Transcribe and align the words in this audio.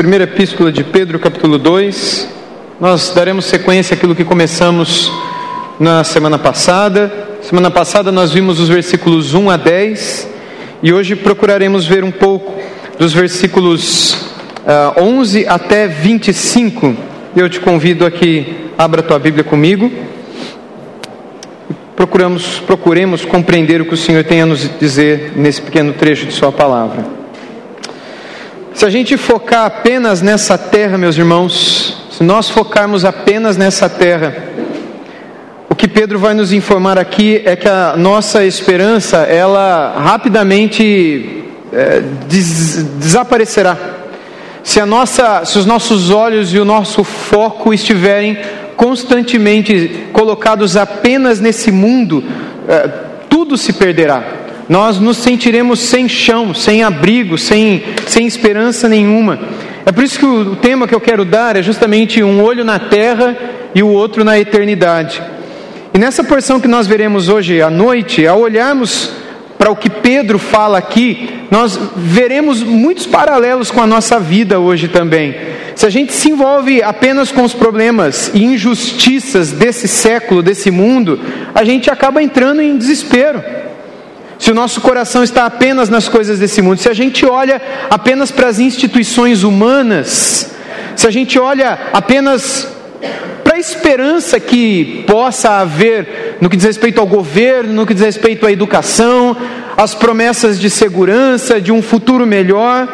primeira 0.00 0.24
epístola 0.24 0.72
de 0.72 0.82
Pedro, 0.82 1.18
capítulo 1.18 1.58
2. 1.58 2.26
Nós 2.80 3.12
daremos 3.14 3.44
sequência 3.44 3.92
àquilo 3.92 4.14
que 4.14 4.24
começamos 4.24 5.12
na 5.78 6.02
semana 6.04 6.38
passada. 6.38 7.12
Semana 7.42 7.70
passada 7.70 8.10
nós 8.10 8.32
vimos 8.32 8.58
os 8.58 8.70
versículos 8.70 9.34
1 9.34 9.50
a 9.50 9.58
10 9.58 10.26
e 10.82 10.90
hoje 10.90 11.14
procuraremos 11.14 11.84
ver 11.84 12.02
um 12.02 12.10
pouco 12.10 12.62
dos 12.98 13.12
versículos 13.12 14.14
uh, 14.64 15.02
11 15.02 15.46
até 15.46 15.86
25. 15.86 16.96
Eu 17.36 17.50
te 17.50 17.60
convido 17.60 18.06
aqui, 18.06 18.70
abra 18.78 19.02
tua 19.02 19.18
Bíblia 19.18 19.44
comigo. 19.44 19.92
Procuramos, 21.94 22.58
procuremos 22.60 23.26
compreender 23.26 23.82
o 23.82 23.84
que 23.84 23.92
o 23.92 23.98
Senhor 23.98 24.24
tem 24.24 24.40
a 24.40 24.46
nos 24.46 24.66
dizer 24.80 25.34
nesse 25.36 25.60
pequeno 25.60 25.92
trecho 25.92 26.24
de 26.24 26.32
Sua 26.32 26.50
palavra. 26.50 27.19
Se 28.80 28.86
a 28.86 28.88
gente 28.88 29.18
focar 29.18 29.66
apenas 29.66 30.22
nessa 30.22 30.56
terra, 30.56 30.96
meus 30.96 31.18
irmãos, 31.18 32.02
se 32.10 32.24
nós 32.24 32.48
focarmos 32.48 33.04
apenas 33.04 33.58
nessa 33.58 33.90
terra, 33.90 34.34
o 35.68 35.74
que 35.74 35.86
Pedro 35.86 36.18
vai 36.18 36.32
nos 36.32 36.50
informar 36.50 36.98
aqui 36.98 37.42
é 37.44 37.54
que 37.56 37.68
a 37.68 37.94
nossa 37.94 38.42
esperança, 38.42 39.18
ela 39.18 39.98
rapidamente 39.98 41.44
é, 41.70 42.00
des, 42.26 42.82
desaparecerá. 42.98 43.76
Se, 44.64 44.80
a 44.80 44.86
nossa, 44.86 45.44
se 45.44 45.58
os 45.58 45.66
nossos 45.66 46.08
olhos 46.08 46.54
e 46.54 46.58
o 46.58 46.64
nosso 46.64 47.04
foco 47.04 47.74
estiverem 47.74 48.38
constantemente 48.78 50.06
colocados 50.10 50.74
apenas 50.74 51.38
nesse 51.38 51.70
mundo, 51.70 52.24
é, 52.66 52.88
tudo 53.28 53.58
se 53.58 53.74
perderá 53.74 54.39
nós 54.70 55.00
nos 55.00 55.16
sentiremos 55.16 55.80
sem 55.80 56.08
chão, 56.08 56.54
sem 56.54 56.84
abrigo, 56.84 57.36
sem, 57.36 57.82
sem 58.06 58.24
esperança 58.24 58.88
nenhuma. 58.88 59.36
É 59.84 59.90
por 59.90 60.04
isso 60.04 60.16
que 60.16 60.24
o 60.24 60.54
tema 60.54 60.86
que 60.86 60.94
eu 60.94 61.00
quero 61.00 61.24
dar 61.24 61.56
é 61.56 61.62
justamente 61.62 62.22
um 62.22 62.40
olho 62.40 62.64
na 62.64 62.78
terra 62.78 63.36
e 63.74 63.82
o 63.82 63.88
outro 63.88 64.22
na 64.22 64.38
eternidade. 64.38 65.20
E 65.92 65.98
nessa 65.98 66.22
porção 66.22 66.60
que 66.60 66.68
nós 66.68 66.86
veremos 66.86 67.28
hoje 67.28 67.60
à 67.60 67.68
noite, 67.68 68.24
ao 68.24 68.42
olharmos 68.42 69.10
para 69.58 69.72
o 69.72 69.76
que 69.76 69.90
Pedro 69.90 70.38
fala 70.38 70.78
aqui, 70.78 71.28
nós 71.50 71.76
veremos 71.96 72.62
muitos 72.62 73.08
paralelos 73.08 73.72
com 73.72 73.82
a 73.82 73.88
nossa 73.88 74.20
vida 74.20 74.60
hoje 74.60 74.86
também. 74.86 75.34
Se 75.74 75.84
a 75.84 75.90
gente 75.90 76.12
se 76.12 76.30
envolve 76.30 76.80
apenas 76.80 77.32
com 77.32 77.42
os 77.42 77.52
problemas 77.52 78.30
e 78.32 78.44
injustiças 78.44 79.50
desse 79.50 79.88
século, 79.88 80.44
desse 80.44 80.70
mundo, 80.70 81.18
a 81.52 81.64
gente 81.64 81.90
acaba 81.90 82.22
entrando 82.22 82.62
em 82.62 82.78
desespero 82.78 83.42
se 84.40 84.50
o 84.50 84.54
nosso 84.54 84.80
coração 84.80 85.22
está 85.22 85.44
apenas 85.44 85.90
nas 85.90 86.08
coisas 86.08 86.38
desse 86.38 86.62
mundo, 86.62 86.78
se 86.78 86.88
a 86.88 86.94
gente 86.94 87.26
olha 87.26 87.60
apenas 87.90 88.30
para 88.30 88.48
as 88.48 88.58
instituições 88.58 89.42
humanas, 89.42 90.54
se 90.96 91.06
a 91.06 91.10
gente 91.10 91.38
olha 91.38 91.78
apenas 91.92 92.66
para 93.44 93.56
a 93.56 93.58
esperança 93.58 94.40
que 94.40 95.04
possa 95.06 95.58
haver 95.58 96.38
no 96.40 96.48
que 96.48 96.56
diz 96.56 96.64
respeito 96.64 96.98
ao 96.98 97.06
governo, 97.06 97.74
no 97.74 97.86
que 97.86 97.92
diz 97.92 98.02
respeito 98.02 98.46
à 98.46 98.50
educação, 98.50 99.36
as 99.76 99.94
promessas 99.94 100.58
de 100.58 100.70
segurança, 100.70 101.60
de 101.60 101.70
um 101.70 101.82
futuro 101.82 102.26
melhor, 102.26 102.88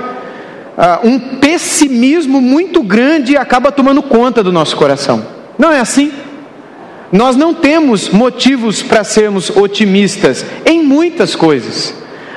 uh, 0.76 1.06
um 1.06 1.38
pessimismo 1.38 2.40
muito 2.40 2.82
grande 2.82 3.36
acaba 3.36 3.70
tomando 3.70 4.02
conta 4.02 4.42
do 4.42 4.50
nosso 4.50 4.76
coração. 4.76 5.24
Não 5.56 5.70
é 5.70 5.78
assim? 5.78 6.12
Nós 7.12 7.36
não 7.36 7.54
temos 7.54 8.08
motivos 8.08 8.82
para 8.82 9.04
sermos 9.04 9.50
otimistas 9.50 10.44
em 10.64 10.82
muitas 10.82 11.36
coisas. 11.36 11.94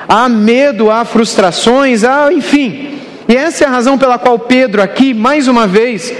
Há 0.08 0.28
medo, 0.28 0.90
há 0.90 1.04
frustrações, 1.04 2.04
há, 2.04 2.32
enfim. 2.32 2.98
E 3.28 3.36
essa 3.36 3.64
é 3.64 3.66
a 3.66 3.70
razão 3.70 3.98
pela 3.98 4.18
qual 4.18 4.38
Pedro 4.38 4.82
aqui, 4.82 5.14
mais 5.14 5.48
uma 5.48 5.66
vez, 5.66 6.12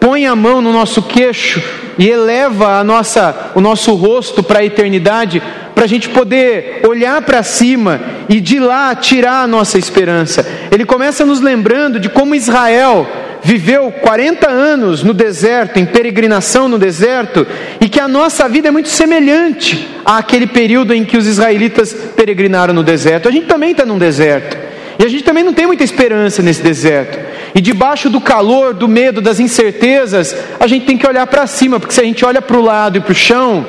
põe 0.00 0.26
a 0.26 0.36
mão 0.36 0.60
no 0.60 0.72
nosso 0.72 1.02
queixo 1.02 1.62
e 1.98 2.08
eleva 2.08 2.78
a 2.78 2.84
nossa, 2.84 3.52
o 3.54 3.60
nosso 3.60 3.94
rosto 3.94 4.42
para 4.42 4.60
a 4.60 4.64
eternidade, 4.64 5.42
para 5.74 5.84
a 5.84 5.86
gente 5.86 6.08
poder 6.08 6.82
olhar 6.86 7.20
para 7.22 7.42
cima 7.42 8.00
e 8.28 8.40
de 8.40 8.58
lá 8.58 8.94
tirar 8.94 9.42
a 9.42 9.46
nossa 9.46 9.78
esperança. 9.78 10.46
Ele 10.70 10.84
começa 10.84 11.24
nos 11.24 11.40
lembrando 11.40 11.98
de 11.98 12.08
como 12.08 12.34
Israel 12.34 13.06
viveu 13.44 13.92
40 13.92 14.48
anos 14.50 15.02
no 15.02 15.12
deserto, 15.12 15.78
em 15.78 15.84
peregrinação 15.84 16.66
no 16.66 16.78
deserto, 16.78 17.46
e 17.78 17.88
que 17.90 18.00
a 18.00 18.08
nossa 18.08 18.48
vida 18.48 18.68
é 18.68 18.70
muito 18.70 18.88
semelhante 18.88 19.86
àquele 20.02 20.46
período 20.46 20.94
em 20.94 21.04
que 21.04 21.18
os 21.18 21.26
israelitas 21.26 21.92
peregrinaram 22.16 22.72
no 22.72 22.82
deserto. 22.82 23.28
A 23.28 23.30
gente 23.30 23.46
também 23.46 23.72
está 23.72 23.84
num 23.84 23.98
deserto, 23.98 24.56
e 24.98 25.04
a 25.04 25.08
gente 25.08 25.22
também 25.22 25.44
não 25.44 25.52
tem 25.52 25.66
muita 25.66 25.84
esperança 25.84 26.42
nesse 26.42 26.62
deserto. 26.62 27.18
E 27.54 27.60
debaixo 27.60 28.08
do 28.08 28.20
calor, 28.20 28.72
do 28.72 28.88
medo, 28.88 29.20
das 29.20 29.38
incertezas, 29.38 30.34
a 30.58 30.66
gente 30.66 30.86
tem 30.86 30.96
que 30.96 31.06
olhar 31.06 31.26
para 31.26 31.46
cima, 31.46 31.78
porque 31.78 31.94
se 31.94 32.00
a 32.00 32.04
gente 32.04 32.24
olha 32.24 32.40
para 32.40 32.56
o 32.56 32.62
lado 32.62 32.96
e 32.96 33.00
para 33.00 33.12
o 33.12 33.14
chão, 33.14 33.66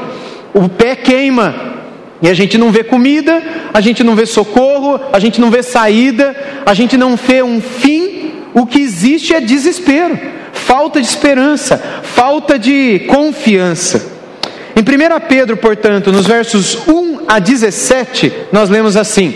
o 0.54 0.70
pé 0.70 0.96
queima. 0.96 1.76
E 2.22 2.30
a 2.30 2.34
gente 2.34 2.58
não 2.58 2.72
vê 2.72 2.82
comida, 2.84 3.44
a 3.74 3.82
gente 3.82 4.04
não 4.04 4.16
vê 4.16 4.26
socorro, 4.26 5.00
a 5.12 5.20
gente 5.20 5.42
não 5.42 5.52
vê 5.52 5.62
saída, 5.62 6.34
a 6.66 6.74
gente 6.74 6.98
não 6.98 7.18
vê 7.18 7.44
um 7.44 7.60
fim 7.60 8.05
o 8.56 8.66
que 8.66 8.80
existe 8.80 9.34
é 9.34 9.42
desespero, 9.42 10.18
falta 10.54 11.02
de 11.02 11.06
esperança, 11.06 11.78
falta 12.02 12.58
de 12.58 13.00
confiança. 13.00 14.14
Em 14.74 14.80
1 14.80 15.20
Pedro, 15.28 15.58
portanto, 15.58 16.10
nos 16.10 16.26
versos 16.26 16.88
1 16.88 17.26
a 17.28 17.38
17, 17.38 18.32
nós 18.54 18.70
lemos 18.70 18.96
assim: 18.96 19.36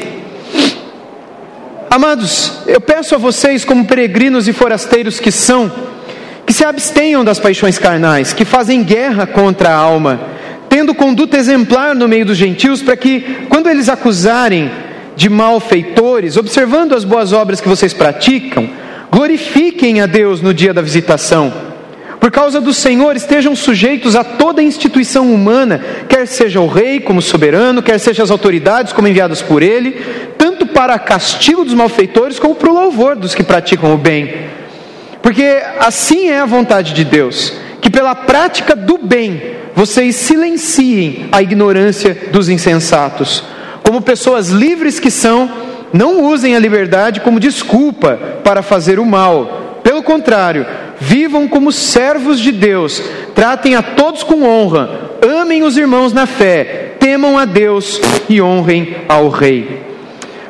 Amados, 1.90 2.62
eu 2.66 2.80
peço 2.80 3.13
a 3.13 3.18
vocês, 3.18 3.66
como 3.66 3.85
peregrinos 3.85 4.47
e 4.47 4.53
forasteiros 4.53 5.19
que 5.19 5.34
são, 5.34 5.69
que 6.46 6.53
se 6.53 6.63
abstenham 6.63 7.22
das 7.22 7.40
paixões 7.40 7.78
carnais, 7.78 8.31
que 8.31 8.46
fazem 8.46 8.84
guerra 8.84 9.28
contra 9.28 9.69
a 9.69 9.75
alma, 9.75 10.18
tendo 10.69 10.96
conduta 10.96 11.36
exemplar 11.36 11.94
no 11.94 12.07
meio 12.07 12.25
dos 12.25 12.38
gentios, 12.38 12.81
para 12.81 12.96
que, 12.96 13.19
quando 13.50 13.69
eles 13.69 13.90
acusarem 13.90 14.72
de 15.18 15.28
malfeitores, 15.28 16.38
observando 16.38 16.96
as 16.96 17.03
boas 17.03 17.34
obras 17.34 17.59
que 17.59 17.68
vocês 17.68 17.94
praticam, 17.94 18.69
Glorifiquem 19.11 20.01
a 20.01 20.05
Deus 20.05 20.41
no 20.41 20.53
dia 20.53 20.73
da 20.73 20.81
visitação. 20.81 21.51
Por 22.19 22.31
causa 22.31 22.59
do 22.59 22.73
Senhor, 22.73 23.15
estejam 23.15 23.55
sujeitos 23.55 24.15
a 24.15 24.23
toda 24.23 24.61
instituição 24.61 25.33
humana, 25.33 25.81
quer 26.07 26.27
seja 26.27 26.59
o 26.59 26.67
rei 26.67 26.99
como 26.99 27.21
soberano, 27.21 27.81
quer 27.81 27.97
seja 27.97 28.23
as 28.23 28.29
autoridades 28.29 28.91
como 28.91 29.07
enviadas 29.07 29.41
por 29.41 29.63
ele, 29.63 29.91
tanto 30.37 30.65
para 30.67 30.99
castigo 30.99 31.63
dos 31.63 31.73
malfeitores 31.73 32.37
como 32.37 32.55
para 32.55 32.69
o 32.69 32.73
louvor 32.73 33.15
dos 33.15 33.33
que 33.33 33.43
praticam 33.43 33.93
o 33.93 33.97
bem. 33.97 34.49
Porque 35.21 35.61
assim 35.79 36.29
é 36.29 36.39
a 36.39 36.45
vontade 36.45 36.93
de 36.93 37.05
Deus, 37.05 37.53
que 37.81 37.89
pela 37.89 38.13
prática 38.13 38.75
do 38.75 38.97
bem 38.97 39.41
vocês 39.73 40.17
silenciem 40.17 41.29
a 41.31 41.41
ignorância 41.41 42.17
dos 42.31 42.49
insensatos. 42.49 43.43
Como 43.81 44.01
pessoas 44.01 44.49
livres 44.49 44.99
que 44.99 45.09
são, 45.09 45.49
não 45.94 46.23
usem 46.23 46.55
a 46.55 46.59
liberdade 46.59 47.19
como 47.19 47.39
desculpa 47.39 48.19
para 48.44 48.61
fazer 48.61 49.00
o 49.00 49.05
mal. 49.05 49.79
Pelo 49.83 50.03
contrário, 50.03 50.66
vivam 51.00 51.47
como 51.47 51.72
servos 51.72 52.39
de 52.39 52.51
Deus, 52.51 53.01
tratem 53.33 53.75
a 53.75 53.81
todos 53.81 54.23
com 54.23 54.44
honra, 54.44 55.11
amem 55.41 55.63
os 55.63 55.77
irmãos 55.77 56.13
na 56.13 56.25
fé, 56.25 56.95
temam 57.00 57.38
a 57.38 57.45
Deus 57.45 58.00
e 58.27 58.41
honrem 58.41 58.97
ao 59.07 59.29
Rei. 59.29 59.89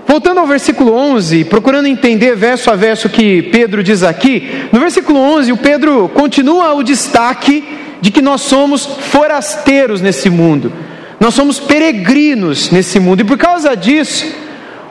Voltando 0.07 0.39
ao 0.39 0.47
versículo 0.47 0.91
11, 0.91 1.43
procurando 1.45 1.87
entender 1.87 2.35
verso 2.35 2.71
a 2.71 2.75
verso 2.75 3.07
que 3.09 3.43
Pedro 3.43 3.83
diz 3.83 4.01
aqui, 4.01 4.67
no 4.71 4.79
versículo 4.79 5.19
11, 5.19 5.51
o 5.51 5.57
Pedro 5.57 6.09
continua 6.09 6.73
o 6.73 6.81
destaque 6.81 7.63
de 8.01 8.09
que 8.09 8.21
nós 8.21 8.41
somos 8.41 8.85
forasteiros 8.85 10.01
nesse 10.01 10.27
mundo, 10.27 10.73
nós 11.19 11.35
somos 11.35 11.59
peregrinos 11.59 12.71
nesse 12.71 12.99
mundo, 12.99 13.21
e 13.21 13.23
por 13.23 13.37
causa 13.37 13.75
disso, 13.75 14.25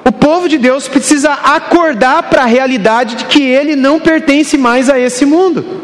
o 0.09 0.13
povo 0.13 0.49
de 0.49 0.57
Deus 0.57 0.89
precisa 0.89 1.33
acordar 1.33 2.23
para 2.25 2.43
a 2.43 2.47
realidade 2.47 3.15
de 3.15 3.25
que 3.27 3.43
ele 3.43 3.77
não 3.77 4.01
pertence 4.01 4.57
mais 4.57 4.89
a 4.89 4.99
esse 4.99 5.27
mundo. 5.27 5.83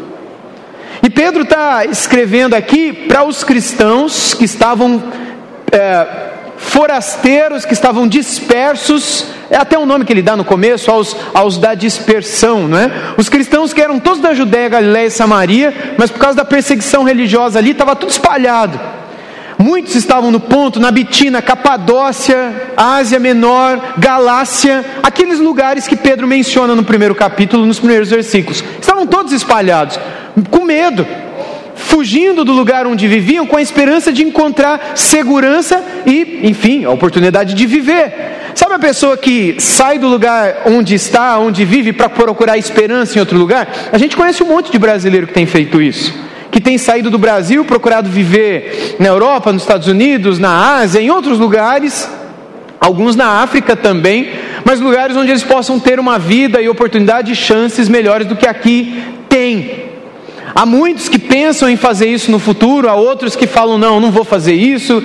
E 1.03 1.09
Pedro 1.11 1.43
está 1.43 1.85
escrevendo 1.85 2.55
aqui 2.55 2.91
para 2.91 3.23
os 3.23 3.43
cristãos 3.43 4.33
que 4.33 4.43
estavam 4.43 5.03
é, 5.71 6.07
forasteiros, 6.57 7.65
que 7.65 7.73
estavam 7.73 8.07
dispersos, 8.07 9.27
é 9.47 9.57
até 9.57 9.77
o 9.77 9.85
nome 9.85 10.05
que 10.05 10.11
ele 10.11 10.23
dá 10.23 10.35
no 10.35 10.43
começo, 10.43 10.89
aos, 10.89 11.15
aos 11.31 11.59
da 11.59 11.75
dispersão, 11.75 12.67
não 12.67 12.79
é? 12.79 12.89
Os 13.17 13.29
cristãos 13.29 13.73
que 13.73 13.81
eram 13.81 13.99
todos 13.99 14.19
da 14.19 14.33
Judéia, 14.33 14.69
Galiléia 14.69 15.05
e 15.05 15.11
Samaria, 15.11 15.95
mas 15.99 16.09
por 16.09 16.17
causa 16.17 16.37
da 16.37 16.45
perseguição 16.45 17.03
religiosa 17.03 17.59
ali, 17.59 17.71
estava 17.71 17.95
tudo 17.95 18.09
espalhado. 18.09 18.79
Muitos 19.57 19.95
estavam 19.95 20.31
no 20.31 20.39
ponto, 20.39 20.79
na 20.79 20.91
Bitina, 20.91 21.41
Capadócia, 21.41 22.73
Ásia 22.75 23.19
Menor, 23.19 23.95
Galácia, 23.97 24.83
aqueles 25.01 25.39
lugares 25.39 25.87
que 25.87 25.95
Pedro 25.95 26.27
menciona 26.27 26.75
no 26.75 26.83
primeiro 26.83 27.15
capítulo, 27.15 27.65
nos 27.65 27.79
primeiros 27.79 28.09
versículos. 28.09 28.63
Estavam 28.79 29.07
todos 29.07 29.31
espalhados, 29.31 29.97
com 30.51 30.65
medo, 30.65 31.07
fugindo 31.75 32.43
do 32.43 32.51
lugar 32.51 32.85
onde 32.85 33.07
viviam 33.07 33.45
com 33.45 33.55
a 33.55 33.61
esperança 33.61 34.11
de 34.11 34.23
encontrar 34.23 34.93
segurança 34.95 35.83
e, 36.05 36.41
enfim, 36.43 36.83
a 36.83 36.91
oportunidade 36.91 37.53
de 37.53 37.65
viver. 37.65 38.51
Sabe 38.55 38.73
a 38.73 38.79
pessoa 38.79 39.17
que 39.17 39.55
sai 39.59 39.99
do 39.99 40.07
lugar 40.07 40.63
onde 40.65 40.95
está, 40.95 41.37
onde 41.39 41.63
vive, 41.63 41.93
para 41.93 42.09
procurar 42.09 42.57
esperança 42.57 43.17
em 43.17 43.19
outro 43.19 43.37
lugar? 43.37 43.67
A 43.91 43.97
gente 43.97 44.17
conhece 44.17 44.43
um 44.43 44.47
monte 44.47 44.71
de 44.71 44.79
brasileiro 44.79 45.27
que 45.27 45.33
tem 45.33 45.45
feito 45.45 45.81
isso. 45.81 46.24
Que 46.55 46.61
tem 46.61 46.77
saído 46.77 47.09
do 47.09 47.17
Brasil, 47.17 47.65
procurado 47.65 48.09
viver 48.09 48.95
na 48.97 49.09
Europa, 49.09 49.51
nos 49.51 49.63
Estados 49.63 49.89
Unidos, 49.89 50.39
na 50.39 50.77
Ásia, 50.77 51.01
em 51.01 51.11
outros 51.11 51.37
lugares, 51.37 52.09
alguns 52.79 53.13
na 53.13 53.41
África 53.41 53.75
também, 53.75 54.29
mas 54.63 54.79
lugares 54.79 55.17
onde 55.17 55.31
eles 55.31 55.43
possam 55.43 55.77
ter 55.77 55.99
uma 55.99 56.17
vida 56.17 56.61
e 56.61 56.69
oportunidade 56.69 57.29
e 57.29 57.35
chances 57.35 57.89
melhores 57.89 58.25
do 58.25 58.37
que 58.37 58.47
aqui 58.47 59.03
tem. 59.27 59.83
Há 60.55 60.65
muitos 60.65 61.09
que 61.09 61.19
pensam 61.19 61.69
em 61.69 61.75
fazer 61.75 62.07
isso 62.07 62.31
no 62.31 62.39
futuro, 62.39 62.87
há 62.87 62.95
outros 62.95 63.35
que 63.35 63.47
falam: 63.47 63.77
não, 63.77 63.99
não 63.99 64.09
vou 64.09 64.23
fazer 64.23 64.53
isso. 64.53 65.03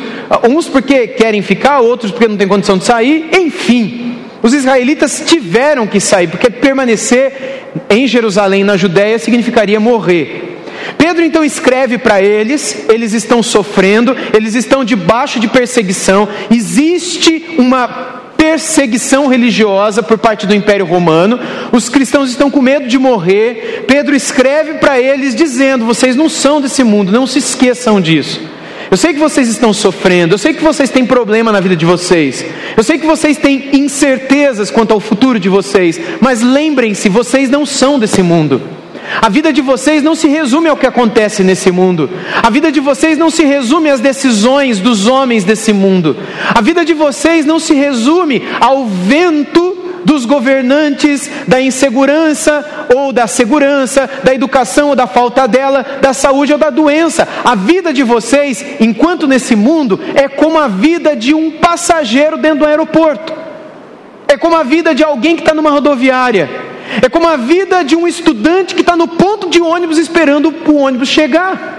Uns 0.49 0.69
porque 0.69 1.09
querem 1.09 1.43
ficar, 1.43 1.81
outros 1.81 2.13
porque 2.13 2.29
não 2.29 2.37
têm 2.37 2.47
condição 2.47 2.79
de 2.79 2.85
sair. 2.85 3.29
Enfim, 3.37 4.19
os 4.41 4.55
israelitas 4.55 5.25
tiveram 5.27 5.85
que 5.89 5.99
sair, 5.99 6.29
porque 6.29 6.49
permanecer 6.49 7.65
em 7.91 8.07
Jerusalém, 8.07 8.63
na 8.63 8.77
Judéia, 8.77 9.19
significaria 9.19 9.81
morrer. 9.81 10.50
Pedro 10.97 11.25
então 11.25 11.45
escreve 11.45 11.99
para 11.99 12.23
eles, 12.23 12.85
eles 12.89 13.13
estão 13.13 13.43
sofrendo, 13.43 14.17
eles 14.35 14.55
estão 14.55 14.85
debaixo 14.85 15.41
de 15.41 15.49
perseguição, 15.49 16.29
existe 16.51 17.55
uma 17.59 18.21
perseguição 18.41 19.27
religiosa 19.27 20.03
por 20.03 20.17
parte 20.17 20.47
do 20.47 20.55
Império 20.55 20.87
Romano, 20.87 21.39
os 21.73 21.91
cristãos 21.91 22.31
estão 22.31 22.51
com 22.51 22.63
medo 22.63 22.89
de 22.89 22.99
morrer. 22.99 23.85
Pedro 23.87 24.17
escreve 24.17 24.75
para 24.75 24.99
eles 24.99 25.35
dizendo: 25.35 25.85
vocês 25.85 26.17
não 26.17 26.29
são 26.29 26.59
desse 26.59 26.83
mundo, 26.83 27.13
não 27.13 27.27
se 27.27 27.39
esqueçam 27.39 28.01
disso. 28.01 28.41
Eu 28.91 28.97
sei 28.97 29.13
que 29.13 29.21
vocês 29.21 29.47
estão 29.49 29.73
sofrendo, 29.73 30.35
eu 30.35 30.39
sei 30.39 30.55
que 30.55 30.65
vocês 30.65 30.91
têm 30.91 31.07
problema 31.07 31.53
na 31.53 31.61
vida 31.61 31.77
de 31.77 31.85
vocês, 31.85 32.45
eu 32.77 32.83
sei 32.83 32.99
que 32.99 33.07
vocês 33.07 33.37
têm 33.37 33.69
incertezas 33.75 34.71
quanto 34.71 34.93
ao 34.93 34.99
futuro 34.99 35.39
de 35.39 35.49
vocês, 35.49 36.01
mas 36.21 36.41
lembrem-se, 36.41 37.09
vocês 37.09 37.49
não 37.49 37.65
são 37.65 38.01
desse 38.01 38.21
mundo. 38.21 38.80
A 39.21 39.29
vida 39.29 39.53
de 39.53 39.61
vocês 39.61 40.03
não 40.03 40.15
se 40.15 40.29
resume 40.29 40.69
ao 40.69 40.77
que 40.77 40.87
acontece 40.87 41.43
nesse 41.43 41.71
mundo. 41.71 42.09
A 42.43 42.51
vida 42.51 42.71
de 42.71 42.81
vocês 42.81 43.19
não 43.19 43.31
se 43.31 43.45
resume 43.45 43.91
às 43.91 44.01
decisões 44.01 44.79
dos 44.79 45.07
homens 45.07 45.43
desse 45.43 45.73
mundo. 45.73 46.17
A 46.55 46.61
vida 46.61 46.85
de 46.85 46.95
vocês 46.95 47.45
não 47.45 47.59
se 47.59 47.75
resume 47.75 48.43
ao 48.61 48.87
vento 48.87 49.79
dos 50.05 50.25
governantes, 50.25 51.31
da 51.47 51.61
insegurança 51.61 52.87
ou 52.95 53.13
da 53.13 53.27
segurança, 53.27 54.09
da 54.23 54.35
educação 54.35 54.89
ou 54.89 54.97
da 54.97 55.07
falta 55.07 55.47
dela, 55.47 55.85
da 56.01 56.13
saúde 56.13 56.53
ou 56.53 56.59
da 56.59 56.71
doença. 56.71 57.27
A 57.45 57.55
vida 57.55 57.93
de 57.93 58.03
vocês, 58.03 58.65
enquanto 58.81 59.27
nesse 59.27 59.55
mundo, 59.57 60.01
é 60.15 60.29
como 60.29 60.59
a 60.59 60.69
vida 60.69 61.17
de 61.17 61.35
um 61.35 61.51
passageiro 61.51 62.39
dentro 62.39 62.61
do 62.61 62.67
aeroporto. 62.67 63.35
É 64.29 64.37
como 64.37 64.57
a 64.57 64.63
vida 64.63 64.95
de 64.95 65.03
alguém 65.03 65.35
que 65.35 65.43
está 65.43 65.53
numa 65.53 65.71
rodoviária 65.71 66.70
é 67.03 67.09
como 67.09 67.29
a 67.29 67.37
vida 67.37 67.85
de 67.85 67.95
um 67.95 68.09
estudante 68.09 68.75
que 68.75 68.81
está 68.81 68.97
no 68.97 69.07
ponto 69.07 69.49
de 69.49 69.61
ônibus 69.61 69.99
esperando 69.99 70.53
o 70.67 70.77
ônibus 70.77 71.09
chegar. 71.09 71.79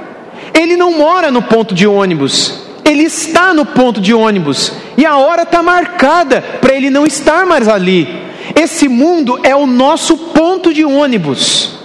Ele 0.54 0.78
não 0.78 0.98
mora 0.98 1.30
no 1.30 1.42
ponto 1.42 1.74
de 1.74 1.86
ônibus, 1.86 2.62
ele 2.86 3.04
está 3.04 3.54
no 3.54 3.66
ponto 3.66 4.00
de 4.00 4.14
ônibus 4.14 4.72
e 4.98 5.06
a 5.06 5.18
hora 5.18 5.44
está 5.44 5.62
marcada 5.62 6.42
para 6.62 6.74
ele 6.74 6.90
não 6.90 7.06
estar 7.06 7.46
mais 7.46 7.68
ali. 7.68 8.08
Esse 8.56 8.88
mundo 8.88 9.40
é 9.44 9.56
o 9.56 9.66
nosso 9.66 10.18
ponto 10.18 10.74
de 10.74 10.84
ônibus. 10.84 11.76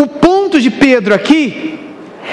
O 0.00 0.06
ponto 0.06 0.60
de 0.60 0.70
Pedro 0.70 1.14
aqui 1.14 1.78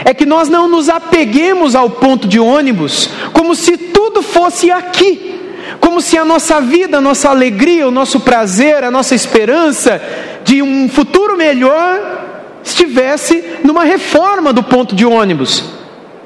é 0.04 0.14
que 0.14 0.26
nós 0.26 0.50
não 0.50 0.68
nos 0.68 0.90
apeguemos 0.90 1.76
ao 1.76 1.90
ponto 1.90 2.28
de 2.28 2.40
ônibus 2.40 3.10
como 3.34 3.56
se 3.56 3.78
tudo 3.78 4.22
fosse 4.22 4.72
aqui 4.72 5.39
como 5.80 6.02
se 6.02 6.18
a 6.18 6.26
nossa 6.26 6.62
vida, 6.62 6.98
a 6.98 7.02
nossa 7.02 7.30
alegria, 7.30 7.88
o 7.88 7.92
nosso 7.92 8.20
prazer, 8.20 8.84
a 8.84 8.92
nossa 8.92 9.16
esperança 9.16 10.02
de 10.44 10.62
um 10.62 10.88
futuro 10.90 11.38
melhor 11.38 12.20
estivesse 12.64 13.44
numa 13.64 13.84
reforma 13.84 14.52
do 14.52 14.64
ponto 14.64 14.96
de 14.96 15.06
ônibus, 15.06 15.64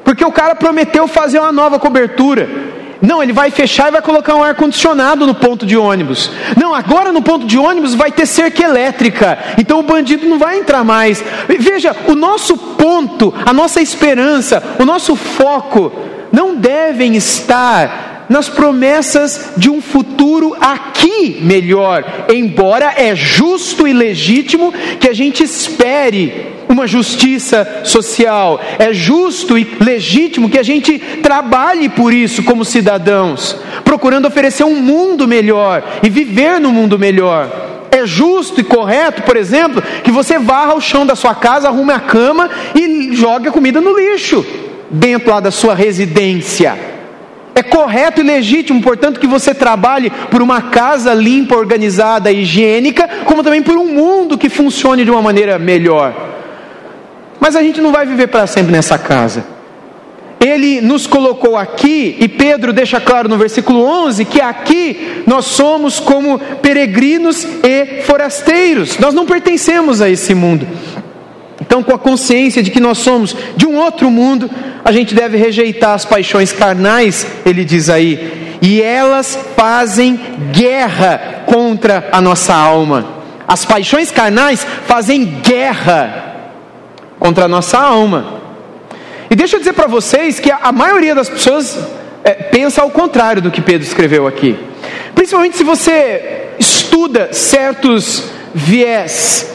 porque 0.04 0.26
o 0.26 0.32
cara 0.32 0.56
prometeu 0.56 1.08
fazer 1.08 1.40
uma 1.40 1.52
nova 1.52 1.80
cobertura. 1.80 2.74
Não, 3.02 3.22
ele 3.22 3.34
vai 3.34 3.52
fechar 3.52 3.90
e 3.90 3.92
vai 3.92 4.02
colocar 4.02 4.34
um 4.34 4.44
ar-condicionado 4.44 5.28
no 5.28 5.36
ponto 5.36 5.66
de 5.66 5.76
ônibus. 5.76 6.32
Não, 6.56 6.74
agora 6.74 7.12
no 7.12 7.22
ponto 7.22 7.46
de 7.46 7.58
ônibus 7.58 7.94
vai 7.94 8.10
ter 8.12 8.26
cerca 8.26 8.64
elétrica, 8.64 9.38
então 9.58 9.80
o 9.80 9.84
bandido 9.84 10.26
não 10.26 10.40
vai 10.40 10.58
entrar 10.58 10.86
mais. 10.86 11.22
Veja, 11.60 11.94
o 12.08 12.16
nosso 12.16 12.56
ponto, 12.58 13.34
a 13.46 13.52
nossa 13.52 13.82
esperança, 13.82 14.64
o 14.80 14.86
nosso 14.86 15.18
foco 15.18 15.92
não 16.32 16.56
devem 16.56 17.16
estar 17.16 18.13
nas 18.30 18.50
promessas 18.50 19.52
de 19.58 19.70
um 19.70 19.82
futuro 19.82 20.56
aqui 20.60 21.40
melhor, 21.42 22.26
embora 22.34 22.94
é 22.98 23.16
justo 23.16 23.88
e 23.88 23.94
legítimo 23.94 24.74
que 25.00 25.10
a 25.10 25.14
gente 25.14 25.44
espere 25.44 26.54
uma 26.68 26.88
justiça 26.88 27.82
social, 27.84 28.60
é 28.80 28.94
justo 28.94 29.58
e 29.58 29.78
legítimo 29.80 30.50
que 30.50 30.58
a 30.58 30.64
gente 30.64 30.98
trabalhe 31.22 31.88
por 31.90 32.14
isso 32.14 32.44
como 32.44 32.66
cidadãos, 32.66 33.56
procurando 33.84 34.28
oferecer 34.28 34.64
um 34.64 34.76
mundo 34.76 35.28
melhor 35.28 35.84
e 36.02 36.10
viver 36.10 36.60
no 36.60 36.72
mundo 36.72 36.98
melhor. 36.98 37.50
É 37.92 38.08
justo 38.08 38.60
e 38.60 38.64
correto, 38.64 39.22
por 39.22 39.38
exemplo, 39.38 39.84
que 40.04 40.12
você 40.12 40.40
varra 40.40 40.74
o 40.74 40.82
chão 40.82 41.06
da 41.06 41.16
sua 41.16 41.36
casa, 41.36 41.68
arrume 41.68 41.94
a 41.94 42.00
cama 42.00 42.50
e 42.74 43.16
jogue 43.16 43.50
a 43.50 43.52
comida 43.52 43.80
no 43.80 43.96
lixo, 43.96 44.44
dentro 44.90 45.30
lá 45.30 45.40
da 45.40 45.52
sua 45.52 45.76
residência. 45.76 46.93
É 47.56 47.62
correto 47.62 48.22
e 48.22 48.24
legítimo, 48.24 48.82
portanto, 48.82 49.20
que 49.20 49.28
você 49.28 49.54
trabalhe 49.54 50.12
por 50.32 50.42
uma 50.42 50.62
casa 50.62 51.14
limpa, 51.14 51.56
organizada, 51.56 52.32
higiênica, 52.32 53.08
como 53.26 53.44
também 53.44 53.62
por 53.62 53.78
um 53.78 53.94
mundo 53.94 54.38
que 54.38 54.50
funcione 54.50 55.06
de 55.06 55.12
uma 55.12 55.22
maneira 55.22 55.60
melhor. 55.60 56.14
Mas 57.40 57.56
a 57.56 57.62
gente 57.62 57.80
não 57.80 57.92
vai 57.92 58.06
viver 58.06 58.28
para 58.28 58.48
sempre 58.48 58.72
nessa 58.72 58.98
casa. 58.98 59.46
Ele 60.40 60.82
nos 60.82 61.08
colocou 61.08 61.56
aqui, 61.56 62.18
e 62.20 62.28
Pedro 62.28 62.74
deixa 62.74 63.00
claro 63.00 63.30
no 63.30 63.38
versículo 63.38 63.82
11 63.84 64.26
que 64.26 64.42
aqui 64.42 65.24
nós 65.26 65.46
somos 65.46 66.00
como 66.00 66.40
peregrinos 66.62 67.48
e 67.64 68.02
forasteiros, 68.02 68.98
nós 68.98 69.14
não 69.14 69.26
pertencemos 69.26 70.02
a 70.02 70.10
esse 70.10 70.34
mundo. 70.34 70.68
Então, 71.64 71.82
com 71.82 71.96
a 71.96 71.98
consciência 71.98 72.62
de 72.62 72.70
que 72.70 72.80
nós 72.82 72.98
somos 72.98 73.34
de 73.56 73.66
um 73.66 73.78
outro 73.78 74.12
mundo, 74.12 74.50
a 74.84 74.92
gente 74.92 75.16
deve 75.16 75.38
rejeitar 75.38 75.94
as 75.94 76.04
paixões 76.04 76.52
carnais, 76.52 77.26
ele 77.46 77.64
diz 77.64 77.90
aí, 77.90 78.58
e 78.62 78.82
elas 78.82 79.40
fazem 79.56 80.20
guerra 80.52 81.44
contra 81.46 82.10
a 82.12 82.20
nossa 82.20 82.54
alma. 82.54 83.24
As 83.48 83.64
paixões 83.64 84.12
carnais 84.12 84.68
fazem 84.86 85.24
guerra 85.42 86.50
contra 87.18 87.46
a 87.46 87.48
nossa 87.48 87.80
alma. 87.80 88.42
E 89.30 89.36
deixa 89.36 89.56
eu 89.56 89.60
dizer 89.60 89.74
para 89.74 89.88
vocês 89.88 90.42
que 90.42 90.52
a 90.52 90.72
maioria 90.74 91.16
das 91.16 91.30
pessoas 91.30 91.80
é, 92.26 92.34
pensa 92.34 92.82
ao 92.82 92.90
contrário 92.90 93.42
do 93.42 93.50
que 93.50 93.62
Pedro 93.62 93.88
escreveu 93.88 94.28
aqui. 94.28 94.60
Principalmente 95.16 95.56
se 95.56 95.64
você 95.64 96.50
estuda 96.60 97.30
certos 97.32 98.26
viés 98.54 99.53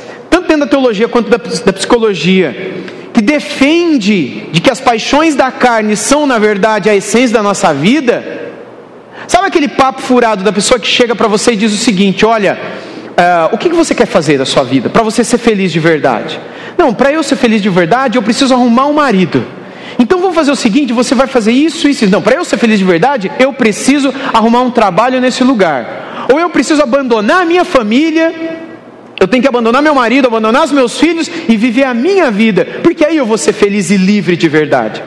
tanto 0.49 0.61
da 0.61 0.67
teologia 0.67 1.07
quanto 1.07 1.28
da, 1.28 1.37
da 1.37 1.73
psicologia, 1.73 2.75
que 3.12 3.21
defende 3.21 4.47
de 4.50 4.61
que 4.61 4.71
as 4.71 4.81
paixões 4.81 5.35
da 5.35 5.52
carne 5.52 5.95
são, 5.95 6.26
na 6.26 6.38
verdade, 6.38 6.88
a 6.88 6.97
essência 6.97 7.35
da 7.35 7.43
nossa 7.43 7.75
vida, 7.75 8.50
sabe 9.26 9.47
aquele 9.47 9.69
papo 9.69 10.00
furado 10.00 10.43
da 10.43 10.52
pessoa 10.52 10.81
que 10.81 10.87
chega 10.87 11.14
para 11.14 11.28
você 11.28 11.52
e 11.52 11.57
diz 11.57 11.73
o 11.73 11.76
seguinte: 11.76 12.25
olha, 12.25 12.59
uh, 13.11 13.55
o 13.55 13.59
que, 13.59 13.69
que 13.69 13.76
você 13.76 13.95
quer 13.95 14.07
fazer 14.07 14.38
da 14.38 14.47
sua 14.47 14.64
vida 14.64 14.88
para 14.88 15.02
você 15.02 15.23
ser 15.23 15.38
feliz 15.38 15.71
de 15.71 15.78
verdade? 15.78 16.40
Não, 16.78 16.95
para 16.95 17.12
eu 17.12 17.23
ser 17.23 17.37
feliz 17.37 17.61
de 17.61 17.69
verdade, 17.69 18.17
eu 18.17 18.23
preciso 18.23 18.55
arrumar 18.55 18.87
um 18.87 18.95
marido. 18.95 19.45
Então 19.99 20.21
vamos 20.21 20.35
fazer 20.35 20.50
o 20.50 20.57
seguinte: 20.57 20.93
você 20.93 21.14
vai 21.14 21.26
fazer 21.26 21.52
isso, 21.52 21.88
isso, 21.88 22.05
isso. 22.05 22.12
Não, 22.12 22.23
para 22.23 22.37
eu 22.37 22.45
ser 22.45 22.57
feliz 22.57 22.78
de 22.78 22.85
verdade, 22.85 23.31
eu 23.38 23.52
preciso 23.52 24.14
arrumar 24.33 24.62
um 24.62 24.71
trabalho 24.71 25.21
nesse 25.21 25.45
lugar. 25.45 26.26
Ou 26.33 26.38
eu 26.38 26.49
preciso 26.50 26.83
abandonar 26.83 27.43
a 27.43 27.45
minha 27.45 27.64
família 27.64 28.68
eu 29.21 29.27
tenho 29.27 29.43
que 29.43 29.49
abandonar 29.49 29.83
meu 29.83 29.95
marido, 29.95 30.29
abandonar 30.29 30.65
os 30.65 30.73
meus 30.73 30.99
filhos 30.99 31.31
e 31.49 31.57
viver 31.57 31.85
a 31.85 31.95
minha 31.95 32.31
vida, 32.31 32.81
porque 32.83 33.05
aí 33.05 33.17
eu 33.17 33.27
vou 33.27 33.37
ser 33.37 33.53
feliz 33.53 33.91
e 33.91 33.97
livre 33.97 34.37
de 34.37 34.49
verdade. 34.49 35.03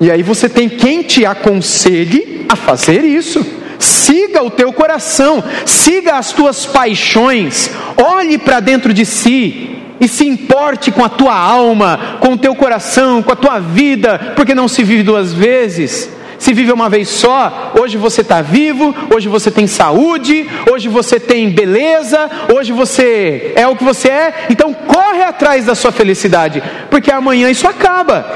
E 0.00 0.10
aí 0.10 0.22
você 0.22 0.48
tem 0.48 0.68
quem 0.68 1.02
te 1.02 1.24
aconselhe 1.24 2.46
a 2.48 2.56
fazer 2.56 3.04
isso. 3.04 3.44
Siga 3.78 4.42
o 4.42 4.50
teu 4.50 4.72
coração, 4.72 5.42
siga 5.64 6.14
as 6.14 6.32
tuas 6.32 6.64
paixões, 6.66 7.70
olhe 7.96 8.38
para 8.38 8.58
dentro 8.60 8.92
de 8.92 9.04
si 9.04 9.70
e 10.00 10.08
se 10.08 10.26
importe 10.26 10.90
com 10.90 11.04
a 11.04 11.08
tua 11.08 11.34
alma, 11.34 12.18
com 12.20 12.32
o 12.32 12.38
teu 12.38 12.54
coração, 12.54 13.22
com 13.22 13.32
a 13.32 13.36
tua 13.36 13.58
vida, 13.58 14.32
porque 14.34 14.54
não 14.54 14.68
se 14.68 14.82
vive 14.82 15.02
duas 15.02 15.32
vezes. 15.32 16.10
Se 16.38 16.52
vive 16.52 16.72
uma 16.72 16.88
vez 16.88 17.08
só, 17.08 17.72
hoje 17.80 17.96
você 17.96 18.20
está 18.20 18.42
vivo, 18.42 18.94
hoje 19.14 19.28
você 19.28 19.50
tem 19.50 19.66
saúde, 19.66 20.48
hoje 20.70 20.88
você 20.88 21.18
tem 21.18 21.50
beleza, 21.50 22.30
hoje 22.54 22.72
você 22.72 23.52
é 23.56 23.66
o 23.66 23.76
que 23.76 23.84
você 23.84 24.08
é, 24.08 24.46
então 24.50 24.74
corre 24.74 25.22
atrás 25.22 25.64
da 25.64 25.74
sua 25.74 25.92
felicidade, 25.92 26.62
porque 26.90 27.10
amanhã 27.10 27.50
isso 27.50 27.66
acaba. 27.66 28.26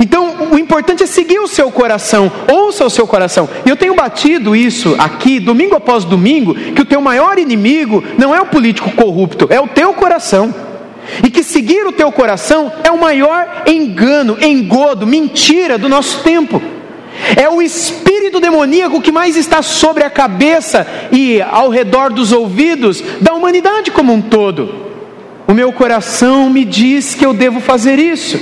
Então, 0.00 0.50
o 0.52 0.58
importante 0.58 1.02
é 1.02 1.06
seguir 1.06 1.38
o 1.38 1.48
seu 1.48 1.70
coração, 1.70 2.30
ouça 2.50 2.84
o 2.84 2.90
seu 2.90 3.06
coração. 3.06 3.48
E 3.64 3.70
eu 3.70 3.76
tenho 3.76 3.94
batido 3.94 4.54
isso 4.54 4.94
aqui, 4.98 5.40
domingo 5.40 5.74
após 5.74 6.04
domingo, 6.04 6.54
que 6.54 6.82
o 6.82 6.84
teu 6.84 7.00
maior 7.00 7.38
inimigo 7.38 8.04
não 8.18 8.34
é 8.34 8.40
o 8.40 8.46
político 8.46 8.90
corrupto, 8.92 9.46
é 9.50 9.60
o 9.60 9.66
teu 9.66 9.94
coração. 9.94 10.54
E 11.24 11.30
que 11.30 11.42
seguir 11.42 11.86
o 11.86 11.92
teu 11.92 12.12
coração 12.12 12.70
é 12.84 12.90
o 12.90 13.00
maior 13.00 13.62
engano, 13.66 14.36
engodo, 14.40 15.06
mentira 15.06 15.78
do 15.78 15.88
nosso 15.88 16.22
tempo. 16.22 16.60
É 17.36 17.48
o 17.48 17.60
espírito 17.60 18.40
demoníaco 18.40 19.00
que 19.00 19.12
mais 19.12 19.36
está 19.36 19.62
sobre 19.62 20.04
a 20.04 20.10
cabeça 20.10 20.86
e 21.12 21.40
ao 21.42 21.68
redor 21.68 22.12
dos 22.12 22.32
ouvidos 22.32 23.02
da 23.20 23.34
humanidade 23.34 23.90
como 23.90 24.12
um 24.12 24.20
todo. 24.20 24.86
O 25.46 25.54
meu 25.54 25.72
coração 25.72 26.50
me 26.50 26.64
diz 26.64 27.14
que 27.14 27.24
eu 27.24 27.32
devo 27.32 27.60
fazer 27.60 27.98
isso. 27.98 28.38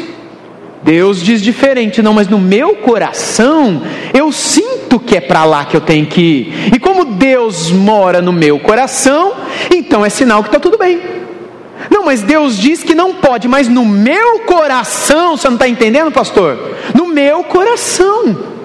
Deus 0.83 1.23
diz 1.23 1.43
diferente, 1.43 2.01
não, 2.01 2.13
mas 2.13 2.29
no 2.29 2.39
meu 2.39 2.77
coração 2.77 3.83
eu 4.15 4.31
sinto 4.31 5.01
que 5.01 5.17
é 5.17 5.21
para 5.21 5.45
lá 5.45 5.65
que 5.65 5.77
eu 5.77 5.81
tenho 5.81 6.07
que 6.07 6.21
ir. 6.21 6.75
E 6.75 6.79
como 6.79 7.05
Deus 7.05 7.73
mora 7.73 8.23
no 8.23 8.33
meu 8.33 8.59
coração, 8.59 9.35
então 9.75 10.05
é 10.05 10.09
sinal 10.09 10.43
que 10.43 10.49
está 10.49 10.61
tudo 10.61 10.79
bem. 10.79 11.01
Não, 11.91 12.05
mas 12.05 12.23
Deus 12.23 12.57
diz 12.57 12.83
que 12.83 12.95
não 12.95 13.15
pode, 13.15 13.49
mas 13.49 13.69
no 13.69 13.85
meu 13.85 14.41
coração, 14.41 15.37
você 15.37 15.49
não 15.49 15.57
está 15.57 15.69
entendendo, 15.69 16.11
pastor? 16.11 16.77
No 16.95 17.07
meu 17.07 17.45
coração. 17.45 18.56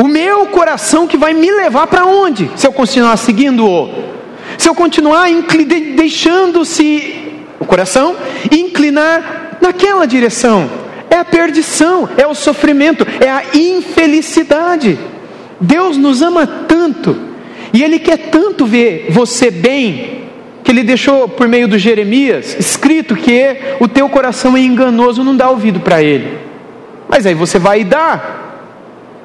O 0.00 0.06
meu 0.06 0.46
coração 0.46 1.08
que 1.08 1.16
vai 1.16 1.34
me 1.34 1.50
levar 1.50 1.88
para 1.88 2.06
onde? 2.06 2.50
Se 2.54 2.66
eu 2.66 2.72
continuar 2.72 3.16
seguindo-o. 3.16 3.88
Se 4.56 4.68
eu 4.68 4.74
continuar 4.74 5.26
deixando-se 5.96 7.34
o 7.58 7.64
coração 7.64 8.16
inclinar 8.50 9.58
naquela 9.60 10.06
direção. 10.06 10.70
É 11.10 11.16
a 11.16 11.24
perdição, 11.24 12.08
é 12.16 12.26
o 12.26 12.34
sofrimento, 12.34 13.06
é 13.20 13.28
a 13.28 13.42
infelicidade. 13.54 14.98
Deus 15.60 15.96
nos 15.96 16.22
ama 16.22 16.46
tanto, 16.46 17.16
e 17.72 17.82
Ele 17.82 17.98
quer 17.98 18.18
tanto 18.30 18.64
ver 18.64 19.06
você 19.10 19.50
bem, 19.50 20.24
que 20.62 20.70
Ele 20.70 20.82
deixou 20.82 21.28
por 21.28 21.48
meio 21.48 21.66
do 21.66 21.78
Jeremias 21.78 22.56
escrito 22.58 23.16
que 23.16 23.56
o 23.80 23.88
teu 23.88 24.08
coração 24.08 24.56
é 24.56 24.60
enganoso, 24.60 25.24
não 25.24 25.34
dá 25.34 25.50
ouvido 25.50 25.80
para 25.80 26.02
Ele. 26.02 26.38
Mas 27.08 27.26
aí 27.26 27.34
você 27.34 27.58
vai 27.58 27.82
dar, 27.82 28.47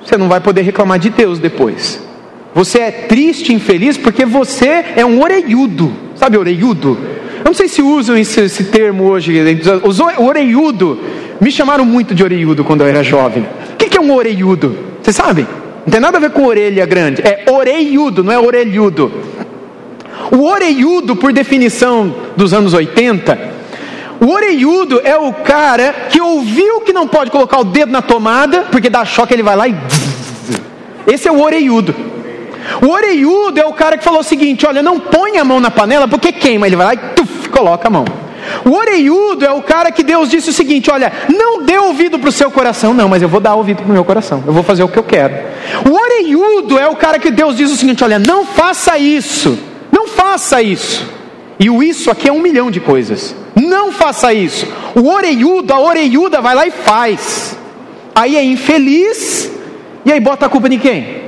você 0.03 0.17
não 0.17 0.27
vai 0.27 0.39
poder 0.39 0.62
reclamar 0.62 1.00
de 1.00 1.10
Deus 1.10 1.39
depois. 1.39 2.01
Você 2.53 2.79
é 2.79 2.91
triste, 2.91 3.53
infeliz, 3.53 3.98
porque 3.98 4.25
você 4.25 4.86
é 4.95 5.05
um 5.05 5.22
oreiudo. 5.22 5.91
Sabe 6.15 6.38
oreiudo? 6.38 6.98
Eu 7.39 7.45
não 7.45 7.53
sei 7.53 7.67
se 7.67 7.81
usam 7.81 8.15
esse, 8.15 8.41
esse 8.41 8.65
termo 8.65 9.05
hoje. 9.05 9.33
Os 9.83 10.00
oreiudo. 10.00 11.00
Me 11.41 11.51
chamaram 11.51 11.83
muito 11.83 12.13
de 12.13 12.24
oreiudo 12.24 12.63
quando 12.63 12.81
eu 12.81 12.88
era 12.88 13.03
jovem. 13.03 13.45
O 13.74 13.75
que 13.75 13.98
é 13.98 14.01
um 14.01 14.13
oreiudo? 14.13 14.77
Vocês 15.01 15.15
sabem? 15.15 15.45
Não 15.86 15.91
tem 15.91 16.00
nada 16.00 16.17
a 16.17 16.22
ver 16.22 16.31
com 16.31 16.45
orelha 16.45 16.86
grande. 16.86 17.22
É 17.22 17.43
oreiudo, 17.50 18.24
não 18.24 18.31
é 18.31 18.39
orelhudo. 18.39 19.12
O 20.31 20.45
oreiudo, 20.45 21.15
por 21.15 21.33
definição 21.33 22.15
dos 22.38 22.53
anos 22.53 22.74
80, 22.74 23.52
o 24.24 24.32
oreiudo 24.32 25.01
é 25.03 25.18
o 25.18 25.34
cara 25.34 25.94
que 26.10 26.22
ouviu 26.22 26.82
que 26.82 26.94
não 26.94 27.08
pode 27.08 27.30
colocar 27.30 27.60
o 27.60 27.63
dedo 27.65 27.92
na 27.92 28.01
tomada, 28.01 28.62
porque 28.72 28.89
dá 28.89 29.03
choque, 29.03 29.34
ele 29.34 29.44
vai 29.44 29.56
lá 29.56 29.68
e. 29.68 29.75
Esse 31.06 31.27
é 31.27 31.32
o 31.32 31.42
oreiudo. 31.42 31.94
O 32.82 32.89
oreiudo 32.89 33.60
é 33.60 33.65
o 33.65 33.74
cara 33.74 33.98
que 33.98 34.03
falou 34.03 34.22
o 34.22 34.24
seguinte: 34.24 34.65
olha, 34.65 34.82
não 34.82 35.00
põe 35.00 35.38
a 35.38 35.44
mão 35.44 35.60
na 35.60 35.70
panela 35.70 36.08
porque 36.08 36.32
queima. 36.32 36.65
Ele 36.65 36.77
vai 36.77 36.86
lá 36.86 36.94
e 36.94 36.98
tuf, 37.15 37.50
coloca 37.50 37.88
a 37.88 37.92
mão. 37.92 38.06
O 38.65 38.72
oreiudo 38.72 39.46
é 39.46 39.51
o 39.51 39.62
cara 39.62 39.92
que 39.92 40.03
Deus 40.03 40.30
disse 40.30 40.50
o 40.50 40.53
seguinte: 40.53 40.89
olha, 40.89 41.12
não 41.27 41.63
dê 41.63 41.77
ouvido 41.77 42.18
para 42.18 42.30
o 42.30 42.32
seu 42.32 42.50
coração, 42.50 42.94
não, 42.94 43.10
mas 43.10 43.22
eu 43.22 43.27
vou 43.27 43.39
dar 43.39 43.56
ouvido 43.56 43.84
para 43.84 43.89
o 43.89 43.94
meu 43.94 44.06
coração, 44.06 44.44
eu 44.46 44.53
vou 44.53 44.63
fazer 44.63 44.84
o 44.84 44.88
que 44.88 44.98
eu 44.98 45.03
quero. 45.03 45.34
O 45.89 45.94
oreiudo 45.94 46.80
é 46.80 46.88
o 46.88 46.96
cara 46.96 47.20
que 47.20 47.30
Deus 47.30 47.58
diz 47.58 47.72
o 47.72 47.75
seguinte: 47.75 48.03
olha, 48.03 48.20
não 48.20 48.46
faça 48.46 48.98
isso, 48.98 49.58
não 49.92 50.08
faça 50.08 50.62
isso. 50.62 51.06
E 51.60 51.69
o 51.69 51.83
isso 51.83 52.10
aqui 52.10 52.27
é 52.27 52.31
um 52.33 52.41
milhão 52.41 52.69
de 52.72 52.79
coisas. 52.79 53.36
Não 53.55 53.91
faça 53.91 54.33
isso. 54.33 54.67
O 54.95 55.07
oreiudo, 55.10 55.74
a 55.74 55.79
oreiuda 55.79 56.41
vai 56.41 56.55
lá 56.55 56.67
e 56.67 56.72
faz. 56.72 57.57
Aí 58.15 58.36
é 58.36 58.43
infeliz, 58.43 59.51
e 60.05 60.12
aí 60.12 60.19
bota 60.19 60.45
a 60.45 60.50
culpa 60.50 60.67
em 60.67 60.79
quem? 60.79 61.24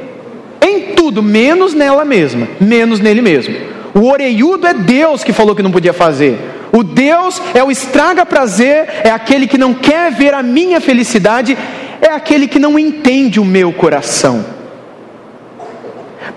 em 0.65 0.95
tudo, 0.95 1.21
menos 1.21 1.73
nela 1.73 2.03
mesma, 2.03 2.47
menos 2.59 2.99
nele 2.99 3.21
mesmo. 3.21 3.55
O 3.93 4.09
oreiudo 4.09 4.67
é 4.67 4.73
Deus 4.73 5.23
que 5.23 5.31
falou 5.31 5.55
que 5.55 5.63
não 5.63 5.71
podia 5.71 5.93
fazer. 5.93 6.37
O 6.71 6.83
Deus 6.83 7.41
é 7.53 7.63
o 7.63 7.71
estraga 7.71 8.25
prazer, 8.25 8.87
é 9.03 9.09
aquele 9.09 9.47
que 9.47 9.57
não 9.57 9.73
quer 9.73 10.11
ver 10.11 10.33
a 10.33 10.43
minha 10.43 10.81
felicidade, 10.81 11.57
é 12.01 12.09
aquele 12.09 12.47
que 12.47 12.59
não 12.59 12.77
entende 12.77 13.39
o 13.39 13.45
meu 13.45 13.71
coração. 13.71 14.54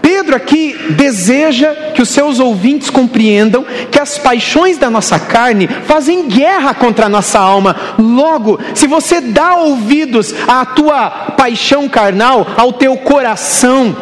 Pedro 0.03 0.37
aqui 0.37 0.77
deseja 0.91 1.75
que 1.95 2.03
os 2.03 2.09
seus 2.09 2.39
ouvintes 2.39 2.91
compreendam 2.91 3.65
que 3.91 3.99
as 3.99 4.19
paixões 4.19 4.79
da 4.79 4.91
nossa 4.91 5.19
carne 5.19 5.67
fazem 5.67 6.29
guerra 6.29 6.75
contra 6.75 7.07
a 7.07 7.09
nossa 7.09 7.39
alma. 7.39 7.75
Logo, 7.99 8.59
se 8.75 8.87
você 8.87 9.21
dá 9.21 9.55
ouvidos 9.57 10.35
à 10.47 10.65
tua 10.65 11.11
paixão 11.37 11.89
carnal, 11.89 12.47
ao 12.57 12.73
teu 12.73 12.97
coração, 12.99 13.97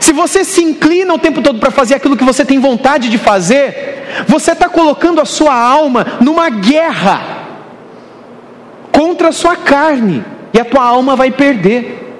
se 0.00 0.12
você 0.12 0.44
se 0.44 0.62
inclina 0.62 1.14
o 1.14 1.18
tempo 1.18 1.42
todo 1.42 1.58
para 1.58 1.70
fazer 1.70 1.94
aquilo 1.94 2.16
que 2.16 2.24
você 2.24 2.44
tem 2.44 2.58
vontade 2.58 3.08
de 3.08 3.18
fazer, 3.18 4.24
você 4.26 4.52
está 4.52 4.68
colocando 4.68 5.20
a 5.20 5.24
sua 5.24 5.54
alma 5.54 6.06
numa 6.20 6.48
guerra 6.50 7.36
contra 8.92 9.28
a 9.28 9.32
sua 9.32 9.56
carne, 9.56 10.24
e 10.54 10.58
a 10.58 10.64
tua 10.64 10.82
alma 10.82 11.14
vai 11.14 11.30
perder, 11.30 12.16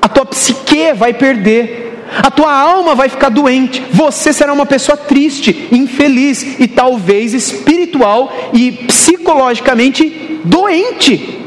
a 0.00 0.08
tua 0.08 0.24
psique 0.24 0.92
vai 0.92 1.12
perder, 1.12 1.87
a 2.22 2.30
tua 2.30 2.52
alma 2.52 2.94
vai 2.94 3.08
ficar 3.08 3.28
doente, 3.28 3.82
você 3.90 4.32
será 4.32 4.52
uma 4.52 4.66
pessoa 4.66 4.96
triste, 4.96 5.68
infeliz 5.70 6.58
e 6.58 6.66
talvez 6.66 7.34
espiritual 7.34 8.32
e 8.52 8.72
psicologicamente 8.72 10.40
doente, 10.44 11.46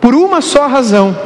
por 0.00 0.14
uma 0.14 0.40
só 0.40 0.66
razão. 0.66 1.16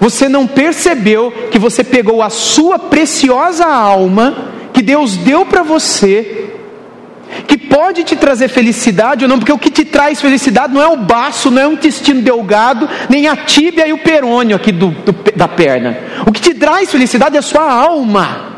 Você 0.00 0.28
não 0.28 0.46
percebeu 0.46 1.32
que 1.50 1.58
você 1.58 1.84
pegou 1.84 2.22
a 2.22 2.30
sua 2.30 2.78
preciosa 2.78 3.66
alma, 3.66 4.50
que 4.72 4.82
Deus 4.82 5.16
deu 5.16 5.46
para 5.46 5.62
você, 5.62 6.50
que 7.46 7.56
pode 7.56 8.04
te 8.04 8.16
trazer 8.16 8.48
felicidade 8.48 9.24
ou 9.24 9.28
não, 9.28 9.38
porque 9.38 9.52
o 9.52 9.58
que 9.58 9.70
te 9.70 9.84
traz 9.84 10.20
felicidade 10.20 10.72
não 10.72 10.82
é 10.82 10.88
o 10.88 10.96
baço, 10.96 11.50
não 11.50 11.62
é 11.62 11.66
o 11.66 11.72
intestino 11.72 12.20
delgado, 12.20 12.88
nem 13.08 13.28
a 13.28 13.36
tíbia 13.36 13.86
e 13.86 13.92
o 13.92 13.98
perônio 13.98 14.56
aqui 14.56 14.72
do, 14.72 14.88
do, 14.88 15.14
da 15.34 15.48
perna. 15.48 15.98
O 16.26 16.32
que 16.32 16.40
te 16.40 16.54
traz 16.54 16.90
felicidade 16.90 17.36
é 17.36 17.38
a 17.38 17.42
sua 17.42 17.70
alma, 17.70 18.52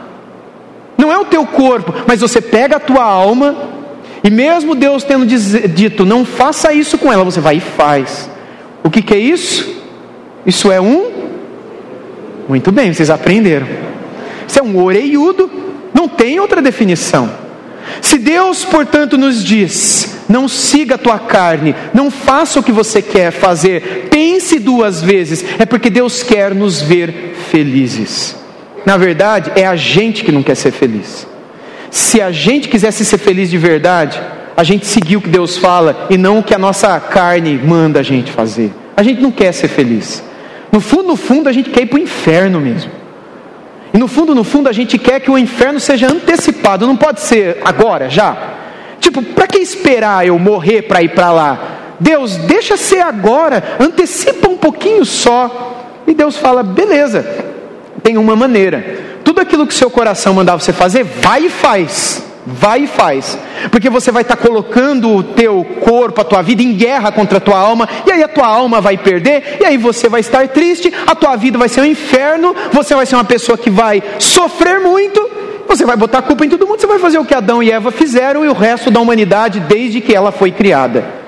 não 0.98 1.12
é 1.12 1.18
o 1.18 1.24
teu 1.24 1.46
corpo, 1.46 1.94
mas 2.06 2.20
você 2.20 2.40
pega 2.40 2.76
a 2.76 2.80
tua 2.80 3.02
alma, 3.02 3.56
e 4.22 4.30
mesmo 4.30 4.74
Deus 4.74 5.04
tendo 5.04 5.26
dito, 5.26 6.04
não 6.04 6.24
faça 6.24 6.72
isso 6.72 6.96
com 6.96 7.12
ela, 7.12 7.24
você 7.24 7.40
vai 7.40 7.56
e 7.56 7.60
faz. 7.60 8.30
O 8.82 8.90
que, 8.90 9.02
que 9.02 9.14
é 9.14 9.18
isso? 9.18 9.82
Isso 10.46 10.70
é 10.70 10.80
um 10.80 11.24
muito 12.48 12.70
bem, 12.70 12.92
vocês 12.92 13.10
aprenderam. 13.10 13.66
Isso 14.46 14.58
é 14.58 14.62
um 14.62 14.82
oreiudo, 14.82 15.50
não 15.92 16.08
tem 16.08 16.38
outra 16.38 16.60
definição. 16.60 17.43
Se 18.00 18.18
Deus, 18.18 18.64
portanto, 18.64 19.18
nos 19.18 19.42
diz: 19.42 20.18
não 20.28 20.48
siga 20.48 20.94
a 20.94 20.98
tua 20.98 21.18
carne, 21.18 21.74
não 21.92 22.10
faça 22.10 22.60
o 22.60 22.62
que 22.62 22.72
você 22.72 23.00
quer 23.02 23.30
fazer, 23.30 24.08
pense 24.10 24.58
duas 24.58 25.02
vezes, 25.02 25.44
é 25.58 25.66
porque 25.66 25.90
Deus 25.90 26.22
quer 26.22 26.54
nos 26.54 26.80
ver 26.80 27.34
felizes. 27.50 28.36
Na 28.84 28.96
verdade, 28.96 29.52
é 29.56 29.66
a 29.66 29.76
gente 29.76 30.24
que 30.24 30.32
não 30.32 30.42
quer 30.42 30.54
ser 30.54 30.70
feliz. 30.70 31.26
Se 31.90 32.20
a 32.20 32.30
gente 32.30 32.68
quisesse 32.68 33.04
ser 33.04 33.18
feliz 33.18 33.48
de 33.48 33.56
verdade, 33.56 34.20
a 34.56 34.62
gente 34.62 34.86
seguir 34.86 35.16
o 35.16 35.20
que 35.20 35.28
Deus 35.28 35.56
fala 35.56 36.06
e 36.10 36.18
não 36.18 36.38
o 36.38 36.42
que 36.42 36.54
a 36.54 36.58
nossa 36.58 36.98
carne 37.00 37.56
manda 37.56 38.00
a 38.00 38.02
gente 38.02 38.30
fazer. 38.30 38.72
A 38.96 39.02
gente 39.02 39.20
não 39.20 39.30
quer 39.30 39.52
ser 39.52 39.68
feliz. 39.68 40.22
No 40.70 40.80
fundo, 40.80 41.08
no 41.08 41.16
fundo, 41.16 41.48
a 41.48 41.52
gente 41.52 41.70
quer 41.70 41.82
ir 41.82 41.86
para 41.86 41.98
o 41.98 42.02
inferno 42.02 42.60
mesmo. 42.60 42.90
E 43.94 43.98
no 43.98 44.08
fundo, 44.08 44.34
no 44.34 44.42
fundo, 44.42 44.68
a 44.68 44.72
gente 44.72 44.98
quer 44.98 45.20
que 45.20 45.30
o 45.30 45.38
inferno 45.38 45.78
seja 45.78 46.10
antecipado, 46.10 46.84
não 46.84 46.96
pode 46.96 47.20
ser 47.20 47.58
agora, 47.64 48.10
já. 48.10 48.36
Tipo, 48.98 49.22
para 49.22 49.46
que 49.46 49.58
esperar 49.58 50.26
eu 50.26 50.36
morrer 50.36 50.82
para 50.82 51.00
ir 51.00 51.10
para 51.10 51.30
lá? 51.30 51.94
Deus, 52.00 52.36
deixa 52.36 52.76
ser 52.76 53.00
agora, 53.00 53.62
antecipa 53.78 54.48
um 54.48 54.56
pouquinho 54.56 55.04
só. 55.04 56.02
E 56.08 56.12
Deus 56.12 56.36
fala: 56.36 56.64
beleza, 56.64 57.24
tem 58.02 58.18
uma 58.18 58.34
maneira. 58.34 59.20
Tudo 59.22 59.40
aquilo 59.40 59.66
que 59.66 59.72
seu 59.72 59.88
coração 59.88 60.34
mandar 60.34 60.56
você 60.56 60.72
fazer, 60.72 61.04
vai 61.04 61.44
e 61.44 61.48
faz. 61.48 62.33
Vai 62.46 62.82
e 62.82 62.86
faz, 62.86 63.38
porque 63.70 63.88
você 63.88 64.12
vai 64.12 64.22
estar 64.22 64.36
colocando 64.36 65.10
o 65.10 65.22
teu 65.22 65.64
corpo, 65.80 66.20
a 66.20 66.24
tua 66.24 66.42
vida 66.42 66.62
em 66.62 66.74
guerra 66.74 67.10
contra 67.10 67.38
a 67.38 67.40
tua 67.40 67.58
alma, 67.58 67.88
e 68.06 68.12
aí 68.12 68.22
a 68.22 68.28
tua 68.28 68.46
alma 68.46 68.82
vai 68.82 68.98
perder, 68.98 69.58
e 69.60 69.64
aí 69.64 69.78
você 69.78 70.10
vai 70.10 70.20
estar 70.20 70.46
triste, 70.48 70.92
a 71.06 71.14
tua 71.14 71.36
vida 71.36 71.56
vai 71.56 71.70
ser 71.70 71.80
um 71.80 71.86
inferno, 71.86 72.54
você 72.70 72.94
vai 72.94 73.06
ser 73.06 73.14
uma 73.14 73.24
pessoa 73.24 73.56
que 73.56 73.70
vai 73.70 74.02
sofrer 74.18 74.78
muito, 74.80 75.26
você 75.66 75.86
vai 75.86 75.96
botar 75.96 76.18
a 76.18 76.22
culpa 76.22 76.44
em 76.44 76.50
todo 76.50 76.66
mundo, 76.66 76.80
você 76.80 76.86
vai 76.86 76.98
fazer 76.98 77.18
o 77.18 77.24
que 77.24 77.34
Adão 77.34 77.62
e 77.62 77.70
Eva 77.70 77.90
fizeram 77.90 78.44
e 78.44 78.48
o 78.48 78.52
resto 78.52 78.90
da 78.90 79.00
humanidade 79.00 79.60
desde 79.60 80.02
que 80.02 80.14
ela 80.14 80.30
foi 80.30 80.52
criada 80.52 81.24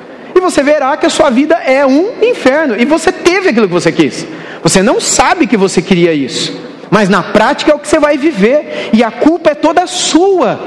você 0.46 0.62
verá 0.62 0.96
que 0.96 1.06
a 1.06 1.11
sua 1.11 1.28
vida 1.28 1.56
é 1.56 1.85
um 1.85 2.12
inferno. 2.23 2.76
E 2.78 2.85
você 2.85 3.11
teve 3.12 3.50
aquilo 3.50 3.66
que 3.66 3.75
você 3.75 3.92
quis. 3.92 4.26
Você 4.62 4.82
não 4.82 5.00
sabe 5.00 5.46
que 5.46 5.56
você 5.56 5.82
queria 5.82 6.12
isso. 6.12 6.58
Mas 6.90 7.08
na 7.08 7.23
prática 7.23 7.73
é 7.73 7.75
o 7.75 7.78
que 7.78 7.88
você 7.88 7.99
vai 7.99 8.16
viver. 8.16 8.90
E 8.92 9.02
a 9.02 9.11
culpa 9.11 9.50
é 9.50 9.54
toda 9.54 9.87
sua. 9.87 10.58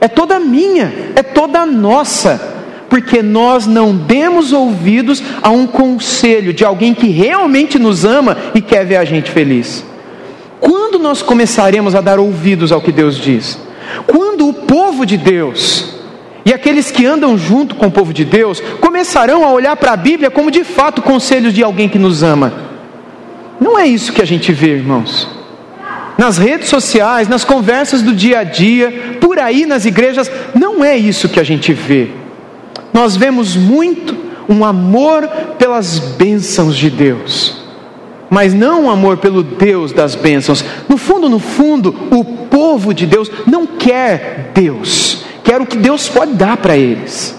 É 0.00 0.08
toda 0.08 0.38
minha. 0.38 0.92
É 1.14 1.22
toda 1.22 1.66
nossa. 1.66 2.40
Porque 2.88 3.22
nós 3.22 3.66
não 3.66 3.94
demos 3.94 4.52
ouvidos 4.52 5.22
a 5.42 5.50
um 5.50 5.66
conselho 5.66 6.52
de 6.52 6.64
alguém 6.64 6.92
que 6.94 7.08
realmente 7.08 7.78
nos 7.78 8.04
ama 8.04 8.36
e 8.54 8.60
quer 8.60 8.84
ver 8.84 8.96
a 8.96 9.04
gente 9.04 9.30
feliz. 9.30 9.84
Quando 10.58 10.98
nós 10.98 11.22
começaremos 11.22 11.94
a 11.94 12.00
dar 12.00 12.18
ouvidos 12.18 12.72
ao 12.72 12.80
que 12.80 12.90
Deus 12.90 13.16
diz? 13.16 13.58
Quando 14.06 14.48
o 14.48 14.52
povo 14.52 15.06
de 15.06 15.16
Deus 15.16 15.94
e 16.44 16.52
aqueles 16.52 16.90
que 16.90 17.06
andam 17.06 17.36
junto 17.36 17.74
com 17.74 17.86
o 17.86 17.90
povo 17.90 18.12
de 18.12 18.24
Deus 18.24 18.60
começarão 18.80 19.44
a 19.44 19.52
olhar 19.52 19.76
para 19.76 19.92
a 19.92 19.96
Bíblia 19.96 20.30
como 20.30 20.50
de 20.50 20.64
fato 20.64 21.02
conselhos 21.02 21.54
de 21.54 21.62
alguém 21.62 21.88
que 21.88 21.98
nos 21.98 22.22
ama. 22.22 22.52
Não 23.60 23.78
é 23.78 23.86
isso 23.86 24.12
que 24.12 24.22
a 24.22 24.26
gente 24.26 24.52
vê, 24.52 24.70
irmãos. 24.70 25.39
Nas 26.20 26.36
redes 26.36 26.68
sociais, 26.68 27.28
nas 27.28 27.44
conversas 27.44 28.02
do 28.02 28.12
dia 28.12 28.40
a 28.40 28.44
dia, 28.44 29.16
por 29.22 29.38
aí 29.38 29.64
nas 29.64 29.86
igrejas, 29.86 30.30
não 30.54 30.84
é 30.84 30.94
isso 30.94 31.30
que 31.30 31.40
a 31.40 31.42
gente 31.42 31.72
vê. 31.72 32.10
Nós 32.92 33.16
vemos 33.16 33.56
muito 33.56 34.14
um 34.46 34.62
amor 34.62 35.26
pelas 35.58 35.98
bênçãos 35.98 36.76
de 36.76 36.90
Deus, 36.90 37.62
mas 38.28 38.52
não 38.52 38.84
um 38.84 38.90
amor 38.90 39.16
pelo 39.16 39.42
Deus 39.42 39.92
das 39.92 40.14
bênçãos. 40.14 40.62
No 40.86 40.98
fundo, 40.98 41.26
no 41.26 41.38
fundo, 41.38 41.96
o 42.10 42.22
povo 42.22 42.92
de 42.92 43.06
Deus 43.06 43.30
não 43.46 43.66
quer 43.66 44.50
Deus 44.54 45.24
quer 45.50 45.60
o 45.60 45.66
que 45.66 45.76
Deus 45.76 46.08
pode 46.08 46.34
dar 46.34 46.56
para 46.58 46.76
eles. 46.76 47.34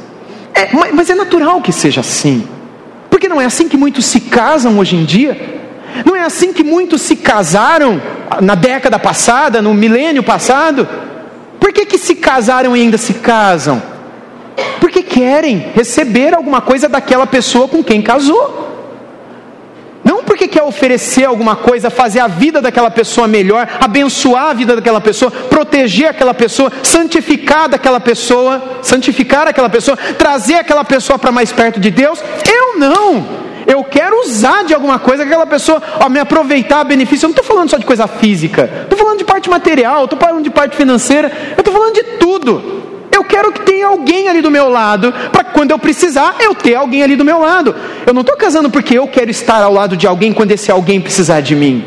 É, 0.54 0.68
mas 0.92 1.10
é 1.10 1.16
natural 1.16 1.62
que 1.62 1.72
seja 1.72 2.02
assim, 2.02 2.46
porque 3.10 3.30
não 3.30 3.40
é 3.40 3.46
assim 3.46 3.70
que 3.70 3.78
muitos 3.78 4.06
se 4.06 4.20
casam 4.20 4.80
hoje 4.80 4.98
em 4.98 5.06
dia. 5.06 5.61
Não 6.06 6.16
é 6.16 6.22
assim 6.22 6.54
que 6.54 6.64
muitos 6.64 7.02
se 7.02 7.16
casaram 7.16 8.02
na 8.42 8.56
década 8.56 8.98
passada, 9.00 9.62
no 9.62 9.74
milênio 9.74 10.24
passado. 10.24 10.88
Por 11.60 11.72
que, 11.72 11.86
que 11.86 11.98
se 11.98 12.16
casaram 12.16 12.76
e 12.76 12.82
ainda 12.82 12.98
se 12.98 13.16
casam? 13.16 13.82
Porque 14.80 15.04
querem 15.04 15.72
receber 15.74 16.34
alguma 16.34 16.62
coisa 16.62 16.90
daquela 16.90 17.28
pessoa 17.28 17.68
com 17.68 17.84
quem 17.84 18.02
casou 18.02 18.62
porque 20.32 20.48
quer 20.48 20.64
oferecer 20.64 21.26
alguma 21.26 21.58
coisa, 21.58 21.90
fazer 21.90 22.22
a 22.22 22.28
vida 22.28 22.62
daquela 22.62 22.90
pessoa 22.90 23.28
melhor, 23.28 23.68
abençoar 23.82 24.46
a 24.46 24.54
vida 24.54 24.78
daquela 24.78 25.02
pessoa, 25.02 25.30
proteger 25.30 26.08
aquela 26.08 26.34
pessoa, 26.34 26.72
santificar 26.82 27.68
daquela 27.68 28.00
pessoa, 28.00 28.80
santificar 28.82 29.48
aquela 29.48 29.70
pessoa, 29.70 29.98
trazer 30.18 30.56
aquela 30.56 30.86
pessoa 30.86 31.20
para 31.20 31.34
mais 31.34 31.52
perto 31.52 31.82
de 31.82 31.92
Deus. 31.92 32.24
Eu 32.48 32.80
não. 32.80 33.28
Eu 33.72 33.86
quero 33.86 34.20
usar 34.20 34.66
de 34.66 34.74
alguma 34.74 35.00
coisa 35.00 35.24
aquela 35.24 35.46
pessoa, 35.46 35.82
ó, 36.02 36.10
me 36.10 36.20
aproveitar 36.20 36.84
benefício. 36.84 37.24
Eu 37.24 37.30
não 37.30 37.38
estou 37.38 37.46
falando 37.46 37.70
só 37.70 37.78
de 37.78 37.86
coisa 37.86 38.06
física, 38.06 38.70
estou 38.84 39.00
falando 39.00 39.18
de 39.20 39.24
parte 39.24 39.50
material, 39.50 40.04
estou 40.04 40.20
falando 40.20 40.44
de 40.44 40.50
parte 40.50 40.76
financeira, 40.76 41.32
eu 41.56 41.62
estou 41.62 41.74
falando 41.74 41.94
de 41.94 42.04
tudo. 42.20 42.82
Eu 43.10 43.24
quero 43.24 43.50
que 43.54 43.62
tenha 43.62 43.88
alguém 43.88 44.28
ali 44.28 44.42
do 44.42 44.52
meu 44.52 44.68
lado, 44.68 45.14
para 45.32 45.46
quando 45.46 45.72
eu 45.72 45.80
precisar, 45.80 46.36
eu 46.42 46.54
ter 46.54 46.76
alguém 46.76 47.02
ali 47.02 47.16
do 47.16 47.24
meu 47.24 47.40
lado. 47.40 47.74
Eu 48.06 48.14
não 48.14 48.22
estou 48.22 48.36
casando 48.36 48.70
porque 48.70 48.98
eu 48.98 49.08
quero 49.08 49.32
estar 49.32 49.64
ao 49.64 49.72
lado 49.72 49.96
de 49.96 50.06
alguém 50.06 50.34
quando 50.34 50.52
esse 50.52 50.70
alguém 50.70 51.00
precisar 51.00 51.40
de 51.40 51.56
mim. 51.56 51.86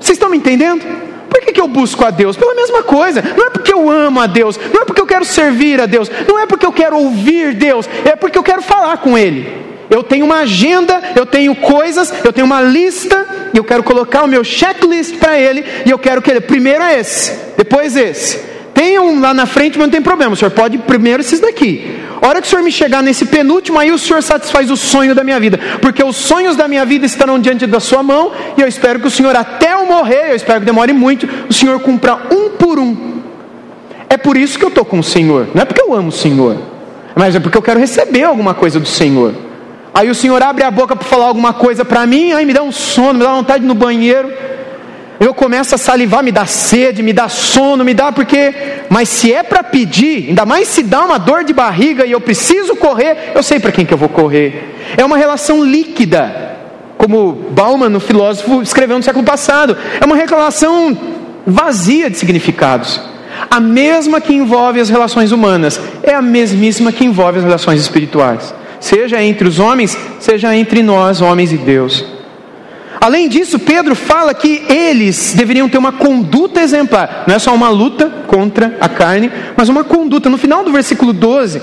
Vocês 0.00 0.16
estão 0.16 0.30
me 0.30 0.36
entendendo? 0.36 0.84
Por 1.28 1.40
que, 1.42 1.52
que 1.52 1.60
eu 1.60 1.68
busco 1.68 2.04
a 2.04 2.10
Deus? 2.10 2.36
Pela 2.36 2.56
mesma 2.56 2.82
coisa. 2.82 3.22
Não 3.22 3.46
é 3.46 3.50
porque 3.50 3.72
eu 3.72 3.88
amo 3.88 4.18
a 4.18 4.26
Deus, 4.26 4.58
não 4.74 4.82
é 4.82 4.84
porque 4.84 5.00
eu 5.00 5.06
quero 5.06 5.24
servir 5.24 5.80
a 5.80 5.86
Deus, 5.86 6.10
não 6.26 6.40
é 6.40 6.46
porque 6.46 6.66
eu 6.66 6.72
quero 6.72 6.96
ouvir 6.96 7.54
Deus, 7.54 7.88
é 8.04 8.16
porque 8.16 8.36
eu 8.36 8.42
quero 8.42 8.62
falar 8.62 8.96
com 8.96 9.16
Ele. 9.16 9.69
Eu 9.90 10.04
tenho 10.04 10.24
uma 10.24 10.36
agenda, 10.36 11.02
eu 11.16 11.26
tenho 11.26 11.54
coisas, 11.56 12.12
eu 12.24 12.32
tenho 12.32 12.46
uma 12.46 12.62
lista, 12.62 13.26
e 13.52 13.58
eu 13.58 13.64
quero 13.64 13.82
colocar 13.82 14.22
o 14.22 14.28
meu 14.28 14.44
checklist 14.44 15.16
para 15.16 15.38
Ele, 15.38 15.64
e 15.84 15.90
eu 15.90 15.98
quero 15.98 16.22
que 16.22 16.30
Ele, 16.30 16.40
primeiro 16.40 16.84
é 16.84 16.98
esse, 16.98 17.36
depois 17.56 17.96
esse. 17.96 18.50
Tem 18.72 18.98
um 18.98 19.20
lá 19.20 19.34
na 19.34 19.44
frente, 19.44 19.76
mas 19.76 19.88
não 19.88 19.92
tem 19.92 20.00
problema. 20.00 20.32
O 20.32 20.36
senhor 20.36 20.52
pode 20.52 20.78
primeiro 20.78 21.20
esses 21.20 21.38
daqui. 21.38 21.98
A 22.22 22.26
hora 22.26 22.40
que 22.40 22.46
o 22.46 22.50
senhor 22.50 22.62
me 22.62 22.72
chegar 22.72 23.02
nesse 23.02 23.26
penúltimo, 23.26 23.78
aí 23.78 23.90
o 23.90 23.98
senhor 23.98 24.22
satisfaz 24.22 24.70
o 24.70 24.76
sonho 24.76 25.14
da 25.14 25.22
minha 25.22 25.38
vida. 25.38 25.58
Porque 25.82 26.02
os 26.02 26.16
sonhos 26.16 26.56
da 26.56 26.66
minha 26.66 26.84
vida 26.86 27.04
estarão 27.04 27.38
diante 27.38 27.66
da 27.66 27.78
sua 27.78 28.02
mão. 28.02 28.32
E 28.56 28.60
eu 28.62 28.68
espero 28.68 28.98
que 29.00 29.06
o 29.06 29.10
senhor, 29.10 29.36
até 29.36 29.74
eu 29.74 29.84
morrer, 29.84 30.30
eu 30.30 30.36
espero 30.36 30.60
que 30.60 30.66
demore 30.66 30.94
muito, 30.94 31.28
o 31.46 31.52
senhor 31.52 31.78
cumpra 31.80 32.18
um 32.30 32.50
por 32.50 32.78
um. 32.78 33.20
É 34.08 34.16
por 34.16 34.36
isso 34.36 34.58
que 34.58 34.64
eu 34.64 34.70
estou 34.70 34.84
com 34.84 35.00
o 35.00 35.04
senhor. 35.04 35.48
Não 35.54 35.60
é 35.62 35.64
porque 35.66 35.82
eu 35.82 35.92
amo 35.92 36.08
o 36.08 36.12
senhor. 36.12 36.56
Mas 37.14 37.34
é 37.34 37.40
porque 37.40 37.58
eu 37.58 37.62
quero 37.62 37.78
receber 37.80 38.22
alguma 38.22 38.54
coisa 38.54 38.80
do 38.80 38.86
senhor. 38.86 39.34
Aí 39.92 40.08
o 40.08 40.14
senhor 40.14 40.42
abre 40.42 40.64
a 40.64 40.70
boca 40.70 40.94
para 40.94 41.06
falar 41.06 41.26
alguma 41.26 41.52
coisa 41.52 41.84
para 41.84 42.06
mim, 42.06 42.32
aí 42.32 42.46
me 42.46 42.52
dá 42.52 42.62
um 42.62 42.72
sono, 42.72 43.18
me 43.18 43.24
dá 43.24 43.32
vontade 43.32 43.64
no 43.64 43.74
banheiro 43.74 44.32
eu 45.20 45.34
começo 45.34 45.74
a 45.74 45.78
salivar, 45.78 46.24
me 46.24 46.32
dá 46.32 46.46
sede, 46.46 47.02
me 47.02 47.12
dá 47.12 47.28
sono, 47.28 47.84
me 47.84 47.92
dá 47.92 48.10
porque. 48.10 48.54
Mas 48.88 49.10
se 49.10 49.30
é 49.30 49.42
para 49.42 49.62
pedir, 49.62 50.28
ainda 50.28 50.46
mais 50.46 50.66
se 50.66 50.82
dá 50.82 51.04
uma 51.04 51.18
dor 51.18 51.44
de 51.44 51.52
barriga 51.52 52.06
e 52.06 52.12
eu 52.12 52.20
preciso 52.22 52.74
correr, 52.74 53.32
eu 53.34 53.42
sei 53.42 53.60
para 53.60 53.70
quem 53.70 53.84
que 53.84 53.92
eu 53.92 53.98
vou 53.98 54.08
correr. 54.08 54.78
É 54.96 55.04
uma 55.04 55.18
relação 55.18 55.62
líquida, 55.62 56.56
como 56.96 57.32
Bauman, 57.50 57.94
o 57.94 58.00
filósofo, 58.00 58.62
escreveu 58.62 58.96
no 58.96 59.02
século 59.02 59.22
passado. 59.22 59.76
É 60.00 60.04
uma 60.06 60.16
relação 60.16 60.96
vazia 61.46 62.08
de 62.08 62.16
significados. 62.16 62.98
A 63.50 63.60
mesma 63.60 64.22
que 64.22 64.32
envolve 64.32 64.80
as 64.80 64.88
relações 64.88 65.32
humanas, 65.32 65.78
é 66.02 66.14
a 66.14 66.22
mesmíssima 66.22 66.92
que 66.92 67.04
envolve 67.04 67.40
as 67.40 67.44
relações 67.44 67.78
espirituais. 67.78 68.54
Seja 68.80 69.22
entre 69.22 69.46
os 69.46 69.58
homens, 69.58 69.96
seja 70.18 70.56
entre 70.56 70.82
nós, 70.82 71.20
homens 71.20 71.52
e 71.52 71.58
Deus. 71.58 72.04
Além 73.00 73.28
disso, 73.28 73.58
Pedro 73.58 73.94
fala 73.94 74.34
que 74.34 74.62
eles 74.68 75.32
deveriam 75.34 75.68
ter 75.68 75.78
uma 75.78 75.92
conduta 75.92 76.60
exemplar. 76.60 77.24
Não 77.26 77.34
é 77.34 77.38
só 77.38 77.54
uma 77.54 77.70
luta 77.70 78.10
contra 78.26 78.76
a 78.80 78.88
carne, 78.88 79.30
mas 79.56 79.68
uma 79.68 79.84
conduta. 79.84 80.28
No 80.28 80.36
final 80.36 80.64
do 80.64 80.72
versículo 80.72 81.12
12, 81.12 81.62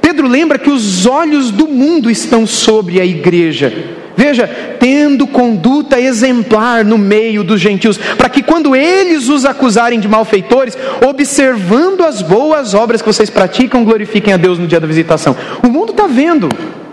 Pedro 0.00 0.28
lembra 0.28 0.58
que 0.58 0.68
os 0.68 1.06
olhos 1.06 1.50
do 1.50 1.66
mundo 1.66 2.10
estão 2.10 2.46
sobre 2.46 3.00
a 3.00 3.06
igreja. 3.06 3.72
Veja, 4.16 4.48
tendo 4.78 5.26
conduta 5.26 6.00
exemplar 6.00 6.84
no 6.84 6.96
meio 6.96 7.42
dos 7.42 7.60
gentios, 7.60 7.98
para 7.98 8.28
que 8.28 8.42
quando 8.42 8.76
eles 8.76 9.28
os 9.28 9.44
acusarem 9.44 9.98
de 9.98 10.06
malfeitores, 10.06 10.78
observando 11.06 12.04
as 12.04 12.22
boas 12.22 12.74
obras 12.74 13.02
que 13.02 13.06
vocês 13.06 13.28
praticam, 13.28 13.84
glorifiquem 13.84 14.32
a 14.32 14.36
Deus 14.36 14.58
no 14.58 14.66
dia 14.66 14.78
da 14.78 14.86
visitação. 14.86 15.36
O 15.62 15.68
mundo 15.68 15.90
está 15.90 16.06
vendo 16.06 16.48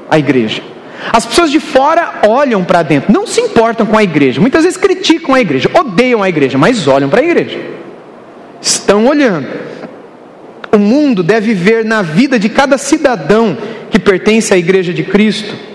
a 0.09 0.17
igreja. 0.17 0.63
As 1.13 1.25
pessoas 1.25 1.51
de 1.51 1.59
fora 1.59 2.21
olham 2.27 2.63
para 2.63 2.83
dentro, 2.83 3.11
não 3.11 3.25
se 3.25 3.41
importam 3.41 3.85
com 3.85 3.97
a 3.97 4.03
igreja, 4.03 4.41
muitas 4.41 4.63
vezes 4.63 4.77
criticam 4.77 5.33
a 5.33 5.41
igreja, 5.41 5.69
odeiam 5.73 6.21
a 6.21 6.29
igreja, 6.29 6.57
mas 6.57 6.87
olham 6.87 7.09
para 7.09 7.21
a 7.21 7.23
igreja. 7.23 7.59
Estão 8.59 9.07
olhando. 9.07 9.47
O 10.71 10.77
mundo 10.77 11.21
deve 11.21 11.53
ver 11.53 11.83
na 11.83 12.01
vida 12.01 12.39
de 12.39 12.49
cada 12.49 12.77
cidadão 12.77 13.57
que 13.89 13.99
pertence 13.99 14.53
à 14.53 14.57
igreja 14.57 14.93
de 14.93 15.03
Cristo 15.03 15.70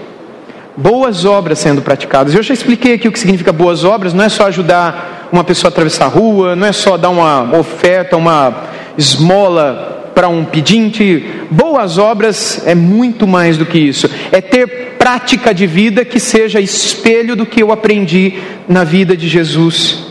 boas 0.76 1.24
obras 1.24 1.58
sendo 1.58 1.80
praticadas. 1.80 2.34
Eu 2.34 2.42
já 2.42 2.52
expliquei 2.52 2.94
aqui 2.94 3.08
o 3.08 3.12
que 3.12 3.18
significa 3.18 3.52
boas 3.52 3.84
obras, 3.84 4.12
não 4.12 4.24
é 4.24 4.28
só 4.28 4.46
ajudar 4.46 5.28
uma 5.32 5.42
pessoa 5.42 5.68
a 5.68 5.72
atravessar 5.72 6.04
a 6.04 6.08
rua, 6.08 6.54
não 6.54 6.66
é 6.66 6.72
só 6.72 6.96
dar 6.96 7.10
uma 7.10 7.56
oferta, 7.58 8.16
uma 8.16 8.64
esmola 8.96 10.10
para 10.14 10.28
um 10.28 10.44
pedinte. 10.44 11.24
Boas 11.50 11.98
obras 11.98 12.62
é 12.66 12.74
muito 12.74 13.26
mais 13.26 13.58
do 13.58 13.66
que 13.66 13.78
isso. 13.78 14.08
É 14.30 14.40
ter 14.40 14.96
prática 14.98 15.54
de 15.54 15.66
vida 15.66 16.04
que 16.04 16.18
seja 16.18 16.60
espelho 16.60 17.36
do 17.36 17.46
que 17.46 17.62
eu 17.62 17.72
aprendi 17.72 18.34
na 18.68 18.84
vida 18.84 19.16
de 19.16 19.28
Jesus. 19.28 20.04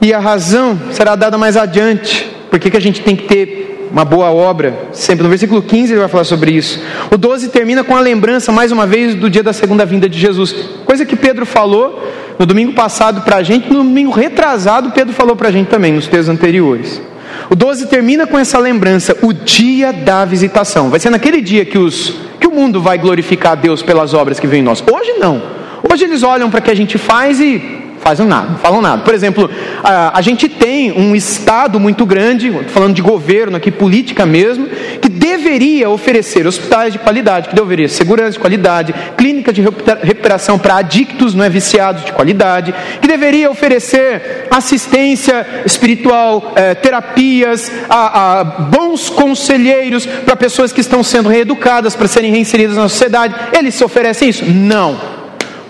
E 0.00 0.12
a 0.12 0.18
razão 0.18 0.78
será 0.90 1.16
dada 1.16 1.38
mais 1.38 1.56
adiante, 1.56 2.28
porque 2.50 2.70
que 2.70 2.76
a 2.76 2.80
gente 2.80 3.00
tem 3.00 3.16
que 3.16 3.24
ter 3.24 3.83
uma 3.94 4.04
boa 4.04 4.32
obra, 4.32 4.88
sempre 4.90 5.22
no 5.22 5.28
versículo 5.28 5.62
15 5.62 5.92
ele 5.92 6.00
vai 6.00 6.08
falar 6.08 6.24
sobre 6.24 6.50
isso. 6.50 6.80
O 7.12 7.16
12 7.16 7.50
termina 7.50 7.84
com 7.84 7.94
a 7.96 8.00
lembrança, 8.00 8.50
mais 8.50 8.72
uma 8.72 8.88
vez, 8.88 9.14
do 9.14 9.30
dia 9.30 9.42
da 9.42 9.52
segunda 9.52 9.86
vinda 9.86 10.08
de 10.08 10.18
Jesus, 10.18 10.52
coisa 10.84 11.06
que 11.06 11.14
Pedro 11.14 11.46
falou 11.46 12.04
no 12.36 12.44
domingo 12.44 12.72
passado 12.72 13.20
para 13.20 13.36
a 13.36 13.42
gente, 13.44 13.72
no 13.72 13.84
domingo 13.84 14.10
retrasado, 14.10 14.90
Pedro 14.90 15.14
falou 15.14 15.36
para 15.36 15.48
a 15.48 15.52
gente 15.52 15.68
também, 15.68 15.92
nos 15.92 16.08
textos 16.08 16.28
anteriores. 16.28 17.00
O 17.48 17.54
12 17.54 17.86
termina 17.86 18.26
com 18.26 18.36
essa 18.36 18.58
lembrança, 18.58 19.16
o 19.22 19.32
dia 19.32 19.92
da 19.92 20.24
visitação. 20.24 20.90
Vai 20.90 20.98
ser 20.98 21.10
naquele 21.10 21.40
dia 21.40 21.64
que, 21.64 21.78
os, 21.78 22.14
que 22.40 22.48
o 22.48 22.50
mundo 22.50 22.82
vai 22.82 22.98
glorificar 22.98 23.52
a 23.52 23.54
Deus 23.54 23.80
pelas 23.80 24.12
obras 24.12 24.40
que 24.40 24.46
vêm 24.48 24.58
em 24.58 24.64
nós. 24.64 24.82
Hoje 24.92 25.12
não. 25.20 25.40
Hoje 25.88 26.02
eles 26.02 26.24
olham 26.24 26.50
para 26.50 26.58
o 26.58 26.62
que 26.62 26.70
a 26.72 26.76
gente 26.76 26.98
faz 26.98 27.38
e 27.38 27.83
fazem 28.04 28.26
nada, 28.26 28.50
não 28.50 28.58
falam 28.58 28.82
nada. 28.82 29.02
Por 29.02 29.14
exemplo, 29.14 29.50
a, 29.82 30.16
a 30.16 30.20
gente 30.20 30.46
tem 30.46 30.92
um 30.92 31.16
Estado 31.16 31.80
muito 31.80 32.04
grande, 32.04 32.52
falando 32.68 32.94
de 32.94 33.00
governo 33.00 33.56
aqui, 33.56 33.70
política 33.70 34.26
mesmo, 34.26 34.68
que 35.00 35.08
deveria 35.08 35.88
oferecer 35.88 36.46
hospitais 36.46 36.92
de 36.92 36.98
qualidade, 36.98 37.48
que 37.48 37.54
deveria 37.54 37.88
segurança 37.88 38.32
de 38.32 38.38
qualidade, 38.38 38.94
clínica 39.16 39.52
de 39.52 39.62
recuperação 39.62 40.58
para 40.58 40.76
adictos, 40.76 41.34
não 41.34 41.42
é 41.42 41.48
viciados 41.48 42.04
de 42.04 42.12
qualidade, 42.12 42.74
que 43.00 43.08
deveria 43.08 43.50
oferecer 43.50 44.46
assistência 44.50 45.46
espiritual, 45.64 46.52
eh, 46.56 46.74
terapias, 46.74 47.72
a, 47.88 48.40
a 48.40 48.44
bons 48.44 49.08
conselheiros 49.08 50.04
para 50.04 50.36
pessoas 50.36 50.72
que 50.72 50.80
estão 50.82 51.02
sendo 51.02 51.30
reeducadas 51.30 51.96
para 51.96 52.06
serem 52.06 52.30
reinseridas 52.30 52.76
na 52.76 52.88
sociedade. 52.88 53.34
Eles 53.56 53.74
se 53.74 53.82
oferecem 53.82 54.28
isso? 54.28 54.44
Não. 54.44 55.23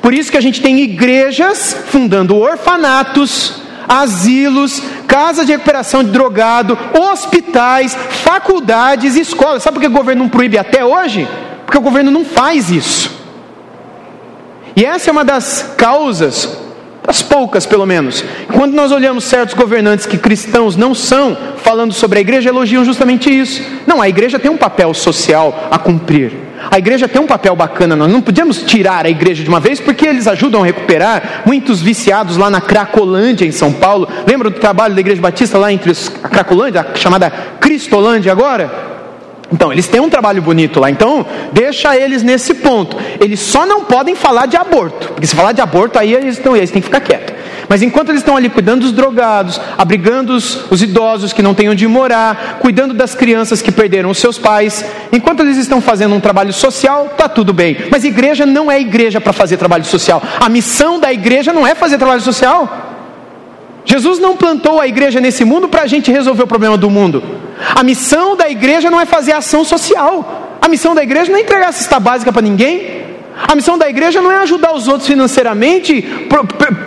Por 0.04 0.12
isso 0.12 0.30
que 0.30 0.36
a 0.36 0.42
gente 0.42 0.60
tem 0.60 0.80
igrejas 0.80 1.74
fundando 1.86 2.36
orfanatos, 2.36 3.62
asilos, 3.88 4.82
casas 5.08 5.46
de 5.46 5.52
recuperação 5.52 6.04
de 6.04 6.10
drogado, 6.10 6.76
hospitais, 6.92 7.96
faculdades, 8.22 9.16
escolas. 9.16 9.62
Sabe 9.62 9.76
por 9.76 9.80
que 9.80 9.86
o 9.86 9.90
governo 9.90 10.24
não 10.24 10.28
proíbe 10.28 10.58
até 10.58 10.84
hoje? 10.84 11.26
Porque 11.64 11.78
o 11.78 11.80
governo 11.80 12.10
não 12.10 12.22
faz 12.22 12.70
isso. 12.70 13.18
E 14.76 14.84
essa 14.84 15.08
é 15.08 15.10
uma 15.10 15.24
das 15.24 15.72
causas, 15.74 16.54
das 17.06 17.22
poucas 17.22 17.66
pelo 17.66 17.84
menos. 17.84 18.24
Quando 18.52 18.72
nós 18.74 18.90
olhamos 18.90 19.24
certos 19.24 19.54
governantes 19.54 20.06
que 20.06 20.16
cristãos 20.16 20.74
não 20.74 20.94
são, 20.94 21.36
falando 21.58 21.92
sobre 21.92 22.18
a 22.18 22.20
igreja, 22.22 22.48
elogiam 22.48 22.84
justamente 22.84 23.30
isso. 23.30 23.62
Não, 23.86 24.00
a 24.00 24.08
igreja 24.08 24.38
tem 24.38 24.50
um 24.50 24.56
papel 24.56 24.94
social 24.94 25.68
a 25.70 25.78
cumprir. 25.78 26.32
A 26.70 26.78
igreja 26.78 27.06
tem 27.06 27.20
um 27.20 27.26
papel 27.26 27.54
bacana, 27.54 27.94
nós 27.94 28.10
não 28.10 28.22
podemos 28.22 28.62
tirar 28.62 29.04
a 29.04 29.10
igreja 29.10 29.42
de 29.42 29.48
uma 29.50 29.60
vez, 29.60 29.80
porque 29.80 30.06
eles 30.06 30.26
ajudam 30.26 30.62
a 30.62 30.66
recuperar 30.66 31.42
muitos 31.44 31.82
viciados 31.82 32.38
lá 32.38 32.48
na 32.48 32.60
Cracolândia, 32.60 33.44
em 33.44 33.52
São 33.52 33.70
Paulo. 33.70 34.08
Lembra 34.26 34.48
do 34.48 34.58
trabalho 34.58 34.94
da 34.94 35.00
igreja 35.00 35.20
batista 35.20 35.58
lá 35.58 35.70
entre 35.70 35.90
os, 35.90 36.10
a 36.22 36.28
Cracolândia, 36.28 36.86
a 36.94 36.96
chamada 36.96 37.30
Cristolândia 37.60 38.32
agora? 38.32 38.93
Então, 39.54 39.72
eles 39.72 39.86
têm 39.86 40.00
um 40.00 40.10
trabalho 40.10 40.42
bonito 40.42 40.80
lá, 40.80 40.90
então 40.90 41.24
deixa 41.52 41.96
eles 41.96 42.24
nesse 42.24 42.54
ponto. 42.54 42.96
Eles 43.20 43.38
só 43.38 43.64
não 43.64 43.84
podem 43.84 44.16
falar 44.16 44.46
de 44.46 44.56
aborto, 44.56 45.10
porque 45.12 45.28
se 45.28 45.36
falar 45.36 45.52
de 45.52 45.60
aborto, 45.60 45.96
aí 45.96 46.12
eles, 46.12 46.38
estão, 46.38 46.56
eles 46.56 46.72
têm 46.72 46.82
que 46.82 46.86
ficar 46.86 46.98
quietos. 46.98 47.36
Mas 47.68 47.80
enquanto 47.80 48.08
eles 48.08 48.20
estão 48.20 48.36
ali 48.36 48.48
cuidando 48.48 48.80
dos 48.80 48.90
drogados, 48.90 49.60
abrigando 49.78 50.34
os, 50.34 50.68
os 50.72 50.82
idosos 50.82 51.32
que 51.32 51.40
não 51.40 51.54
têm 51.54 51.68
onde 51.68 51.86
morar, 51.86 52.58
cuidando 52.60 52.92
das 52.92 53.14
crianças 53.14 53.62
que 53.62 53.70
perderam 53.70 54.10
os 54.10 54.18
seus 54.18 54.38
pais, 54.38 54.84
enquanto 55.12 55.44
eles 55.44 55.56
estão 55.56 55.80
fazendo 55.80 56.16
um 56.16 56.20
trabalho 56.20 56.52
social, 56.52 57.06
está 57.12 57.28
tudo 57.28 57.52
bem. 57.52 57.76
Mas 57.92 58.02
igreja 58.02 58.44
não 58.44 58.68
é 58.68 58.80
igreja 58.80 59.20
para 59.20 59.32
fazer 59.32 59.56
trabalho 59.56 59.84
social. 59.84 60.20
A 60.40 60.48
missão 60.48 60.98
da 60.98 61.12
igreja 61.12 61.52
não 61.52 61.64
é 61.64 61.76
fazer 61.76 61.96
trabalho 61.96 62.22
social. 62.22 62.90
Jesus 63.84 64.18
não 64.18 64.36
plantou 64.36 64.80
a 64.80 64.88
igreja 64.88 65.20
nesse 65.20 65.44
mundo 65.44 65.68
para 65.68 65.82
a 65.82 65.86
gente 65.86 66.10
resolver 66.10 66.42
o 66.42 66.46
problema 66.48 66.76
do 66.76 66.90
mundo. 66.90 67.22
A 67.74 67.82
missão 67.82 68.36
da 68.36 68.48
igreja 68.48 68.90
não 68.90 69.00
é 69.00 69.06
fazer 69.06 69.32
ação 69.32 69.64
social. 69.64 70.58
A 70.60 70.68
missão 70.68 70.94
da 70.94 71.02
igreja 71.02 71.30
não 71.30 71.38
é 71.38 71.42
entregar 71.42 71.72
cesta 71.72 72.00
básica 72.00 72.32
para 72.32 72.42
ninguém. 72.42 73.04
A 73.36 73.54
missão 73.54 73.76
da 73.76 73.88
igreja 73.88 74.20
não 74.20 74.30
é 74.30 74.38
ajudar 74.38 74.74
os 74.74 74.86
outros 74.86 75.06
financeiramente, 75.06 76.02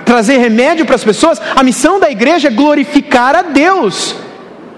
trazer 0.05 0.37
remédio 0.37 0.85
para 0.85 0.95
as 0.95 1.03
pessoas. 1.03 1.41
A 1.55 1.63
missão 1.63 1.99
da 1.99 2.09
igreja 2.09 2.47
é 2.47 2.51
glorificar 2.51 3.35
a 3.35 3.41
Deus. 3.41 4.15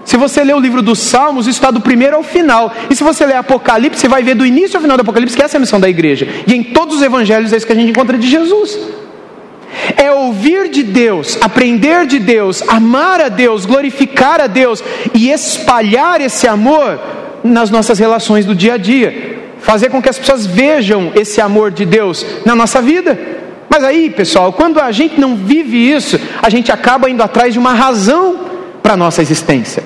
Se 0.04 0.16
você 0.16 0.42
ler 0.42 0.54
o 0.54 0.60
livro 0.60 0.82
dos 0.82 0.98
Salmos, 0.98 1.46
isso 1.46 1.58
está 1.58 1.70
do 1.70 1.80
primeiro 1.80 2.16
ao 2.16 2.22
final. 2.22 2.72
E 2.88 2.96
se 2.96 3.04
você 3.04 3.24
ler 3.24 3.36
Apocalipse, 3.36 4.00
você 4.00 4.08
vai 4.08 4.22
ver 4.22 4.34
do 4.34 4.44
início 4.44 4.76
ao 4.76 4.82
final 4.82 4.96
do 4.96 5.02
Apocalipse 5.02 5.36
que 5.36 5.42
essa 5.42 5.56
é 5.56 5.58
a 5.58 5.60
missão 5.60 5.78
da 5.78 5.88
igreja. 5.88 6.26
E 6.46 6.54
em 6.54 6.62
todos 6.62 6.96
os 6.96 7.02
evangelhos 7.02 7.52
é 7.52 7.56
isso 7.56 7.66
que 7.66 7.72
a 7.72 7.76
gente 7.76 7.90
encontra 7.90 8.18
de 8.18 8.28
Jesus. 8.28 8.78
É 9.96 10.10
ouvir 10.10 10.68
de 10.68 10.82
Deus, 10.82 11.38
aprender 11.40 12.06
de 12.06 12.18
Deus, 12.18 12.62
amar 12.68 13.20
a 13.20 13.28
Deus, 13.28 13.66
glorificar 13.66 14.40
a 14.40 14.46
Deus 14.46 14.82
e 15.14 15.30
espalhar 15.30 16.20
esse 16.20 16.46
amor 16.46 16.98
nas 17.42 17.70
nossas 17.70 17.98
relações 17.98 18.44
do 18.44 18.54
dia 18.54 18.74
a 18.74 18.76
dia 18.76 19.40
fazer 19.60 19.90
com 19.90 20.02
que 20.02 20.08
as 20.08 20.18
pessoas 20.18 20.46
vejam 20.46 21.12
esse 21.14 21.40
amor 21.40 21.70
de 21.70 21.84
Deus 21.84 22.24
na 22.44 22.54
nossa 22.54 22.80
vida. 22.82 23.18
Mas 23.68 23.84
aí, 23.84 24.10
pessoal, 24.10 24.52
quando 24.52 24.80
a 24.80 24.90
gente 24.90 25.20
não 25.20 25.36
vive 25.36 25.76
isso, 25.76 26.18
a 26.42 26.50
gente 26.50 26.72
acaba 26.72 27.08
indo 27.08 27.22
atrás 27.22 27.52
de 27.52 27.58
uma 27.58 27.72
razão 27.72 28.50
para 28.82 28.94
a 28.94 28.96
nossa 28.96 29.22
existência. 29.22 29.84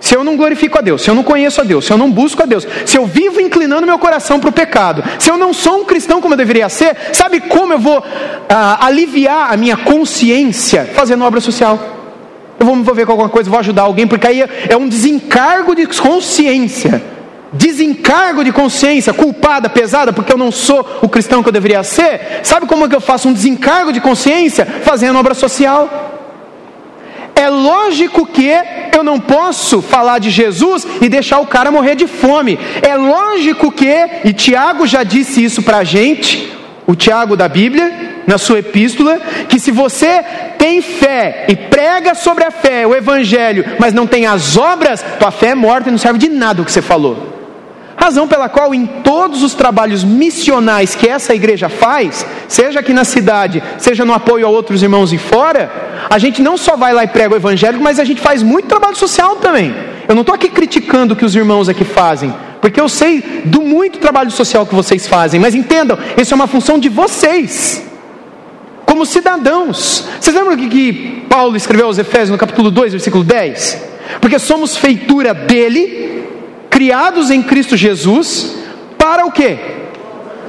Se 0.00 0.16
eu 0.16 0.24
não 0.24 0.36
glorifico 0.36 0.78
a 0.78 0.80
Deus, 0.80 1.02
se 1.02 1.10
eu 1.10 1.14
não 1.14 1.22
conheço 1.22 1.60
a 1.60 1.64
Deus, 1.64 1.84
se 1.84 1.92
eu 1.92 1.98
não 1.98 2.10
busco 2.10 2.42
a 2.42 2.46
Deus, 2.46 2.66
se 2.86 2.96
eu 2.96 3.04
vivo 3.04 3.38
inclinando 3.38 3.86
meu 3.86 3.98
coração 3.98 4.40
para 4.40 4.48
o 4.48 4.52
pecado, 4.52 5.04
se 5.18 5.30
eu 5.30 5.36
não 5.36 5.52
sou 5.52 5.82
um 5.82 5.84
cristão 5.84 6.22
como 6.22 6.32
eu 6.32 6.38
deveria 6.38 6.70
ser, 6.70 6.96
sabe 7.12 7.40
como 7.40 7.74
eu 7.74 7.78
vou 7.78 8.02
ah, 8.48 8.86
aliviar 8.86 9.52
a 9.52 9.56
minha 9.58 9.76
consciência 9.76 10.88
fazendo 10.94 11.22
obra 11.24 11.40
social? 11.40 11.78
Eu 12.58 12.64
vou 12.64 12.74
me 12.74 12.80
envolver 12.80 13.04
com 13.04 13.12
alguma 13.12 13.28
coisa, 13.28 13.50
vou 13.50 13.60
ajudar 13.60 13.82
alguém, 13.82 14.06
porque 14.06 14.26
aí 14.26 14.42
é 14.68 14.76
um 14.76 14.88
desencargo 14.88 15.74
de 15.74 15.86
consciência 15.86 17.20
desencargo 17.52 18.44
de 18.44 18.52
consciência, 18.52 19.12
culpada, 19.12 19.68
pesada, 19.68 20.12
porque 20.12 20.32
eu 20.32 20.38
não 20.38 20.52
sou 20.52 20.86
o 21.02 21.08
cristão 21.08 21.42
que 21.42 21.48
eu 21.48 21.52
deveria 21.52 21.82
ser, 21.82 22.40
sabe 22.42 22.66
como 22.66 22.84
é 22.84 22.88
que 22.88 22.94
eu 22.94 23.00
faço 23.00 23.28
um 23.28 23.32
desencargo 23.32 23.92
de 23.92 24.00
consciência? 24.00 24.64
Fazendo 24.64 25.18
obra 25.18 25.34
social. 25.34 26.19
Lógico 27.50 28.26
que 28.26 28.50
eu 28.94 29.02
não 29.02 29.20
posso 29.20 29.82
falar 29.82 30.18
de 30.18 30.30
Jesus 30.30 30.86
e 31.00 31.08
deixar 31.08 31.40
o 31.40 31.46
cara 31.46 31.70
morrer 31.70 31.94
de 31.94 32.06
fome. 32.06 32.58
É 32.80 32.96
lógico 32.96 33.70
que, 33.70 33.92
e 34.24 34.32
Tiago 34.32 34.86
já 34.86 35.02
disse 35.02 35.42
isso 35.42 35.62
para 35.62 35.78
a 35.78 35.84
gente, 35.84 36.50
o 36.86 36.96
Tiago 36.96 37.36
da 37.36 37.48
Bíblia, 37.48 38.22
na 38.26 38.38
sua 38.38 38.58
epístola, 38.58 39.20
que 39.48 39.58
se 39.58 39.70
você 39.70 40.24
tem 40.58 40.80
fé 40.80 41.46
e 41.48 41.56
prega 41.56 42.14
sobre 42.14 42.44
a 42.44 42.50
fé, 42.50 42.86
o 42.86 42.94
Evangelho, 42.94 43.64
mas 43.78 43.94
não 43.94 44.06
tem 44.06 44.26
as 44.26 44.56
obras, 44.56 45.04
tua 45.18 45.30
fé 45.30 45.48
é 45.48 45.54
morta 45.54 45.88
e 45.88 45.92
não 45.92 45.98
serve 45.98 46.18
de 46.18 46.28
nada 46.28 46.62
o 46.62 46.64
que 46.64 46.72
você 46.72 46.82
falou. 46.82 47.29
Razão 48.00 48.26
pela 48.26 48.48
qual, 48.48 48.74
em 48.74 48.86
todos 48.86 49.42
os 49.42 49.52
trabalhos 49.52 50.02
missionais 50.02 50.94
que 50.94 51.06
essa 51.06 51.34
igreja 51.34 51.68
faz, 51.68 52.24
seja 52.48 52.80
aqui 52.80 52.94
na 52.94 53.04
cidade, 53.04 53.62
seja 53.76 54.06
no 54.06 54.14
apoio 54.14 54.46
a 54.46 54.48
outros 54.48 54.82
irmãos 54.82 55.12
e 55.12 55.18
fora, 55.18 55.70
a 56.08 56.18
gente 56.18 56.40
não 56.40 56.56
só 56.56 56.76
vai 56.76 56.94
lá 56.94 57.04
e 57.04 57.08
prega 57.08 57.34
o 57.34 57.36
evangelho, 57.36 57.78
mas 57.78 57.98
a 57.98 58.04
gente 58.04 58.22
faz 58.22 58.42
muito 58.42 58.68
trabalho 58.68 58.96
social 58.96 59.36
também. 59.36 59.74
Eu 60.08 60.14
não 60.14 60.22
estou 60.22 60.34
aqui 60.34 60.48
criticando 60.48 61.12
o 61.12 61.16
que 61.16 61.26
os 61.26 61.36
irmãos 61.36 61.68
aqui 61.68 61.84
fazem, 61.84 62.34
porque 62.62 62.80
eu 62.80 62.88
sei 62.88 63.42
do 63.44 63.60
muito 63.60 63.98
trabalho 63.98 64.30
social 64.30 64.64
que 64.64 64.74
vocês 64.74 65.06
fazem, 65.06 65.38
mas 65.38 65.54
entendam, 65.54 65.98
isso 66.16 66.32
é 66.32 66.36
uma 66.36 66.46
função 66.46 66.78
de 66.78 66.88
vocês, 66.88 67.84
como 68.86 69.04
cidadãos. 69.04 70.06
Vocês 70.18 70.34
lembram 70.34 70.54
o 70.54 70.56
que, 70.56 70.68
que 70.70 71.26
Paulo 71.28 71.54
escreveu 71.54 71.84
aos 71.84 71.98
Efésios 71.98 72.30
no 72.30 72.38
capítulo 72.38 72.70
2, 72.70 72.92
versículo 72.92 73.22
10? 73.22 73.90
Porque 74.22 74.38
somos 74.38 74.74
feitura 74.74 75.34
dele 75.34 76.10
criados 76.70 77.30
em 77.30 77.42
Cristo 77.42 77.76
Jesus 77.76 78.54
para 78.96 79.26
o 79.26 79.32
quê? 79.32 79.58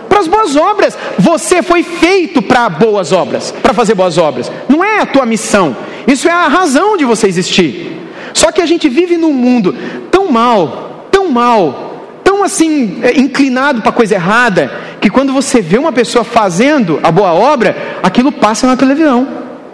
Para 0.07 0.19
as 0.19 0.27
boas 0.27 0.55
obras. 0.55 0.97
Você 1.17 1.63
foi 1.63 1.83
feito 1.83 2.41
para 2.41 2.69
boas 2.69 3.11
obras, 3.11 3.51
para 3.51 3.73
fazer 3.73 3.95
boas 3.95 4.17
obras. 4.17 4.51
Não 4.69 4.83
é 4.83 4.99
a 4.99 5.05
tua 5.05 5.25
missão. 5.25 5.75
Isso 6.07 6.29
é 6.29 6.31
a 6.31 6.47
razão 6.47 6.95
de 6.95 7.03
você 7.03 7.27
existir. 7.27 7.99
Só 8.33 8.51
que 8.51 8.61
a 8.61 8.65
gente 8.65 8.87
vive 8.87 9.17
num 9.17 9.33
mundo 9.33 9.75
tão 10.09 10.31
mal, 10.31 11.07
tão 11.11 11.29
mal, 11.29 12.07
tão 12.23 12.43
assim 12.43 12.99
é, 13.01 13.19
inclinado 13.19 13.81
para 13.81 13.91
coisa 13.91 14.15
errada, 14.15 14.71
que 15.01 15.09
quando 15.09 15.33
você 15.33 15.59
vê 15.61 15.77
uma 15.77 15.91
pessoa 15.91 16.23
fazendo 16.23 16.99
a 17.03 17.11
boa 17.11 17.33
obra, 17.33 17.75
aquilo 18.03 18.31
passa 18.31 18.67
na 18.67 18.77
televisão. 18.77 19.27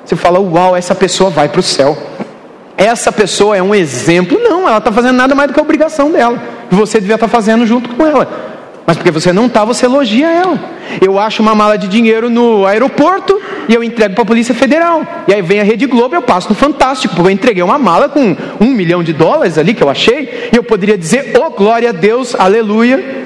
Você 0.04 0.16
fala, 0.16 0.40
uau, 0.40 0.76
essa 0.76 0.96
pessoa 0.96 1.30
vai 1.30 1.50
para 1.50 1.60
o 1.60 1.64
céu 1.64 1.98
essa 2.78 3.12
pessoa 3.12 3.58
é 3.58 3.64
um 3.64 3.74
exemplo. 3.74 4.40
Não, 4.40 4.68
ela 4.70 4.78
está 4.78 4.92
fazendo 4.92 5.16
nada 5.16 5.34
mais 5.34 5.50
do 5.50 5.54
que 5.54 5.60
a 5.60 5.64
obrigação 5.64 6.12
dela. 6.12 6.40
E 6.72 6.76
você 6.76 7.00
devia 7.00 7.16
estar 7.16 7.28
tá 7.28 7.32
fazendo 7.32 7.66
junto 7.66 7.90
com 7.90 8.06
ela. 8.06 8.48
Mas 8.86 8.96
porque 8.96 9.12
você 9.12 9.34
não 9.34 9.48
está, 9.48 9.66
você 9.66 9.86
elogia 9.86 10.30
ela. 10.30 10.58
Eu 11.02 11.20
acho 11.20 11.42
uma 11.42 11.54
mala 11.54 11.78
de 11.78 11.90
dinheiro 11.90 12.30
no 12.30 12.66
aeroporto 12.66 13.38
e 13.68 13.74
eu 13.74 13.84
entrego 13.84 14.14
para 14.14 14.24
a 14.24 14.26
Polícia 14.26 14.56
Federal. 14.56 15.06
E 15.28 15.34
aí 15.34 15.42
vem 15.42 15.60
a 15.60 15.64
Rede 15.64 15.86
Globo 15.86 16.16
e 16.16 16.18
eu 16.18 16.22
passo 16.22 16.48
no 16.48 16.56
Fantástico, 16.56 17.14
porque 17.14 17.28
eu 17.28 17.34
entreguei 17.34 17.62
uma 17.62 17.78
mala 17.78 18.08
com 18.08 18.38
um 18.62 18.68
milhão 18.68 19.04
de 19.04 19.12
dólares 19.12 19.58
ali 19.58 19.74
que 19.74 19.84
eu 19.84 19.90
achei. 19.90 20.50
E 20.54 20.56
eu 20.56 20.64
poderia 20.64 20.98
dizer, 20.98 21.34
oh 21.38 21.50
glória 21.50 21.90
a 21.90 21.92
Deus, 21.92 22.34
aleluia. 22.34 23.26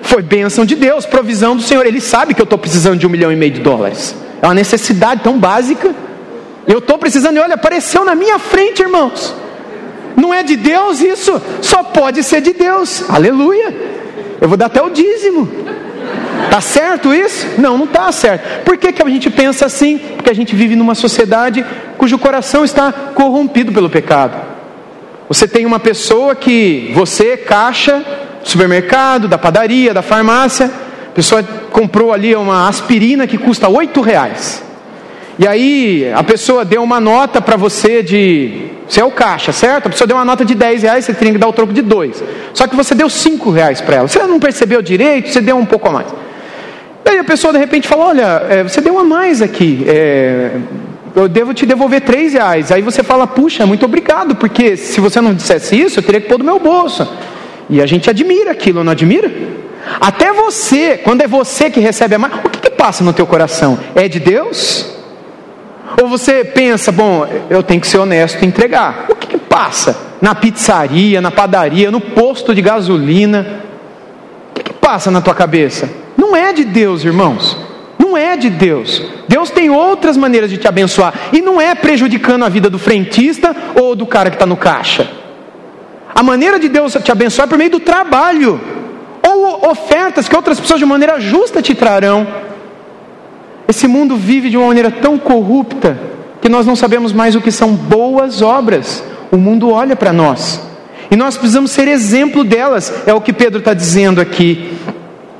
Foi 0.00 0.22
bênção 0.22 0.64
de 0.64 0.74
Deus, 0.76 1.04
provisão 1.04 1.56
do 1.56 1.62
Senhor. 1.62 1.84
Ele 1.84 2.00
sabe 2.00 2.32
que 2.32 2.40
eu 2.40 2.44
estou 2.44 2.58
precisando 2.58 2.98
de 2.98 3.06
um 3.06 3.10
milhão 3.10 3.30
e 3.30 3.36
meio 3.36 3.52
de 3.52 3.60
dólares. 3.60 4.16
É 4.40 4.46
uma 4.46 4.54
necessidade 4.54 5.22
tão 5.22 5.38
básica. 5.38 5.94
Eu 6.66 6.78
estou 6.78 6.98
precisando, 6.98 7.36
e 7.36 7.40
olha, 7.40 7.54
apareceu 7.54 8.04
na 8.04 8.14
minha 8.14 8.38
frente, 8.38 8.82
irmãos. 8.82 9.34
Não 10.16 10.32
é 10.32 10.42
de 10.42 10.56
Deus 10.56 11.00
isso, 11.00 11.40
só 11.60 11.82
pode 11.82 12.22
ser 12.22 12.40
de 12.40 12.52
Deus. 12.52 13.04
Aleluia. 13.08 13.74
Eu 14.40 14.48
vou 14.48 14.56
dar 14.56 14.66
até 14.66 14.82
o 14.82 14.90
dízimo. 14.90 15.48
Tá 16.50 16.60
certo 16.60 17.14
isso? 17.14 17.46
Não, 17.58 17.78
não 17.78 17.84
está 17.84 18.10
certo. 18.12 18.64
Por 18.64 18.76
que, 18.76 18.92
que 18.92 19.02
a 19.02 19.08
gente 19.08 19.30
pensa 19.30 19.64
assim? 19.64 19.98
Porque 19.98 20.30
a 20.30 20.34
gente 20.34 20.54
vive 20.54 20.76
numa 20.76 20.94
sociedade 20.94 21.64
cujo 21.96 22.18
coração 22.18 22.64
está 22.64 22.92
corrompido 22.92 23.72
pelo 23.72 23.88
pecado. 23.88 24.36
Você 25.28 25.48
tem 25.48 25.64
uma 25.64 25.80
pessoa 25.80 26.34
que 26.34 26.90
você, 26.94 27.36
caixa, 27.36 28.04
supermercado, 28.42 29.28
da 29.28 29.38
padaria, 29.38 29.94
da 29.94 30.02
farmácia, 30.02 30.66
a 30.66 31.14
pessoa 31.14 31.42
comprou 31.70 32.12
ali 32.12 32.34
uma 32.34 32.68
aspirina 32.68 33.26
que 33.26 33.38
custa 33.38 33.68
oito 33.68 34.00
reais. 34.00 34.62
E 35.42 35.48
aí 35.48 36.12
a 36.14 36.22
pessoa 36.22 36.64
deu 36.64 36.80
uma 36.84 37.00
nota 37.00 37.42
para 37.42 37.56
você 37.56 38.00
de 38.00 38.70
Você 38.86 39.00
é 39.00 39.04
o 39.04 39.10
caixa, 39.10 39.50
certo? 39.50 39.88
A 39.88 39.90
pessoa 39.90 40.06
deu 40.06 40.16
uma 40.16 40.24
nota 40.24 40.44
de 40.44 40.54
10 40.54 40.84
reais, 40.84 41.04
você 41.04 41.12
tem 41.12 41.32
que 41.32 41.38
dar 41.38 41.48
o 41.48 41.52
troco 41.52 41.72
de 41.72 41.82
2. 41.82 42.22
Só 42.54 42.68
que 42.68 42.76
você 42.76 42.94
deu 42.94 43.10
5 43.10 43.50
reais 43.50 43.80
para 43.80 43.96
ela. 43.96 44.06
Você 44.06 44.22
não 44.22 44.38
percebeu 44.38 44.80
direito, 44.80 45.30
você 45.30 45.40
deu 45.40 45.56
um 45.56 45.66
pouco 45.66 45.88
a 45.88 45.90
mais. 45.90 46.06
Daí 47.04 47.18
a 47.18 47.24
pessoa 47.24 47.52
de 47.52 47.58
repente 47.58 47.88
fala: 47.88 48.04
Olha, 48.04 48.46
é, 48.48 48.62
você 48.62 48.80
deu 48.80 48.96
a 49.00 49.02
mais 49.02 49.42
aqui. 49.42 49.84
É, 49.84 50.52
eu 51.16 51.26
devo 51.26 51.52
te 51.52 51.66
devolver 51.66 52.02
3 52.02 52.34
reais. 52.34 52.70
Aí 52.70 52.80
você 52.80 53.02
fala: 53.02 53.26
Puxa, 53.26 53.66
muito 53.66 53.84
obrigado, 53.84 54.36
porque 54.36 54.76
se 54.76 55.00
você 55.00 55.20
não 55.20 55.34
dissesse 55.34 55.74
isso, 55.74 55.98
eu 55.98 56.04
teria 56.04 56.20
que 56.20 56.28
pôr 56.28 56.38
do 56.38 56.44
meu 56.44 56.60
bolso. 56.60 57.04
E 57.68 57.82
a 57.82 57.86
gente 57.86 58.08
admira 58.08 58.52
aquilo, 58.52 58.84
não 58.84 58.92
admira? 58.92 59.28
Até 60.00 60.32
você, 60.32 61.00
quando 61.02 61.22
é 61.22 61.26
você 61.26 61.68
que 61.68 61.80
recebe 61.80 62.14
a 62.14 62.18
mais, 62.20 62.32
o 62.44 62.48
que, 62.48 62.60
que 62.60 62.70
passa 62.70 63.02
no 63.02 63.12
teu 63.12 63.26
coração? 63.26 63.76
É 63.96 64.06
de 64.06 64.20
Deus? 64.20 65.01
Ou 66.00 66.08
você 66.08 66.44
pensa, 66.44 66.90
bom, 66.90 67.26
eu 67.50 67.62
tenho 67.62 67.80
que 67.80 67.86
ser 67.86 67.98
honesto 67.98 68.42
e 68.42 68.46
entregar. 68.46 69.06
O 69.08 69.14
que, 69.14 69.26
que 69.26 69.38
passa? 69.38 70.12
Na 70.20 70.34
pizzaria, 70.34 71.20
na 71.20 71.30
padaria, 71.30 71.90
no 71.90 72.00
posto 72.00 72.54
de 72.54 72.62
gasolina. 72.62 73.60
O 74.50 74.54
que, 74.54 74.62
que 74.62 74.72
passa 74.72 75.10
na 75.10 75.20
tua 75.20 75.34
cabeça? 75.34 75.88
Não 76.16 76.36
é 76.36 76.52
de 76.52 76.64
Deus, 76.64 77.04
irmãos. 77.04 77.56
Não 77.98 78.16
é 78.16 78.36
de 78.36 78.50
Deus. 78.50 79.02
Deus 79.28 79.50
tem 79.50 79.70
outras 79.70 80.16
maneiras 80.16 80.50
de 80.50 80.56
te 80.56 80.68
abençoar. 80.68 81.14
E 81.32 81.40
não 81.40 81.60
é 81.60 81.74
prejudicando 81.74 82.44
a 82.44 82.48
vida 82.48 82.68
do 82.68 82.78
frentista 82.78 83.54
ou 83.74 83.94
do 83.94 84.06
cara 84.06 84.30
que 84.30 84.36
está 84.36 84.46
no 84.46 84.56
caixa. 84.56 85.08
A 86.14 86.22
maneira 86.22 86.58
de 86.58 86.68
Deus 86.68 86.96
te 87.02 87.10
abençoar 87.10 87.46
é 87.46 87.48
por 87.48 87.58
meio 87.58 87.70
do 87.70 87.80
trabalho. 87.80 88.60
Ou 89.26 89.70
ofertas 89.70 90.28
que 90.28 90.36
outras 90.36 90.60
pessoas 90.60 90.78
de 90.78 90.86
maneira 90.86 91.20
justa 91.20 91.62
te 91.62 91.74
trarão. 91.74 92.26
Esse 93.72 93.88
mundo 93.88 94.16
vive 94.16 94.50
de 94.50 94.58
uma 94.58 94.66
maneira 94.66 94.90
tão 94.90 95.16
corrupta 95.16 95.98
que 96.42 96.48
nós 96.50 96.66
não 96.66 96.76
sabemos 96.76 97.10
mais 97.10 97.34
o 97.34 97.40
que 97.40 97.50
são 97.50 97.72
boas 97.74 98.42
obras. 98.42 99.02
O 99.30 99.38
mundo 99.38 99.70
olha 99.70 99.96
para 99.96 100.12
nós 100.12 100.60
e 101.10 101.16
nós 101.16 101.38
precisamos 101.38 101.70
ser 101.70 101.88
exemplo 101.88 102.44
delas, 102.44 102.92
é 103.06 103.14
o 103.14 103.20
que 103.22 103.32
Pedro 103.32 103.60
está 103.60 103.72
dizendo 103.72 104.20
aqui. 104.20 104.76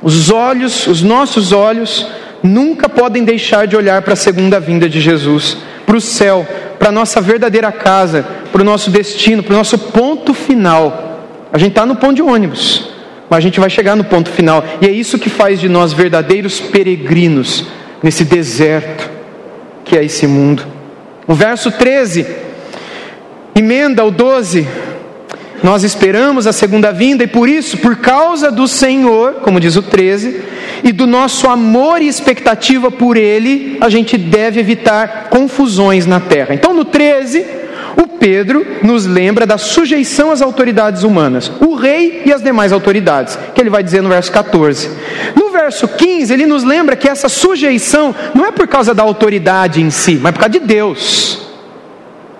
Os 0.01 0.31
olhos, 0.31 0.87
os 0.87 1.03
nossos 1.03 1.51
olhos, 1.51 2.07
nunca 2.41 2.89
podem 2.89 3.23
deixar 3.23 3.67
de 3.67 3.75
olhar 3.75 4.01
para 4.01 4.13
a 4.13 4.15
segunda 4.15 4.59
vinda 4.59 4.89
de 4.89 4.99
Jesus, 4.99 5.57
para 5.85 5.97
o 5.97 6.01
céu, 6.01 6.43
para 6.79 6.89
a 6.89 6.91
nossa 6.91 7.21
verdadeira 7.21 7.71
casa, 7.71 8.25
para 8.51 8.63
o 8.63 8.65
nosso 8.65 8.89
destino, 8.89 9.43
para 9.43 9.53
o 9.53 9.57
nosso 9.57 9.77
ponto 9.77 10.33
final. 10.33 11.21
A 11.53 11.59
gente 11.59 11.73
está 11.73 11.85
no 11.85 11.97
ponto 11.97 12.15
de 12.15 12.23
ônibus, 12.23 12.89
mas 13.29 13.37
a 13.37 13.41
gente 13.41 13.59
vai 13.59 13.69
chegar 13.69 13.95
no 13.95 14.03
ponto 14.03 14.31
final, 14.31 14.65
e 14.81 14.87
é 14.87 14.91
isso 14.91 15.19
que 15.19 15.29
faz 15.29 15.59
de 15.59 15.69
nós 15.69 15.93
verdadeiros 15.93 16.59
peregrinos 16.59 17.67
nesse 18.03 18.25
deserto 18.25 19.09
que 19.85 19.97
é 19.97 20.03
esse 20.03 20.27
mundo. 20.27 20.65
O 21.25 21.33
verso 21.33 21.71
13, 21.71 22.25
emenda 23.55 24.03
o 24.03 24.11
12. 24.11 24.67
Nós 25.63 25.83
esperamos 25.83 26.45
a 26.45 26.51
segunda 26.51 26.91
vinda 26.91 27.23
e 27.23 27.27
por 27.27 27.47
isso, 27.47 27.77
por 27.77 27.95
causa 27.95 28.51
do 28.51 28.67
Senhor, 28.67 29.35
como 29.35 29.61
diz 29.61 29.77
o 29.77 29.81
13, 29.81 30.41
e 30.83 30.91
do 30.91 31.07
nosso 31.07 31.47
amor 31.47 32.01
e 32.01 32.07
expectativa 32.07 32.91
por 32.91 33.15
Ele, 33.15 33.77
a 33.79 33.87
gente 33.87 34.17
deve 34.17 34.59
evitar 34.59 35.29
confusões 35.29 36.05
na 36.05 36.19
terra. 36.19 36.53
Então, 36.53 36.73
no 36.73 36.83
13, 36.83 37.62
o 37.95 38.07
Pedro 38.07 38.65
nos 38.81 39.05
lembra 39.05 39.45
da 39.45 39.57
sujeição 39.57 40.31
às 40.31 40.41
autoridades 40.41 41.03
humanas, 41.03 41.51
o 41.59 41.75
rei 41.75 42.23
e 42.25 42.33
as 42.33 42.41
demais 42.41 42.71
autoridades, 42.71 43.37
que 43.53 43.61
ele 43.61 43.69
vai 43.69 43.83
dizer 43.83 44.01
no 44.01 44.09
verso 44.09 44.31
14. 44.31 44.89
No 45.35 45.49
verso 45.51 45.87
15, 45.87 46.33
ele 46.33 46.45
nos 46.45 46.63
lembra 46.63 46.95
que 46.95 47.07
essa 47.07 47.29
sujeição 47.29 48.15
não 48.33 48.45
é 48.45 48.51
por 48.51 48.67
causa 48.67 48.93
da 48.93 49.03
autoridade 49.03 49.81
em 49.81 49.89
si, 49.89 50.19
mas 50.21 50.31
por 50.33 50.39
causa 50.39 50.59
de 50.59 50.59
Deus. 50.59 51.47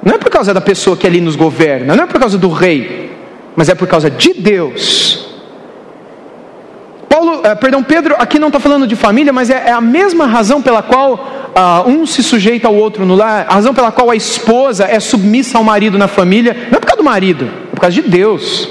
Não 0.03 0.15
é 0.15 0.17
por 0.17 0.29
causa 0.29 0.53
da 0.53 0.61
pessoa 0.61 0.97
que 0.97 1.07
ali 1.07 1.21
nos 1.21 1.35
governa, 1.35 1.95
não 1.95 2.03
é 2.03 2.07
por 2.07 2.19
causa 2.19 2.37
do 2.37 2.49
rei, 2.49 3.11
mas 3.55 3.69
é 3.69 3.75
por 3.75 3.87
causa 3.87 4.09
de 4.09 4.33
Deus. 4.33 5.22
Eh, 7.43 7.55
perdão, 7.55 7.83
Pedro 7.83 8.15
aqui 8.17 8.39
não 8.39 8.47
está 8.47 8.57
falando 8.57 8.87
de 8.87 8.95
família, 8.95 9.33
mas 9.33 9.49
é, 9.49 9.65
é, 9.67 9.71
a 9.73 9.81
mesma 9.81 10.25
razão 10.25 10.61
pela 10.61 10.81
qual 10.81 11.51
ah, 11.53 11.83
um 11.85 12.05
se 12.05 12.23
sujeita 12.23 12.69
ao 12.69 12.73
outro 12.73 13.05
no 13.05 13.15
lar, 13.15 13.45
a 13.49 13.55
razão 13.55 13.73
pela 13.73 13.91
qual 13.91 14.09
a 14.09 14.15
esposa 14.15 14.85
é 14.85 14.97
submissa 14.97 15.57
ao 15.57 15.63
marido 15.63 15.97
na 15.97 16.07
família, 16.07 16.53
não 16.71 16.77
é 16.77 16.79
por 16.79 16.87
causa 16.87 17.01
do 17.01 17.03
marido, 17.03 17.49
é 17.67 17.75
por 17.75 17.81
causa 17.81 18.01
de 18.01 18.07
Deus. 18.07 18.69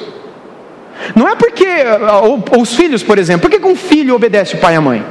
Não 1.15 1.29
é 1.29 1.35
porque, 1.35 1.67
ah, 1.67 2.21
ou, 2.21 2.43
ou 2.51 2.63
os 2.63 2.75
filhos, 2.75 3.03
por 3.03 3.19
exemplo, 3.19 3.47
por 3.47 3.61
que 3.61 3.67
um 3.67 3.77
filho 3.77 4.15
obedece 4.15 4.55
o 4.55 4.59
pai 4.59 4.73
e 4.73 4.77
a 4.77 4.81
mãe? 4.81 5.05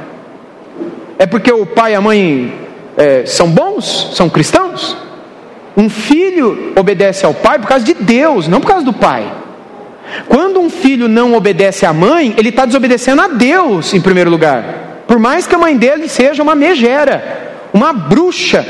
É 1.16 1.24
porque 1.24 1.52
o 1.52 1.64
pai 1.64 1.92
e 1.92 1.94
a 1.94 2.00
mãe 2.00 2.52
é, 2.96 3.24
são 3.26 3.48
bons, 3.48 4.10
são 4.12 4.28
cristãos? 4.28 4.96
Um 5.76 5.88
filho 5.88 6.72
obedece 6.74 7.24
ao 7.24 7.32
pai 7.32 7.60
por 7.60 7.68
causa 7.68 7.84
de 7.84 7.94
Deus, 7.94 8.48
não 8.48 8.60
por 8.60 8.66
causa 8.66 8.84
do 8.84 8.92
pai. 8.92 9.24
Quando 10.28 10.60
um 10.60 10.70
filho 10.70 11.08
não 11.08 11.34
obedece 11.34 11.86
à 11.86 11.92
mãe, 11.92 12.34
ele 12.36 12.50
está 12.50 12.64
desobedecendo 12.64 13.22
a 13.22 13.28
Deus 13.28 13.92
em 13.94 14.00
primeiro 14.00 14.30
lugar. 14.30 15.04
Por 15.06 15.18
mais 15.18 15.46
que 15.46 15.54
a 15.54 15.58
mãe 15.58 15.76
dele 15.76 16.08
seja 16.08 16.42
uma 16.42 16.54
megera, 16.54 17.68
uma 17.72 17.92
bruxa. 17.92 18.64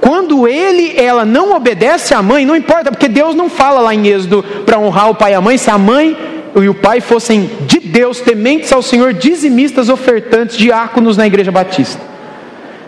Quando 0.00 0.46
ele, 0.46 0.94
ela 0.96 1.24
não 1.24 1.54
obedece 1.54 2.14
à 2.14 2.22
mãe, 2.22 2.44
não 2.44 2.54
importa, 2.54 2.90
porque 2.90 3.08
Deus 3.08 3.34
não 3.34 3.48
fala 3.48 3.80
lá 3.80 3.94
em 3.94 4.06
Êxodo 4.06 4.44
para 4.64 4.78
honrar 4.78 5.10
o 5.10 5.14
pai 5.14 5.32
e 5.32 5.34
a 5.34 5.40
mãe, 5.40 5.56
se 5.56 5.70
a 5.70 5.78
mãe 5.78 6.16
e 6.54 6.68
o 6.68 6.74
pai 6.74 7.00
fossem 7.00 7.50
de 7.62 7.80
Deus, 7.80 8.20
tementes 8.20 8.72
ao 8.72 8.82
Senhor, 8.82 9.12
dizimistas, 9.12 9.88
ofertantes, 9.88 10.56
diáconos 10.56 11.16
na 11.16 11.26
igreja 11.26 11.50
batista. 11.50 12.00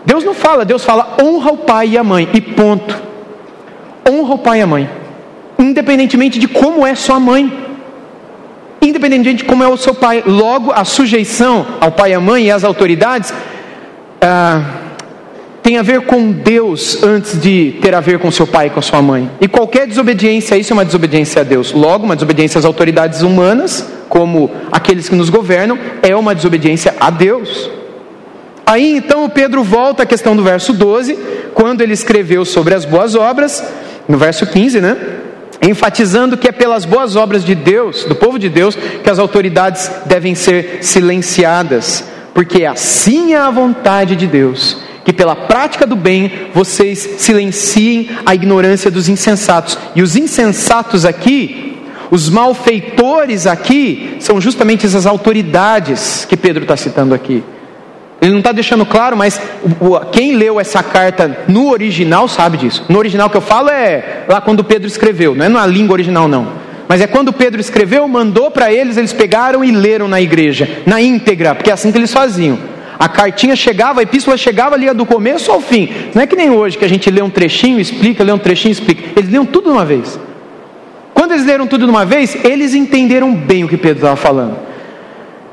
Deus 0.05 0.23
não 0.23 0.33
fala, 0.33 0.63
Deus 0.63 0.83
fala 0.83 1.17
honra 1.21 1.51
o 1.51 1.57
pai 1.57 1.89
e 1.89 1.97
a 1.97 2.03
mãe, 2.03 2.29
e 2.33 2.41
ponto. 2.41 2.95
Honra 4.09 4.33
o 4.35 4.39
pai 4.39 4.59
e 4.59 4.61
a 4.61 4.67
mãe 4.67 4.89
independentemente 5.59 6.39
de 6.39 6.47
como 6.47 6.87
é 6.87 6.95
sua 6.95 7.19
mãe, 7.19 7.51
independentemente 8.81 9.43
de 9.43 9.49
como 9.49 9.63
é 9.63 9.67
o 9.67 9.77
seu 9.77 9.93
pai. 9.93 10.23
Logo, 10.25 10.71
a 10.71 10.85
sujeição 10.85 11.65
ao 11.81 11.91
pai 11.91 12.11
e 12.11 12.13
à 12.13 12.19
mãe 12.19 12.45
e 12.45 12.51
às 12.51 12.63
autoridades 12.63 13.33
ah, 14.21 14.63
tem 15.61 15.77
a 15.77 15.83
ver 15.83 16.01
com 16.01 16.31
Deus 16.31 17.03
antes 17.03 17.39
de 17.39 17.77
ter 17.81 17.93
a 17.93 17.99
ver 17.99 18.19
com 18.19 18.31
seu 18.31 18.47
pai 18.47 18.67
e 18.67 18.69
com 18.69 18.81
sua 18.81 19.01
mãe. 19.01 19.29
E 19.41 19.47
qualquer 19.47 19.85
desobediência 19.85 20.55
a 20.55 20.57
isso 20.57 20.71
é 20.71 20.75
uma 20.75 20.85
desobediência 20.85 21.41
a 21.41 21.43
Deus. 21.43 21.73
Logo, 21.73 22.05
uma 22.05 22.15
desobediência 22.15 22.57
às 22.57 22.65
autoridades 22.65 23.21
humanas, 23.21 23.85
como 24.07 24.49
aqueles 24.71 25.09
que 25.09 25.15
nos 25.15 25.29
governam, 25.29 25.77
é 26.01 26.15
uma 26.15 26.33
desobediência 26.33 26.95
a 26.99 27.09
Deus. 27.09 27.69
Aí 28.65 28.95
então 28.95 29.25
o 29.25 29.29
Pedro 29.29 29.63
volta 29.63 30.03
à 30.03 30.05
questão 30.05 30.35
do 30.35 30.43
verso 30.43 30.71
12, 30.71 31.17
quando 31.53 31.81
ele 31.81 31.93
escreveu 31.93 32.45
sobre 32.45 32.73
as 32.73 32.85
boas 32.85 33.15
obras, 33.15 33.63
no 34.07 34.17
verso 34.17 34.47
15, 34.47 34.79
né? 34.79 34.97
Enfatizando 35.61 36.37
que 36.37 36.47
é 36.47 36.51
pelas 36.51 36.85
boas 36.85 37.15
obras 37.15 37.43
de 37.43 37.55
Deus, 37.55 38.03
do 38.05 38.15
povo 38.15 38.39
de 38.39 38.49
Deus, 38.49 38.75
que 38.75 39.09
as 39.09 39.19
autoridades 39.19 39.91
devem 40.05 40.35
ser 40.35 40.79
silenciadas, 40.81 42.03
porque 42.33 42.65
assim 42.65 43.33
é 43.33 43.37
a 43.37 43.49
vontade 43.49 44.15
de 44.15 44.27
Deus, 44.27 44.77
que 45.03 45.11
pela 45.11 45.35
prática 45.35 45.85
do 45.85 45.95
bem 45.95 46.49
vocês 46.53 47.15
silenciem 47.17 48.09
a 48.25 48.35
ignorância 48.35 48.91
dos 48.91 49.09
insensatos. 49.09 49.77
E 49.95 50.01
os 50.01 50.15
insensatos 50.15 51.03
aqui, 51.03 51.77
os 52.11 52.29
malfeitores 52.29 53.45
aqui, 53.45 54.17
são 54.19 54.39
justamente 54.39 54.85
essas 54.85 55.05
autoridades 55.05 56.25
que 56.25 56.37
Pedro 56.37 56.63
está 56.63 56.77
citando 56.77 57.13
aqui. 57.13 57.43
Ele 58.21 58.31
não 58.31 58.39
está 58.39 58.51
deixando 58.51 58.85
claro, 58.85 59.15
mas 59.15 59.39
quem 60.11 60.35
leu 60.35 60.59
essa 60.59 60.83
carta 60.83 61.45
no 61.47 61.69
original 61.69 62.27
sabe 62.27 62.57
disso. 62.57 62.85
No 62.89 62.99
original 62.99 63.29
que 63.29 63.37
eu 63.37 63.41
falo 63.41 63.69
é 63.69 64.25
lá 64.27 64.41
quando 64.41 64.63
Pedro 64.63 64.87
escreveu, 64.87 65.35
não 65.35 65.45
é 65.45 65.49
na 65.49 65.65
língua 65.65 65.93
original, 65.93 66.27
não. 66.27 66.47
Mas 66.87 67.01
é 67.01 67.07
quando 67.07 67.31
Pedro 67.31 67.61
escreveu, 67.61 68.07
mandou 68.07 68.49
para 68.49 68.73
eles, 68.73 68.97
eles 68.97 69.13
pegaram 69.13 69.63
e 69.63 69.71
leram 69.71 70.07
na 70.07 70.19
igreja, 70.19 70.81
na 70.85 70.99
íntegra, 70.99 71.55
porque 71.55 71.69
é 71.69 71.73
assim 71.73 71.91
que 71.91 71.97
eles 71.97 72.11
faziam. 72.11 72.57
A 72.97 73.07
cartinha 73.07 73.55
chegava, 73.55 74.01
a 74.01 74.03
epístola 74.03 74.35
chegava 74.35 74.75
ali 74.75 74.91
do 74.93 75.05
começo 75.05 75.49
ao 75.51 75.61
fim. 75.61 75.87
Não 76.13 76.21
é 76.21 76.27
que 76.27 76.35
nem 76.35 76.49
hoje 76.49 76.77
que 76.77 76.83
a 76.83 76.89
gente 76.89 77.09
lê 77.09 77.21
um 77.21 77.29
trechinho, 77.29 77.79
explica, 77.79 78.23
lê 78.23 78.33
um 78.33 78.37
trechinho, 78.37 78.73
explica. 78.73 79.01
Eles 79.15 79.31
leram 79.31 79.45
tudo 79.45 79.65
de 79.65 79.71
uma 79.71 79.85
vez. 79.85 80.19
Quando 81.13 81.31
eles 81.31 81.45
leram 81.45 81.65
tudo 81.65 81.85
de 81.85 81.91
uma 81.91 82.05
vez, 82.05 82.35
eles 82.43 82.73
entenderam 82.73 83.33
bem 83.33 83.63
o 83.63 83.69
que 83.69 83.77
Pedro 83.77 83.99
estava 83.99 84.17
falando. 84.17 84.57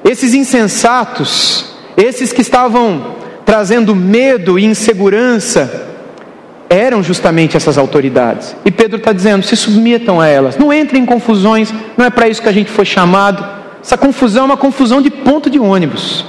Esses 0.04 0.34
insensatos, 0.34 1.75
esses 1.96 2.32
que 2.32 2.42
estavam 2.42 3.16
trazendo 3.44 3.94
medo 3.94 4.58
e 4.58 4.64
insegurança 4.64 5.86
eram 6.68 7.02
justamente 7.02 7.56
essas 7.56 7.78
autoridades. 7.78 8.56
E 8.64 8.70
Pedro 8.70 8.98
está 8.98 9.12
dizendo: 9.12 9.44
se 9.44 9.56
submetam 9.56 10.20
a 10.20 10.26
elas, 10.26 10.56
não 10.56 10.72
entrem 10.72 11.02
em 11.02 11.06
confusões, 11.06 11.72
não 11.96 12.04
é 12.04 12.10
para 12.10 12.28
isso 12.28 12.42
que 12.42 12.48
a 12.48 12.52
gente 12.52 12.70
foi 12.70 12.84
chamado. 12.84 13.56
Essa 13.82 13.96
confusão 13.96 14.42
é 14.42 14.46
uma 14.46 14.56
confusão 14.56 15.00
de 15.00 15.10
ponto 15.10 15.48
de 15.48 15.60
ônibus. 15.60 16.24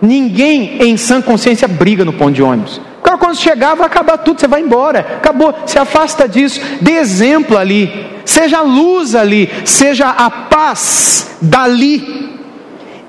Ninguém 0.00 0.82
em 0.82 0.96
sã 0.96 1.22
consciência 1.22 1.66
briga 1.66 2.04
no 2.04 2.12
ponto 2.12 2.32
de 2.32 2.42
ônibus. 2.42 2.80
Porque 3.02 3.16
quando 3.16 3.36
chegar, 3.36 3.74
vai 3.74 3.86
acabar 3.86 4.18
tudo, 4.18 4.40
você 4.40 4.46
vai 4.46 4.60
embora. 4.60 5.00
Acabou, 5.00 5.54
se 5.66 5.78
afasta 5.78 6.28
disso. 6.28 6.60
Dê 6.80 6.92
exemplo 6.92 7.56
ali. 7.56 8.06
Seja 8.24 8.58
a 8.58 8.62
luz 8.62 9.14
ali. 9.14 9.50
Seja 9.64 10.08
a 10.08 10.30
paz 10.30 11.36
dali. 11.40 12.31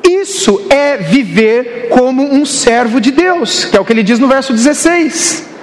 Isso 0.04 0.62
é 0.70 0.98
viver 0.98 1.88
como 1.89 2.24
um 2.24 2.46
servo 2.46 3.00
de 3.00 3.12
Deus, 3.12 3.66
que 3.66 3.78
é 3.78 3.80
o 3.80 3.86
que 3.86 3.94
ele 3.94 4.04
diz 4.04 4.20
no 4.20 4.28
verso 4.28 4.52
16. 4.52 5.54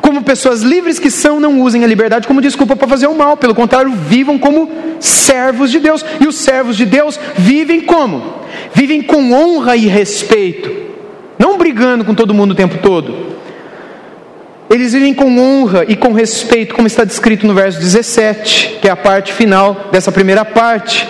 Como 0.00 0.22
pessoas 0.22 0.62
livres 0.62 0.98
que 0.98 1.10
são, 1.10 1.40
não 1.40 1.60
usem 1.60 1.84
a 1.84 1.86
liberdade 1.86 2.26
como 2.26 2.40
desculpa 2.40 2.76
para 2.76 2.88
fazer 2.88 3.06
o 3.06 3.14
mal. 3.14 3.36
Pelo 3.36 3.54
contrário, 3.54 3.90
vivam 3.92 4.38
como 4.38 4.70
servos 5.00 5.70
de 5.70 5.80
Deus. 5.80 6.04
E 6.20 6.26
os 6.26 6.36
servos 6.36 6.76
de 6.76 6.86
Deus 6.86 7.18
vivem 7.36 7.80
como? 7.80 8.34
Vivem 8.74 9.02
com 9.02 9.32
honra 9.32 9.76
e 9.76 9.86
respeito. 9.86 10.70
Não 11.38 11.58
brigando 11.58 12.04
com 12.04 12.14
todo 12.14 12.34
mundo 12.34 12.52
o 12.52 12.54
tempo 12.54 12.78
todo. 12.78 13.38
Eles 14.70 14.92
vivem 14.92 15.14
com 15.14 15.38
honra 15.38 15.84
e 15.88 15.96
com 15.96 16.12
respeito, 16.12 16.74
como 16.74 16.86
está 16.86 17.02
descrito 17.02 17.46
no 17.46 17.54
verso 17.54 17.78
17, 17.78 18.78
que 18.82 18.88
é 18.88 18.90
a 18.90 18.96
parte 18.96 19.32
final 19.32 19.88
dessa 19.90 20.12
primeira 20.12 20.44
parte. 20.44 21.08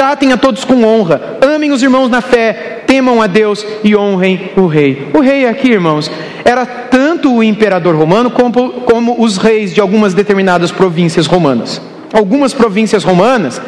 Tratem 0.00 0.32
a 0.32 0.38
todos 0.38 0.64
com 0.64 0.82
honra, 0.82 1.36
amem 1.42 1.72
os 1.72 1.82
irmãos 1.82 2.08
na 2.08 2.22
fé, 2.22 2.84
temam 2.86 3.20
a 3.20 3.26
Deus 3.26 3.66
e 3.84 3.94
honrem 3.94 4.50
o 4.56 4.66
rei. 4.66 5.10
O 5.12 5.20
rei 5.20 5.46
aqui, 5.46 5.68
irmãos, 5.72 6.10
era 6.42 6.64
tanto 6.64 7.30
o 7.30 7.42
imperador 7.42 7.94
romano 7.94 8.30
como, 8.30 8.80
como 8.80 9.22
os 9.22 9.36
reis 9.36 9.74
de 9.74 9.78
algumas 9.78 10.14
determinadas 10.14 10.72
províncias 10.72 11.26
romanas. 11.26 11.82
Algumas 12.14 12.54
províncias 12.54 13.04
romanas 13.04 13.60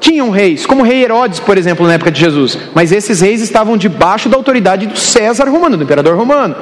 tinham 0.00 0.30
reis, 0.30 0.64
como 0.64 0.80
o 0.80 0.86
rei 0.86 1.04
Herodes, 1.04 1.38
por 1.38 1.58
exemplo, 1.58 1.86
na 1.86 1.92
época 1.92 2.10
de 2.10 2.18
Jesus, 2.18 2.58
mas 2.74 2.90
esses 2.90 3.20
reis 3.20 3.42
estavam 3.42 3.76
debaixo 3.76 4.30
da 4.30 4.38
autoridade 4.38 4.86
do 4.86 4.96
César 4.98 5.50
romano, 5.50 5.76
do 5.76 5.84
imperador 5.84 6.16
romano. 6.16 6.56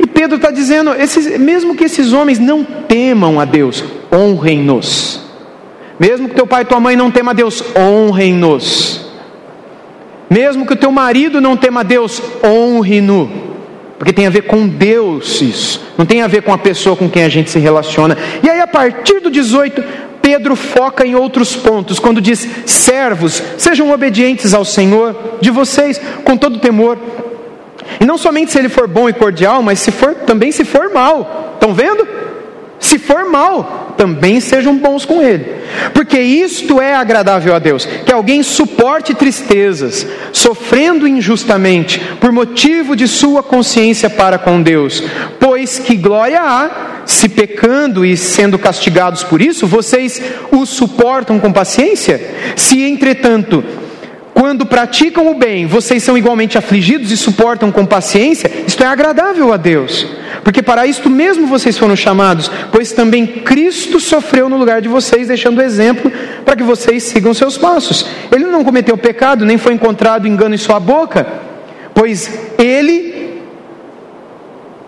E 0.00 0.04
Pedro 0.04 0.34
está 0.34 0.50
dizendo: 0.50 0.92
esses, 0.94 1.38
mesmo 1.38 1.76
que 1.76 1.84
esses 1.84 2.12
homens 2.12 2.40
não 2.40 2.64
temam 2.64 3.38
a 3.38 3.44
Deus, 3.44 3.84
honrem-nos. 4.12 5.27
Mesmo 5.98 6.28
que 6.28 6.34
teu 6.34 6.46
pai 6.46 6.62
e 6.62 6.64
tua 6.64 6.78
mãe 6.78 6.94
não 6.94 7.10
temam 7.10 7.30
a 7.30 7.34
Deus, 7.34 7.62
honrem-nos. 7.76 9.06
Mesmo 10.30 10.66
que 10.66 10.74
o 10.74 10.76
teu 10.76 10.92
marido 10.92 11.40
não 11.40 11.56
tema 11.56 11.80
a 11.80 11.82
Deus, 11.82 12.22
honre-no. 12.44 13.48
Porque 13.98 14.12
tem 14.12 14.26
a 14.26 14.30
ver 14.30 14.42
com 14.42 14.68
Deus 14.68 15.40
isso. 15.40 15.82
Não 15.96 16.06
tem 16.06 16.22
a 16.22 16.28
ver 16.28 16.42
com 16.42 16.52
a 16.52 16.58
pessoa 16.58 16.94
com 16.94 17.10
quem 17.10 17.24
a 17.24 17.28
gente 17.28 17.50
se 17.50 17.58
relaciona. 17.58 18.16
E 18.42 18.48
aí, 18.48 18.60
a 18.60 18.66
partir 18.66 19.20
do 19.20 19.30
18, 19.30 19.82
Pedro 20.22 20.54
foca 20.54 21.04
em 21.04 21.14
outros 21.14 21.56
pontos, 21.56 21.98
quando 21.98 22.20
diz: 22.20 22.46
servos, 22.66 23.42
sejam 23.56 23.90
obedientes 23.90 24.54
ao 24.54 24.64
Senhor 24.64 25.16
de 25.40 25.50
vocês, 25.50 26.00
com 26.22 26.36
todo 26.36 26.60
temor. 26.60 26.98
E 28.00 28.04
não 28.04 28.18
somente 28.18 28.52
se 28.52 28.58
ele 28.58 28.68
for 28.68 28.86
bom 28.86 29.08
e 29.08 29.12
cordial, 29.12 29.62
mas 29.62 29.80
se 29.80 29.90
for 29.90 30.14
também 30.14 30.52
se 30.52 30.64
for 30.64 30.92
mal. 30.92 31.54
Estão 31.54 31.74
vendo? 31.74 32.06
Se 32.78 32.98
for 32.98 33.24
mal, 33.24 33.87
também 33.98 34.40
sejam 34.40 34.78
bons 34.78 35.04
com 35.04 35.20
ele. 35.20 35.44
Porque 35.92 36.18
isto 36.18 36.80
é 36.80 36.94
agradável 36.94 37.54
a 37.54 37.58
Deus: 37.58 37.84
que 37.84 38.12
alguém 38.12 38.42
suporte 38.42 39.12
tristezas, 39.12 40.06
sofrendo 40.32 41.06
injustamente, 41.06 42.00
por 42.20 42.30
motivo 42.30 42.94
de 42.94 43.08
sua 43.08 43.42
consciência 43.42 44.08
para 44.08 44.38
com 44.38 44.62
Deus. 44.62 45.02
Pois 45.40 45.80
que 45.80 45.96
glória 45.96 46.40
há, 46.40 47.02
se 47.04 47.28
pecando 47.28 48.06
e 48.06 48.16
sendo 48.16 48.58
castigados 48.58 49.24
por 49.24 49.42
isso, 49.42 49.66
vocês 49.66 50.22
o 50.52 50.64
suportam 50.64 51.40
com 51.40 51.52
paciência? 51.52 52.20
Se, 52.54 52.82
entretanto, 52.82 53.64
quando 54.38 54.64
praticam 54.64 55.26
o 55.32 55.34
bem, 55.34 55.66
vocês 55.66 56.00
são 56.00 56.16
igualmente 56.16 56.56
afligidos 56.56 57.10
e 57.10 57.16
suportam 57.16 57.72
com 57.72 57.84
paciência, 57.84 58.48
isto 58.64 58.84
é 58.84 58.86
agradável 58.86 59.52
a 59.52 59.56
Deus. 59.56 60.06
Porque 60.44 60.62
para 60.62 60.86
isto 60.86 61.10
mesmo 61.10 61.48
vocês 61.48 61.76
foram 61.76 61.96
chamados, 61.96 62.48
pois 62.70 62.92
também 62.92 63.26
Cristo 63.26 63.98
sofreu 63.98 64.48
no 64.48 64.56
lugar 64.56 64.80
de 64.80 64.86
vocês, 64.86 65.26
deixando 65.26 65.60
exemplo 65.60 66.08
para 66.44 66.54
que 66.54 66.62
vocês 66.62 67.02
sigam 67.02 67.34
seus 67.34 67.58
passos. 67.58 68.06
Ele 68.30 68.46
não 68.46 68.62
cometeu 68.62 68.96
pecado, 68.96 69.44
nem 69.44 69.58
foi 69.58 69.74
encontrado 69.74 70.28
engano 70.28 70.54
em 70.54 70.58
sua 70.58 70.78
boca, 70.78 71.26
pois 71.92 72.30
ele, 72.56 73.42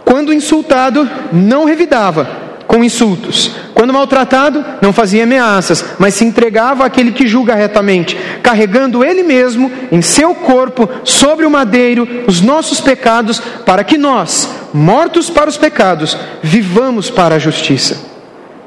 quando 0.04 0.32
insultado, 0.32 1.10
não 1.32 1.64
revidava 1.64 2.39
com 2.70 2.85
insultos. 2.85 3.50
Quando 3.74 3.92
maltratado, 3.92 4.64
não 4.80 4.92
fazia 4.92 5.24
ameaças, 5.24 5.85
mas 5.98 6.14
se 6.14 6.24
entregava 6.24 6.85
àquele 6.85 7.11
que 7.11 7.26
julga 7.26 7.52
retamente, 7.52 8.16
carregando 8.44 9.04
ele 9.04 9.24
mesmo 9.24 9.72
em 9.90 10.00
seu 10.00 10.37
corpo 10.37 10.88
sobre 11.02 11.44
o 11.44 11.50
madeiro 11.50 12.06
os 12.28 12.40
nossos 12.40 12.80
pecados, 12.80 13.40
para 13.66 13.83
que 13.83 13.98
nós, 13.98 14.48
mortos 14.72 15.28
para 15.28 15.50
os 15.50 15.56
pecados, 15.56 16.16
vivamos 16.44 17.11
para 17.11 17.35
a 17.35 17.38
justiça. 17.40 17.98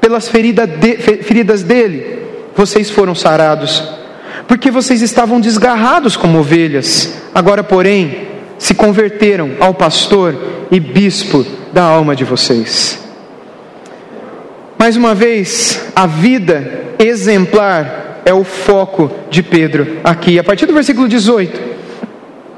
Pelas 0.02 0.28
ferida 0.28 0.68
de, 0.68 0.98
feridas 0.98 1.64
dele, 1.64 2.20
vocês 2.54 2.90
foram 2.90 3.16
sarados, 3.16 3.82
porque 4.50 4.70
vocês 4.70 5.02
estavam 5.02 5.40
desgarrados 5.40 6.18
como 6.18 6.40
ovelhas, 6.40 7.22
agora, 7.34 7.64
porém, 7.64 8.28
se 8.58 8.74
converteram 8.74 9.52
ao 9.62 9.74
pastor 9.74 10.36
e 10.70 10.78
bispo 10.78 11.46
da 11.72 11.84
alma 11.84 12.14
de 12.14 12.26
vocês. 12.26 13.03
Mais 14.78 14.98
uma 14.98 15.14
vez, 15.16 15.92
a 15.96 16.06
vida 16.06 16.96
exemplar 17.00 18.22
é 18.26 18.34
o 18.34 18.44
foco 18.44 19.12
de 19.30 19.44
Pedro 19.44 20.00
aqui, 20.04 20.40
a 20.40 20.44
partir 20.44 20.66
do 20.66 20.74
versículo 20.74 21.08
18. 21.08 21.74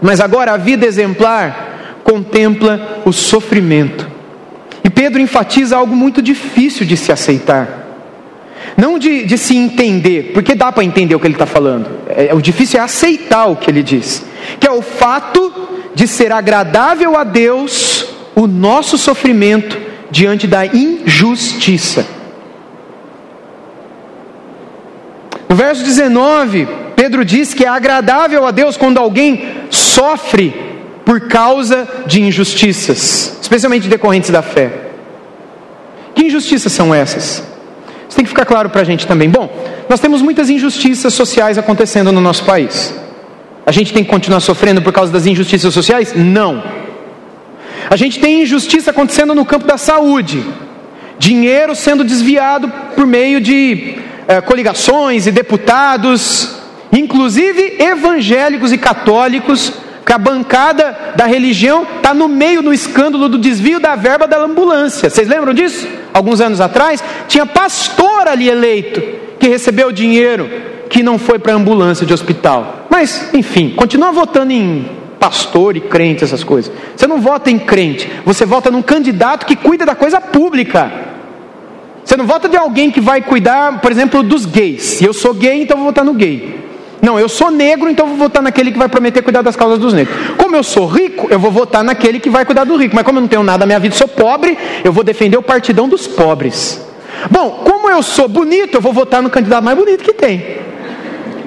Mas 0.02 0.20
agora 0.20 0.54
a 0.54 0.58
vida 0.58 0.86
exemplar 0.86 2.00
contempla 2.04 3.02
o 3.06 3.12
sofrimento. 3.12 4.08
E 4.84 4.90
Pedro 4.90 5.22
enfatiza 5.22 5.76
algo 5.76 5.96
muito 5.96 6.22
difícil 6.22 6.86
de 6.86 6.96
se 6.96 7.12
aceitar. 7.12 7.84
Não 8.78 9.00
de, 9.00 9.24
de 9.24 9.38
se 9.38 9.56
entender, 9.56 10.32
porque 10.34 10.54
dá 10.54 10.72
para 10.72 10.84
entender 10.84 11.16
o 11.16 11.20
que 11.20 11.28
ele 11.28 11.36
está 11.36 11.46
falando. 11.46 11.90
É, 12.08 12.34
o 12.34 12.42
difícil 12.42 12.80
é 12.80 12.84
aceitar 12.84 13.46
o 13.48 13.56
que 13.56 13.70
ele 13.72 13.82
diz. 13.82 14.26
Que 14.60 14.68
é 14.68 14.72
o 14.72 14.82
fato 14.82 15.52
de 15.96 16.08
ser 16.08 16.32
agradável 16.32 17.16
a 17.18 17.24
Deus 17.24 18.08
o 18.36 18.46
nosso 18.48 18.98
sofrimento 18.98 19.85
diante 20.12 20.48
da 20.48 20.66
injustiça. 20.66 22.06
No 25.48 25.56
verso 25.56 25.84
19, 25.84 26.68
Pedro 26.96 27.24
diz 27.24 27.54
que 27.54 27.66
é 27.66 27.68
agradável 27.68 28.46
a 28.46 28.52
Deus 28.52 28.78
quando 28.78 28.98
alguém 28.98 29.46
sofre 29.70 30.54
por 31.06 31.28
causa 31.28 31.88
de 32.06 32.22
injustiças, 32.22 33.38
especialmente 33.42 33.88
decorrentes 33.88 34.30
da 34.30 34.42
fé. 34.42 34.72
Que 36.16 36.26
injustiças 36.26 36.72
são 36.72 36.94
essas? 36.94 37.44
Isso 38.08 38.16
tem 38.16 38.24
que 38.24 38.30
ficar 38.30 38.46
claro 38.46 38.70
para 38.70 38.82
a 38.82 38.86
gente 38.86 39.06
também. 39.06 39.30
Bom, 39.30 39.50
nós 39.88 40.00
temos 40.00 40.22
muitas 40.22 40.50
injustiças 40.50 41.14
sociais 41.14 41.58
acontecendo 41.58 42.12
no 42.12 42.22
nosso 42.22 42.44
país. 42.44 42.94
A 43.66 43.72
gente 43.72 43.94
tem 43.94 44.04
que 44.04 44.10
continuar 44.10 44.40
sofrendo 44.40 44.82
por 44.82 44.94
causa 44.94 45.12
das 45.12 45.26
injustiças 45.26 45.74
sociais? 45.74 46.14
Não. 46.16 46.64
A 47.90 47.96
gente 47.96 48.20
tem 48.20 48.42
injustiça 48.42 48.92
acontecendo 48.92 49.36
no 49.36 49.46
campo 49.46 49.66
da 49.66 49.78
saúde, 49.78 50.44
dinheiro 51.18 51.76
sendo 51.76 52.04
desviado 52.04 52.72
por 52.96 53.06
meio 53.06 53.40
de 53.40 53.96
é, 54.28 54.42
coligações 54.42 55.28
e 55.28 55.32
deputados, 55.32 56.56
inclusive 56.92 57.78
evangélicos 57.80 58.72
e 58.72 58.78
católicos, 58.78 59.74
que 60.06 60.14
a 60.14 60.18
bancada 60.18 61.14
da 61.16 61.26
religião 61.26 61.88
está 61.98 62.14
no 62.14 62.28
meio 62.28 62.62
do 62.62 62.72
escândalo 62.72 63.28
do 63.28 63.40
desvio 63.40 63.80
da 63.80 63.96
verba 63.96 64.28
da 64.28 64.40
ambulância. 64.40 65.10
Vocês 65.10 65.28
lembram 65.28 65.54
disso? 65.54 65.88
Alguns 66.14 66.40
anos 66.40 66.62
atrás, 66.62 67.04
tinha 67.28 67.46
pastor 67.46 68.28
ali 68.28 68.48
eleito 68.48 69.02
que 69.40 69.48
recebeu 69.48 69.92
dinheiro 69.92 70.50
que 70.90 71.02
não 71.02 71.18
foi 71.18 71.40
para 71.40 71.54
ambulância 71.54 72.06
de 72.06 72.14
hospital. 72.14 72.86
Mas, 72.90 73.34
enfim, 73.34 73.72
continua 73.76 74.12
votando 74.12 74.54
em 74.54 74.86
pastor 75.26 75.76
e 75.76 75.82
crente, 75.82 76.24
essas 76.24 76.44
coisas. 76.44 76.72
Você 76.96 77.08
não 77.08 77.20
vota 77.20 77.50
em 77.50 77.58
crente, 77.58 78.08
você 78.24 78.46
vota 78.46 78.70
num 78.70 78.84
candidato 78.84 79.48
que 79.48 79.56
cuida 79.56 79.84
da 79.84 79.96
coisa 79.96 80.22
pública. 80.22 80.92
Você 82.04 82.16
não 82.16 82.28
vota 82.28 82.48
de 82.48 82.56
alguém 82.56 82.92
que 82.92 83.02
vai 83.02 83.22
cuidar, 83.22 83.82
por 83.82 83.92
exemplo, 83.92 84.22
dos 84.22 84.46
gays. 84.46 85.02
Eu 85.02 85.14
sou 85.14 85.34
gay, 85.34 85.64
então 85.64 85.78
vou 85.78 85.88
votar 85.88 86.06
no 86.06 86.14
gay. 86.14 86.64
Não, 87.02 87.20
eu 87.20 87.28
sou 87.28 87.50
negro, 87.50 87.90
então 87.90 88.06
vou 88.08 88.18
votar 88.18 88.44
naquele 88.44 88.72
que 88.72 88.78
vai 88.78 88.88
prometer 88.88 89.24
cuidar 89.24 89.42
das 89.42 89.56
causas 89.56 89.80
dos 89.80 89.94
negros. 89.94 90.16
Como 90.38 90.56
eu 90.56 90.64
sou 90.64 90.86
rico, 90.86 91.28
eu 91.32 91.40
vou 91.40 91.50
votar 91.50 91.84
naquele 91.84 92.20
que 92.20 92.30
vai 92.30 92.46
cuidar 92.46 92.64
do 92.64 92.76
rico. 92.76 92.96
Mas 92.96 93.04
como 93.04 93.18
eu 93.18 93.22
não 93.22 93.28
tenho 93.28 93.42
nada 93.42 93.60
na 93.60 93.66
minha 93.66 93.80
vida, 93.80 93.96
sou 93.96 94.08
pobre, 94.08 94.56
eu 94.84 94.94
vou 94.94 95.04
defender 95.04 95.38
o 95.38 95.42
partidão 95.42 95.90
dos 95.90 96.06
pobres. 96.06 96.80
Bom, 97.32 97.64
como 97.64 97.90
eu 97.90 98.04
sou 98.04 98.28
bonito, 98.28 98.76
eu 98.76 98.82
vou 98.82 98.94
votar 98.94 99.24
no 99.24 99.30
candidato 99.32 99.64
mais 99.64 99.76
bonito 99.76 100.04
que 100.04 100.14
tem. 100.14 100.75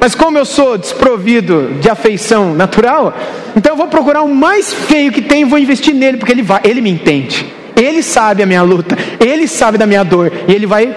Mas 0.00 0.14
como 0.14 0.38
eu 0.38 0.44
sou 0.44 0.78
desprovido 0.78 1.74
de 1.80 1.90
afeição 1.90 2.54
natural, 2.54 3.14
então 3.56 3.72
eu 3.72 3.76
vou 3.76 3.88
procurar 3.88 4.22
o 4.22 4.28
mais 4.28 4.72
feio 4.72 5.10
que 5.10 5.22
tem 5.22 5.42
e 5.42 5.44
vou 5.44 5.58
investir 5.58 5.94
nele, 5.94 6.18
porque 6.18 6.32
ele, 6.32 6.42
vai, 6.42 6.60
ele 6.64 6.80
me 6.80 6.90
entende. 6.90 7.46
Ele 7.74 8.02
sabe 8.02 8.42
a 8.42 8.46
minha 8.46 8.62
luta, 8.62 8.96
ele 9.18 9.48
sabe 9.48 9.78
da 9.78 9.86
minha 9.86 10.04
dor, 10.04 10.32
e 10.46 10.52
ele 10.52 10.66
vai 10.66 10.94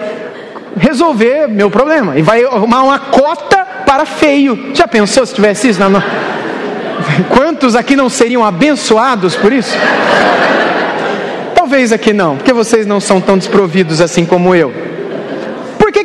resolver 0.76 1.48
meu 1.48 1.70
problema. 1.70 2.18
E 2.18 2.22
vai 2.22 2.44
arrumar 2.44 2.82
uma 2.84 2.98
cota 2.98 3.58
para 3.84 4.04
feio. 4.04 4.70
Já 4.74 4.86
pensou 4.86 5.26
se 5.26 5.34
tivesse 5.34 5.68
isso? 5.68 5.80
Não, 5.80 6.02
Quantos 7.28 7.74
aqui 7.74 7.96
não 7.96 8.08
seriam 8.08 8.44
abençoados 8.44 9.34
por 9.34 9.52
isso? 9.52 9.76
Talvez 11.54 11.92
aqui 11.92 12.12
não, 12.12 12.36
porque 12.36 12.52
vocês 12.52 12.86
não 12.86 13.00
são 13.00 13.20
tão 13.20 13.36
desprovidos 13.36 14.00
assim 14.00 14.24
como 14.24 14.54
eu 14.54 14.91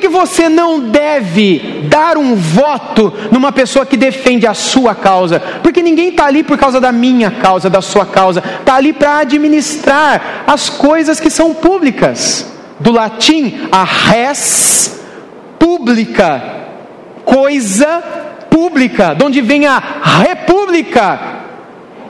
você 0.07 0.49
não 0.49 0.79
deve 0.79 1.87
dar 1.89 2.17
um 2.17 2.35
voto 2.35 3.13
numa 3.31 3.51
pessoa 3.51 3.85
que 3.85 3.95
defende 3.95 4.45
a 4.45 4.53
sua 4.53 4.93
causa, 4.93 5.39
porque 5.63 5.81
ninguém 5.81 6.09
está 6.09 6.25
ali 6.25 6.43
por 6.43 6.57
causa 6.57 6.81
da 6.81 6.91
minha 6.91 7.31
causa, 7.31 7.69
da 7.69 7.81
sua 7.81 8.05
causa, 8.05 8.43
está 8.59 8.75
ali 8.75 8.91
para 8.91 9.19
administrar 9.19 10.43
as 10.45 10.69
coisas 10.69 11.19
que 11.19 11.29
são 11.29 11.53
públicas. 11.53 12.51
Do 12.79 12.91
latim, 12.91 13.67
a 13.71 13.83
res 13.83 15.01
pública, 15.57 16.41
coisa 17.25 18.03
pública, 18.49 19.15
de 19.15 19.23
onde 19.23 19.41
vem 19.41 19.65
a 19.65 19.81
república? 20.25 21.37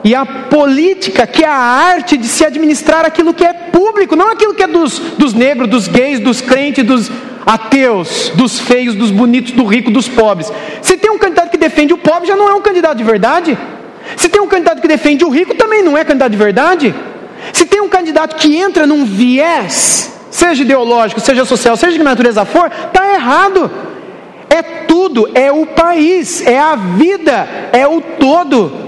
E 0.04 0.14
a 0.14 0.24
política, 0.24 1.26
que 1.26 1.44
é 1.44 1.48
a 1.48 1.56
arte 1.56 2.16
de 2.16 2.26
se 2.26 2.44
administrar 2.44 3.04
aquilo 3.04 3.34
que 3.34 3.44
é 3.44 3.52
público, 3.52 4.16
não 4.16 4.30
aquilo 4.30 4.54
que 4.54 4.62
é 4.62 4.66
dos, 4.66 4.98
dos 4.98 5.34
negros, 5.34 5.68
dos 5.68 5.88
gays, 5.88 6.20
dos 6.20 6.40
crentes, 6.40 6.84
dos 6.84 7.10
ateus, 7.48 8.30
dos 8.34 8.60
feios, 8.60 8.94
dos 8.94 9.10
bonitos, 9.10 9.52
do 9.52 9.64
rico, 9.64 9.90
dos 9.90 10.06
pobres. 10.06 10.52
Se 10.82 10.98
tem 10.98 11.10
um 11.10 11.16
candidato 11.16 11.50
que 11.50 11.56
defende 11.56 11.94
o 11.94 11.96
pobre, 11.96 12.28
já 12.28 12.36
não 12.36 12.46
é 12.46 12.54
um 12.54 12.60
candidato 12.60 12.98
de 12.98 13.04
verdade. 13.04 13.56
Se 14.18 14.28
tem 14.28 14.38
um 14.38 14.46
candidato 14.46 14.82
que 14.82 14.88
defende 14.88 15.24
o 15.24 15.30
rico, 15.30 15.54
também 15.54 15.82
não 15.82 15.96
é 15.96 16.04
candidato 16.04 16.30
de 16.30 16.36
verdade. 16.36 16.94
Se 17.54 17.64
tem 17.64 17.80
um 17.80 17.88
candidato 17.88 18.36
que 18.36 18.54
entra 18.54 18.86
num 18.86 19.06
viés, 19.06 20.12
seja 20.30 20.62
ideológico, 20.62 21.22
seja 21.22 21.46
social, 21.46 21.74
seja 21.74 21.92
de 21.92 21.98
que 21.98 22.04
natureza 22.04 22.44
for, 22.44 22.70
está 22.70 23.14
errado. 23.14 23.70
É 24.50 24.62
tudo, 24.62 25.30
é 25.34 25.50
o 25.50 25.64
país, 25.64 26.46
é 26.46 26.58
a 26.58 26.76
vida, 26.76 27.48
é 27.72 27.86
o 27.86 28.02
todo. 28.02 28.87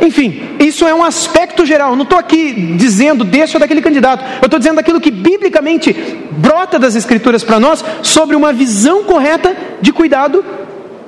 Enfim, 0.00 0.56
isso 0.60 0.86
é 0.86 0.94
um 0.94 1.04
aspecto 1.04 1.64
geral. 1.64 1.96
Não 1.96 2.02
estou 2.02 2.18
aqui 2.18 2.52
dizendo 2.76 3.24
desse 3.24 3.56
ou 3.56 3.60
daquele 3.60 3.82
candidato. 3.82 4.24
Eu 4.40 4.46
estou 4.46 4.58
dizendo 4.58 4.78
aquilo 4.78 5.00
que 5.00 5.10
biblicamente 5.10 5.92
brota 6.32 6.78
das 6.78 6.94
Escrituras 6.94 7.42
para 7.42 7.58
nós 7.58 7.84
sobre 8.02 8.36
uma 8.36 8.52
visão 8.52 9.04
correta 9.04 9.56
de 9.80 9.92
cuidado 9.92 10.44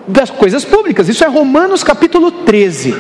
das 0.07 0.31
coisas 0.31 0.65
públicas. 0.65 1.09
Isso 1.09 1.23
é 1.23 1.29
Romanos 1.29 1.85
capítulo 1.85 2.31
13. 2.31 2.95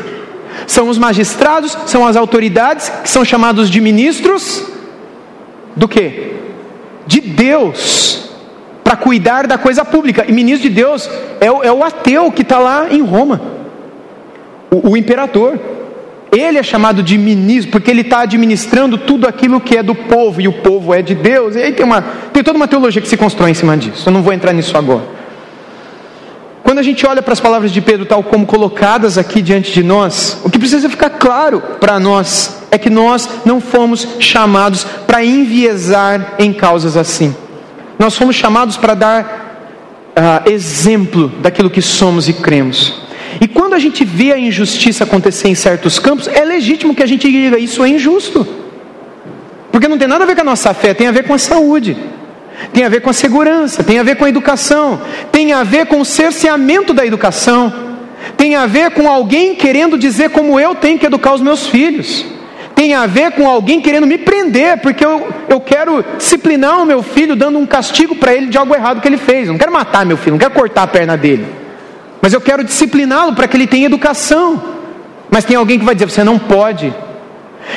São 0.67 0.89
os 0.89 0.99
magistrados, 0.99 1.77
são 1.87 2.07
as 2.07 2.17
autoridades 2.17 2.89
que 2.89 3.09
são 3.09 3.25
chamados 3.25 3.71
de 3.71 3.81
ministros 3.81 4.65
do 5.75 5.89
que? 5.89 6.35
De 7.07 7.21
Deus, 7.21 8.31
para 8.85 8.97
cuidar 8.97 9.47
da 9.47 9.57
coisa 9.57 9.85
pública. 9.85 10.25
E 10.29 10.33
ministro 10.33 10.69
de 10.69 10.75
Deus 10.75 11.09
é 11.41 11.51
o, 11.51 11.63
é 11.63 11.73
o 11.73 11.83
ateu 11.83 12.31
que 12.31 12.43
está 12.43 12.59
lá 12.59 12.89
em 12.91 13.01
Roma, 13.01 13.41
o, 14.71 14.91
o 14.91 14.97
imperador. 14.97 15.59
Ele 16.31 16.59
é 16.59 16.63
chamado 16.63 17.03
de 17.03 17.17
ministro 17.17 17.73
porque 17.73 17.91
ele 17.91 18.03
está 18.03 18.21
administrando 18.21 18.99
tudo 18.99 19.27
aquilo 19.27 19.61
que 19.61 19.77
é 19.77 19.83
do 19.83 19.95
povo 19.95 20.41
e 20.41 20.49
o 20.49 20.53
povo 20.53 20.93
é 20.93 21.01
de 21.01 21.15
Deus. 21.15 21.57
E 21.57 21.63
aí 21.63 21.73
tem, 21.73 21.87
uma, 21.87 22.03
tem 22.33 22.43
toda 22.43 22.57
uma 22.57 22.69
teologia 22.69 23.01
que 23.01 23.09
se 23.09 23.17
constrói 23.17 23.51
em 23.51 23.55
cima 23.55 23.77
disso. 23.77 24.09
Eu 24.09 24.13
não 24.13 24.23
vou 24.23 24.33
entrar 24.33 24.53
nisso 24.53 24.77
agora. 24.77 25.19
Quando 26.63 26.81
a 26.81 26.83
gente 26.83 27.07
olha 27.07 27.23
para 27.23 27.33
as 27.33 27.41
palavras 27.41 27.73
de 27.73 27.81
Pedro, 27.81 28.05
tal 28.05 28.23
como 28.23 28.45
colocadas 28.45 29.17
aqui 29.17 29.41
diante 29.41 29.73
de 29.73 29.83
nós, 29.83 30.39
o 30.45 30.51
que 30.51 30.59
precisa 30.59 30.91
ficar 30.91 31.09
claro 31.09 31.63
para 31.81 31.99
nós 31.99 32.59
é 32.71 32.77
que 32.77 32.91
nós 32.91 33.27
não 33.47 33.59
fomos 33.59 34.07
chamados 34.21 34.85
para 35.07 35.25
enviesar 35.25 36.35
em 36.39 36.53
causas 36.53 36.95
assim. 36.95 37.35
Nós 37.99 38.17
fomos 38.17 38.37
chamados 38.37 38.77
para 38.77 38.93
dar 38.93 39.49
uh, 40.11 40.51
exemplo 40.51 41.29
daquilo 41.41 41.71
que 41.71 41.81
somos 41.81 42.29
e 42.29 42.35
cremos. 42.35 43.08
E 43.41 43.47
quando 43.47 43.75
a 43.75 43.79
gente 43.79 44.05
vê 44.05 44.33
a 44.33 44.39
injustiça 44.39 45.05
acontecer 45.05 45.49
em 45.49 45.55
certos 45.55 45.99
campos, 45.99 46.27
é 46.29 46.45
legítimo 46.45 46.95
que 46.95 47.03
a 47.03 47.07
gente 47.07 47.31
diga 47.31 47.59
isso 47.59 47.85
é 47.85 47.89
injusto. 47.89 48.47
Porque 49.71 49.87
não 49.87 49.99
tem 49.99 50.09
nada 50.09 50.25
a 50.25 50.27
ver 50.27 50.35
com 50.35 50.41
a 50.41 50.45
nossa 50.45 50.75
fé, 50.75 50.93
tem 50.93 51.07
a 51.07 51.13
ver 51.13 51.25
com 51.25 51.35
a 51.35 51.39
saúde, 51.39 51.97
tem 52.73 52.85
a 52.85 52.89
ver 52.89 53.01
com 53.01 53.11
a 53.11 53.13
segurança, 53.13 53.85
tem 53.85 53.99
a 53.99 54.03
ver 54.03 54.17
com 54.17 54.25
a 54.25 54.29
educação, 54.29 55.01
tem 55.31 55.53
a 55.53 55.63
ver 55.63 55.87
com 55.87 56.01
o 56.01 56.05
cerceamento 56.05 56.93
da 56.93 57.07
educação, 57.07 57.73
tem 58.37 58.57
a 58.57 58.67
ver 58.67 58.91
com 58.91 59.09
alguém 59.09 59.55
querendo 59.55 59.97
dizer 59.97 60.31
como 60.31 60.59
eu 60.59 60.75
tenho 60.75 60.99
que 60.99 61.07
educar 61.07 61.35
os 61.35 61.41
meus 61.41 61.67
filhos, 61.69 62.27
tem 62.75 62.95
a 62.95 63.07
ver 63.07 63.33
com 63.33 63.49
alguém 63.49 63.81
querendo 63.81 64.07
me 64.07 64.19
prender, 64.19 64.79
porque 64.79 65.05
eu, 65.05 65.29
eu 65.49 65.61
quero 65.61 66.05
disciplinar 66.17 66.83
o 66.83 66.87
meu 66.87 67.03
filho 67.03 67.37
dando 67.37 67.59
um 67.59 67.67
castigo 67.67 68.17
para 68.17 68.35
ele 68.35 68.47
de 68.47 68.59
algo 68.59 68.75
errado 68.75 69.01
que 69.01 69.07
ele 69.07 69.17
fez. 69.17 69.47
Eu 69.47 69.53
não 69.53 69.59
quero 69.59 69.73
matar 69.73 70.07
meu 70.07 70.17
filho, 70.17 70.33
não 70.33 70.39
quero 70.39 70.55
cortar 70.55 70.85
a 70.85 70.87
perna 70.87 71.17
dele 71.17 71.58
mas 72.21 72.33
eu 72.33 72.41
quero 72.41 72.65
discipliná-lo 72.65 73.35
para 73.35 73.47
que 73.47 73.57
ele 73.57 73.67
tenha 73.67 73.87
educação. 73.87 74.63
Mas 75.31 75.45
tem 75.45 75.57
alguém 75.57 75.79
que 75.79 75.85
vai 75.85 75.95
dizer: 75.95 76.11
você 76.11 76.25
não 76.25 76.39
pode. 76.39 76.93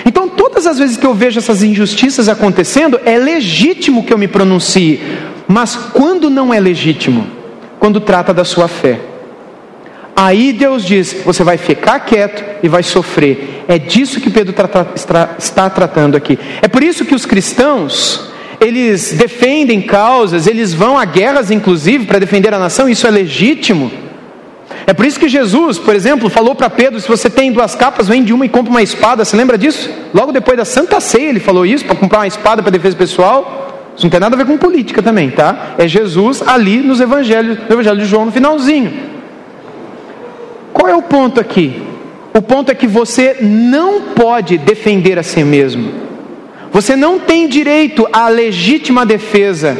Então, 0.05 0.29
todas 0.29 0.65
as 0.65 0.77
vezes 0.77 0.97
que 0.97 1.05
eu 1.05 1.13
vejo 1.13 1.37
essas 1.37 1.61
injustiças 1.63 2.29
acontecendo, 2.29 2.99
é 3.05 3.17
legítimo 3.17 4.03
que 4.03 4.13
eu 4.13 4.17
me 4.17 4.27
pronuncie, 4.27 5.01
mas 5.47 5.75
quando 5.75 6.29
não 6.29 6.53
é 6.53 6.59
legítimo? 6.59 7.27
Quando 7.79 7.99
trata 7.99 8.33
da 8.33 8.45
sua 8.45 8.67
fé. 8.67 8.99
Aí 10.15 10.53
Deus 10.53 10.85
diz: 10.85 11.17
você 11.25 11.43
vai 11.43 11.57
ficar 11.57 11.99
quieto 12.01 12.43
e 12.63 12.67
vai 12.67 12.83
sofrer. 12.83 13.63
É 13.67 13.77
disso 13.77 14.21
que 14.21 14.29
Pedro 14.29 14.55
está 15.37 15.69
tratando 15.69 16.15
aqui. 16.15 16.37
É 16.61 16.67
por 16.67 16.83
isso 16.83 17.05
que 17.05 17.15
os 17.15 17.25
cristãos, 17.25 18.29
eles 18.59 19.13
defendem 19.13 19.81
causas, 19.81 20.47
eles 20.47 20.73
vão 20.73 20.97
a 20.97 21.05
guerras, 21.05 21.51
inclusive, 21.51 22.05
para 22.05 22.19
defender 22.19 22.53
a 22.53 22.59
nação, 22.59 22.87
isso 22.87 23.07
é 23.07 23.11
legítimo. 23.11 23.91
É 24.91 24.93
por 24.93 25.05
isso 25.05 25.17
que 25.17 25.29
Jesus, 25.29 25.79
por 25.79 25.95
exemplo, 25.95 26.29
falou 26.29 26.53
para 26.53 26.69
Pedro: 26.69 26.99
se 26.99 27.07
você 27.07 27.29
tem 27.29 27.49
duas 27.49 27.75
capas, 27.75 28.09
vende 28.09 28.33
uma 28.33 28.45
e 28.45 28.49
compra 28.49 28.69
uma 28.69 28.83
espada. 28.83 29.23
Você 29.23 29.37
lembra 29.37 29.57
disso? 29.57 29.89
Logo 30.13 30.33
depois 30.33 30.57
da 30.57 30.65
Santa 30.65 30.99
Ceia, 30.99 31.29
ele 31.29 31.39
falou 31.39 31.65
isso, 31.65 31.85
para 31.85 31.95
comprar 31.95 32.19
uma 32.19 32.27
espada 32.27 32.61
para 32.61 32.71
defesa 32.71 32.97
pessoal. 32.97 33.93
Isso 33.95 34.05
não 34.05 34.09
tem 34.09 34.19
nada 34.19 34.35
a 34.35 34.37
ver 34.37 34.45
com 34.45 34.57
política 34.57 35.01
também, 35.01 35.29
tá? 35.29 35.75
É 35.77 35.87
Jesus 35.87 36.43
ali 36.45 36.81
nos 36.81 36.99
evangelhos, 36.99 37.57
no 37.69 37.73
Evangelho 37.73 37.99
de 37.99 38.05
João, 38.05 38.25
no 38.25 38.33
finalzinho. 38.33 38.91
Qual 40.73 40.89
é 40.89 40.95
o 40.95 41.01
ponto 41.01 41.39
aqui? 41.39 41.81
O 42.33 42.41
ponto 42.41 42.69
é 42.69 42.75
que 42.75 42.85
você 42.85 43.37
não 43.39 44.01
pode 44.13 44.57
defender 44.57 45.17
a 45.17 45.23
si 45.23 45.41
mesmo. 45.41 45.89
Você 46.69 46.97
não 46.97 47.17
tem 47.17 47.47
direito 47.47 48.05
à 48.11 48.27
legítima 48.27 49.05
defesa 49.05 49.77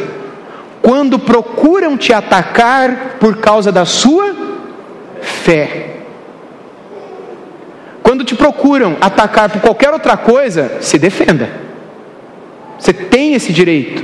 quando 0.81 1.19
procuram 1.19 1.97
te 1.97 2.13
atacar 2.13 3.17
por 3.19 3.35
causa 3.39 3.73
da 3.73 3.83
sua 3.83 4.50
fé. 5.21 5.97
Quando 8.03 8.23
te 8.23 8.35
procuram 8.35 8.97
atacar 8.99 9.49
por 9.49 9.61
qualquer 9.61 9.93
outra 9.93 10.17
coisa, 10.17 10.77
se 10.81 10.97
defenda. 10.97 11.49
Você 12.77 12.91
tem 12.91 13.35
esse 13.35 13.53
direito, 13.53 14.03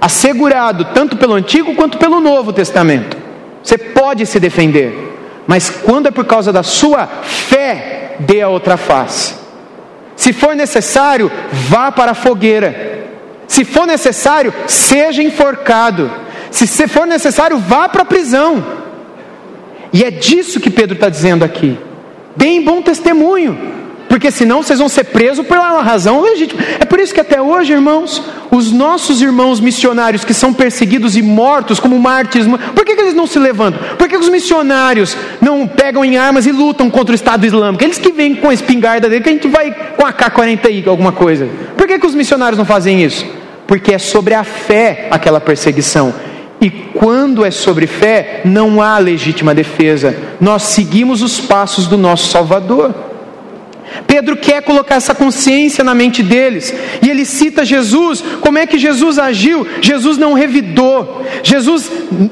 assegurado 0.00 0.86
tanto 0.94 1.16
pelo 1.16 1.34
Antigo 1.34 1.74
quanto 1.74 1.98
pelo 1.98 2.20
Novo 2.20 2.52
Testamento. 2.52 3.16
Você 3.62 3.76
pode 3.76 4.24
se 4.24 4.38
defender, 4.38 5.12
mas 5.46 5.68
quando 5.68 6.06
é 6.06 6.10
por 6.10 6.24
causa 6.24 6.52
da 6.52 6.62
sua 6.62 7.06
fé, 7.06 8.14
dê 8.20 8.40
a 8.40 8.48
outra 8.48 8.76
face. 8.76 9.34
Se 10.14 10.32
for 10.32 10.54
necessário, 10.54 11.30
vá 11.52 11.90
para 11.92 12.12
a 12.12 12.14
fogueira. 12.14 13.04
Se 13.46 13.64
for 13.64 13.86
necessário, 13.86 14.52
seja 14.66 15.22
enforcado. 15.22 16.10
Se 16.50 16.88
for 16.88 17.06
necessário, 17.06 17.58
vá 17.58 17.88
para 17.88 18.02
a 18.02 18.06
prisão. 18.06 18.64
E 19.96 20.04
é 20.04 20.10
disso 20.10 20.60
que 20.60 20.68
Pedro 20.68 20.94
está 20.94 21.08
dizendo 21.08 21.42
aqui. 21.42 21.74
Deem 22.36 22.62
bom 22.62 22.82
testemunho, 22.82 23.58
porque 24.10 24.30
senão 24.30 24.62
vocês 24.62 24.78
vão 24.78 24.90
ser 24.90 25.04
presos 25.04 25.46
por 25.46 25.56
uma 25.56 25.80
razão 25.80 26.20
legítima. 26.20 26.60
É 26.78 26.84
por 26.84 27.00
isso 27.00 27.14
que 27.14 27.20
até 27.22 27.40
hoje, 27.40 27.72
irmãos, 27.72 28.22
os 28.50 28.70
nossos 28.70 29.22
irmãos 29.22 29.58
missionários 29.58 30.22
que 30.22 30.34
são 30.34 30.52
perseguidos 30.52 31.16
e 31.16 31.22
mortos 31.22 31.80
como 31.80 31.98
mártires, 31.98 32.46
por 32.74 32.84
que, 32.84 32.94
que 32.94 33.00
eles 33.00 33.14
não 33.14 33.26
se 33.26 33.38
levantam? 33.38 33.80
Por 33.96 34.06
que 34.06 34.18
os 34.18 34.28
missionários 34.28 35.16
não 35.40 35.66
pegam 35.66 36.04
em 36.04 36.18
armas 36.18 36.44
e 36.44 36.52
lutam 36.52 36.90
contra 36.90 37.12
o 37.12 37.14
Estado 37.14 37.46
Islâmico? 37.46 37.82
Eles 37.82 37.96
que 37.96 38.12
vêm 38.12 38.34
com 38.34 38.50
a 38.50 38.54
espingarda 38.54 39.08
dele, 39.08 39.22
que 39.22 39.30
a 39.30 39.32
gente 39.32 39.48
vai 39.48 39.74
com 39.96 40.04
a 40.04 40.12
K-40 40.12 40.88
alguma 40.88 41.12
coisa. 41.12 41.48
Por 41.74 41.86
que, 41.86 41.98
que 41.98 42.06
os 42.06 42.14
missionários 42.14 42.58
não 42.58 42.66
fazem 42.66 43.02
isso? 43.02 43.24
Porque 43.66 43.94
é 43.94 43.98
sobre 43.98 44.34
a 44.34 44.44
fé 44.44 45.08
aquela 45.10 45.40
perseguição. 45.40 46.12
E 46.60 46.70
quando 46.70 47.44
é 47.44 47.50
sobre 47.50 47.86
fé, 47.86 48.40
não 48.44 48.80
há 48.80 48.98
legítima 48.98 49.54
defesa. 49.54 50.16
Nós 50.40 50.62
seguimos 50.62 51.22
os 51.22 51.38
passos 51.38 51.86
do 51.86 51.98
nosso 51.98 52.28
Salvador. 52.30 52.94
Pedro 54.06 54.36
quer 54.36 54.62
colocar 54.62 54.96
essa 54.96 55.14
consciência 55.14 55.84
na 55.84 55.94
mente 55.94 56.22
deles, 56.22 56.74
e 57.02 57.08
ele 57.08 57.24
cita 57.24 57.64
Jesus, 57.64 58.22
como 58.40 58.58
é 58.58 58.66
que 58.66 58.78
Jesus 58.78 59.18
agiu? 59.18 59.66
Jesus 59.80 60.18
não 60.18 60.32
revidou, 60.32 61.24
Jesus 61.42 61.90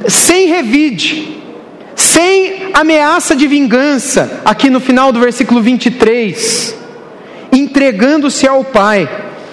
sem 0.08 0.48
revide, 0.48 1.38
sem 1.94 2.70
ameaça 2.74 3.34
de 3.36 3.46
vingança, 3.46 4.42
aqui 4.44 4.68
no 4.68 4.80
final 4.80 5.12
do 5.12 5.20
versículo 5.20 5.62
23, 5.62 6.76
entregando-se 7.52 8.46
ao 8.46 8.64
Pai, 8.64 9.08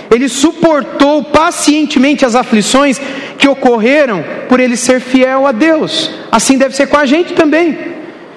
ele 0.09 0.27
suportou 0.27 1.23
pacientemente 1.23 2.25
as 2.25 2.35
aflições 2.35 2.99
que 3.41 3.47
ocorreram 3.47 4.23
por 4.47 4.59
ele 4.59 4.77
ser 4.77 4.99
fiel 4.99 5.47
a 5.47 5.51
Deus. 5.51 6.11
Assim 6.31 6.59
deve 6.59 6.75
ser 6.75 6.85
com 6.85 6.95
a 6.95 7.07
gente 7.07 7.33
também. 7.33 7.75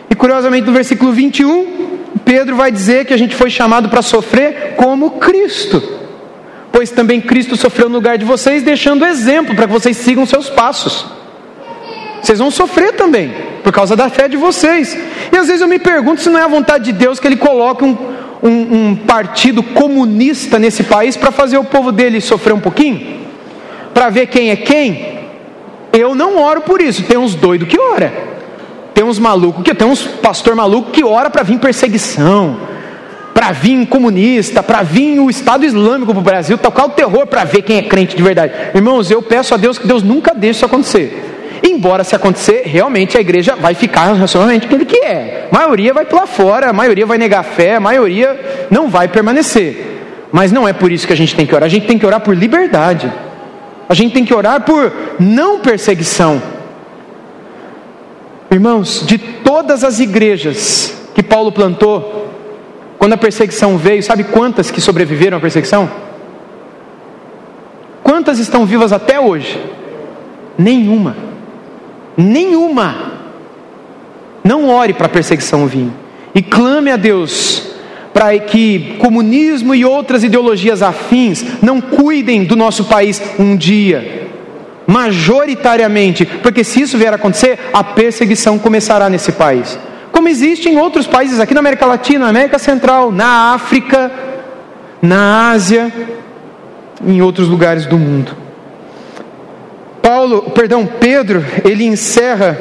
E 0.09 0.15
curiosamente, 0.15 0.67
no 0.67 0.73
versículo 0.73 1.13
21, 1.13 1.99
Pedro 2.25 2.57
vai 2.57 2.73
dizer 2.73 3.05
que 3.05 3.13
a 3.13 3.17
gente 3.19 3.35
foi 3.35 3.51
chamado 3.51 3.91
para 3.91 4.01
sofrer 4.01 4.77
como 4.79 5.11
Cristo. 5.19 6.01
Pois 6.73 6.91
também 6.91 7.21
Cristo 7.21 7.55
sofreu 7.55 7.91
no 7.91 7.97
lugar 7.97 8.17
de 8.17 8.25
vocês, 8.25 8.63
deixando 8.63 9.05
exemplo 9.05 9.55
para 9.55 9.67
que 9.67 9.73
vocês 9.75 9.95
sigam 9.99 10.25
seus 10.25 10.49
passos. 10.49 11.05
vocês 12.23 12.39
vão 12.39 12.51
sofrer 12.51 12.95
também, 12.95 13.31
por 13.63 13.75
causa 13.75 13.95
da 13.95 14.09
fé 14.09 14.27
de 14.27 14.39
vocês. 14.39 14.97
E 15.31 15.37
às 15.37 15.49
vezes 15.49 15.61
eu 15.61 15.69
me 15.69 15.79
pergunto 15.79 16.23
se 16.23 16.31
não 16.31 16.41
é 16.41 16.45
a 16.45 16.49
vontade 16.49 16.85
de 16.85 16.93
Deus 16.93 17.21
que 17.21 17.29
Ele 17.29 17.37
coloque 17.37 17.85
um, 17.85 17.95
um, 18.43 18.49
um 18.89 18.97
partido 18.97 19.63
comunista 19.63 20.59
nesse 20.59 20.83
país 20.85 21.15
para 21.15 21.31
fazer 21.31 21.59
o 21.59 21.65
povo 21.65 21.93
dele 21.93 22.23
sofrer 22.23 22.55
um 22.55 22.61
pouquinho, 22.61 23.24
para 23.95 24.11
ver 24.11 24.27
quem 24.27 24.51
é 24.51 24.57
quem. 24.57 25.21
Eu 25.93 26.15
não 26.15 26.37
oro 26.37 26.61
por 26.61 26.83
isso, 26.83 27.05
tem 27.05 27.17
uns 27.17 27.35
doidos 27.35 27.69
que 27.69 27.79
ora. 27.79 28.13
Tem 28.93 29.05
uns 29.05 29.19
malucos 29.19 29.63
que 29.63 29.75
tem 29.75 29.87
uns 29.87 30.03
pastor 30.03 30.55
maluco 30.55 30.91
que 30.91 31.03
ora 31.03 31.31
para 31.31 31.43
vir 31.43 31.59
perseguição 31.59 32.75
para 33.35 33.51
vir 33.53 33.85
comunista, 33.87 34.63
para 34.63 34.83
vir 34.83 35.19
o 35.19 35.29
Estado 35.29 35.67
Islâmico 35.67 36.13
para 36.13 36.21
o 36.21 36.23
Brasil, 36.23 36.57
tocar 36.57 36.87
o 36.87 36.91
terror 36.91 37.27
para 37.27 37.45
ver 37.45 37.61
quem 37.61 37.77
é 37.77 37.83
crente 37.83 38.17
de 38.17 38.23
verdade. 38.23 38.53
Irmãos, 38.75 39.11
eu 39.11 39.21
peço 39.21 39.53
a 39.53 39.57
Deus 39.57 39.77
que 39.77 39.87
Deus 39.87 40.03
nunca 40.03 40.33
deixe 40.33 40.59
isso 40.59 40.65
acontecer. 40.65 41.61
Embora 41.63 42.05
se 42.05 42.15
acontecer, 42.15 42.63
realmente 42.65 43.19
a 43.19 43.21
igreja 43.21 43.57
vai 43.57 43.75
ficar 43.75 44.13
racionalmente 44.13 44.67
aquele 44.67 44.85
que 44.87 44.97
é. 44.99 45.49
A 45.51 45.59
maioria 45.59 45.93
vai 45.93 46.05
pular 46.05 46.27
fora, 46.27 46.71
a 46.71 46.73
maioria 46.73 47.05
vai 47.05 47.19
negar 47.19 47.43
fé, 47.43 47.75
a 47.75 47.81
maioria 47.81 48.67
não 48.71 48.89
vai 48.89 49.09
permanecer. 49.09 50.29
Mas 50.31 50.53
não 50.53 50.67
é 50.67 50.73
por 50.73 50.93
isso 50.93 51.07
que 51.07 51.13
a 51.13 51.17
gente 51.17 51.35
tem 51.35 51.45
que 51.45 51.55
orar, 51.55 51.67
a 51.67 51.71
gente 51.71 51.87
tem 51.87 51.99
que 51.99 52.07
orar 52.07 52.21
por 52.21 52.37
liberdade. 52.37 53.13
A 53.89 53.95
gente 53.95 54.15
tem 54.15 54.25
que 54.25 54.35
orar 54.35 54.63
por 54.63 54.93
não 55.19 55.61
perseguição. 55.61 56.41
Irmãos, 58.51 59.05
de 59.07 59.19
todas 59.19 59.85
as 59.85 60.01
igrejas 60.01 60.97
que 61.15 61.23
Paulo 61.23 61.53
plantou, 61.53 62.29
quando 62.99 63.13
a 63.13 63.19
perseguição 63.19 63.77
veio, 63.77 64.03
sabe 64.03 64.25
quantas 64.25 64.71
que 64.71 64.81
sobreviveram 64.81 65.39
à 65.39 65.41
perseguição? 65.41 65.91
Quantas 68.03 68.39
estão 68.39 68.65
vivas 68.65 68.93
até 68.93 69.19
hoje? 69.21 69.61
Nenhuma. 70.57 71.17
Nenhuma. 72.17 73.13
Não 74.43 74.69
ore 74.69 74.93
para 74.93 75.07
a 75.07 75.11
perseguição 75.11 75.67
vir. 75.67 75.91
E 76.35 76.43
clame 76.43 76.91
a 76.91 76.97
Deus 76.97 77.74
para 78.15 78.39
que 78.39 78.97
comunismo 78.99 79.75
e 79.75 79.85
outras 79.85 80.25
ideologias 80.25 80.81
afins 80.81 81.45
não 81.61 81.81
cuidem 81.81 82.45
do 82.45 82.57
nosso 82.57 82.85
país 82.85 83.21
um 83.39 83.55
dia, 83.55 84.31
majoritariamente, 84.87 86.25
porque 86.25 86.65
se 86.65 86.81
isso 86.81 86.97
vier 86.97 87.13
a 87.13 87.17
acontecer, 87.17 87.59
a 87.73 87.85
perseguição 87.85 88.59
começará 88.59 89.11
nesse 89.11 89.33
país 89.33 89.79
como 90.15 90.29
existe 90.29 90.69
em 90.69 90.79
outros 90.79 91.09
países 91.09 91.41
aqui 91.41 91.53
na 91.53 91.61
América 91.61 91.85
Latina, 91.85 92.21
na 92.21 92.31
América 92.31 92.57
Central, 92.57 93.11
na 93.11 93.53
África, 93.53 94.13
na 95.03 95.51
Ásia, 95.51 95.93
em 97.05 97.21
outros 97.21 97.49
lugares 97.49 97.85
do 97.85 97.99
mundo. 97.99 98.35
Paulo, 100.01 100.43
perdão, 100.53 100.87
Pedro, 100.87 101.45
ele 101.65 101.85
encerra 101.85 102.57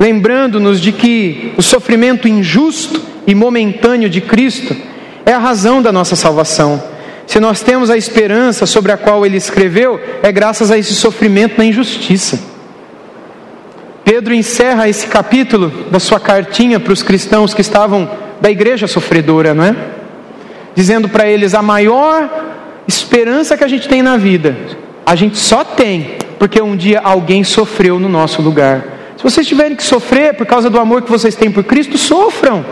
lembrando-nos 0.00 0.80
de 0.80 0.92
que 0.92 1.52
o 1.56 1.62
sofrimento 1.62 2.26
injusto 2.26 3.00
e 3.26 3.34
momentâneo 3.34 4.08
de 4.08 4.20
Cristo 4.20 4.76
é 5.24 5.32
a 5.32 5.38
razão 5.38 5.80
da 5.80 5.92
nossa 5.92 6.16
salvação. 6.16 6.82
Se 7.26 7.38
nós 7.38 7.60
temos 7.60 7.88
a 7.90 7.96
esperança 7.96 8.66
sobre 8.66 8.92
a 8.92 8.96
qual 8.96 9.24
ele 9.24 9.36
escreveu, 9.36 10.00
é 10.22 10.32
graças 10.32 10.70
a 10.70 10.78
esse 10.78 10.94
sofrimento 10.94 11.56
na 11.56 11.64
injustiça. 11.64 12.38
Pedro 14.04 14.34
encerra 14.34 14.88
esse 14.88 15.06
capítulo 15.06 15.70
da 15.90 16.00
sua 16.00 16.18
cartinha 16.18 16.80
para 16.80 16.92
os 16.92 17.02
cristãos 17.02 17.54
que 17.54 17.60
estavam 17.60 18.10
da 18.40 18.50
igreja 18.50 18.86
sofredora, 18.86 19.54
não 19.54 19.64
é? 19.64 19.76
Dizendo 20.74 21.08
para 21.08 21.28
eles: 21.28 21.54
a 21.54 21.62
maior 21.62 22.28
esperança 22.88 23.56
que 23.56 23.62
a 23.62 23.68
gente 23.68 23.88
tem 23.88 24.02
na 24.02 24.16
vida, 24.16 24.56
a 25.06 25.14
gente 25.14 25.38
só 25.38 25.62
tem 25.62 26.16
porque 26.38 26.60
um 26.60 26.76
dia 26.76 27.00
alguém 27.04 27.44
sofreu 27.44 28.00
no 28.00 28.08
nosso 28.08 28.42
lugar. 28.42 28.84
Se 29.16 29.22
vocês 29.22 29.46
tiverem 29.46 29.76
que 29.76 29.84
sofrer 29.84 30.34
por 30.34 30.44
causa 30.44 30.68
do 30.68 30.80
amor 30.80 31.02
que 31.02 31.10
vocês 31.10 31.36
têm 31.36 31.52
por 31.52 31.62
Cristo, 31.62 31.96
sofram. 31.96 32.64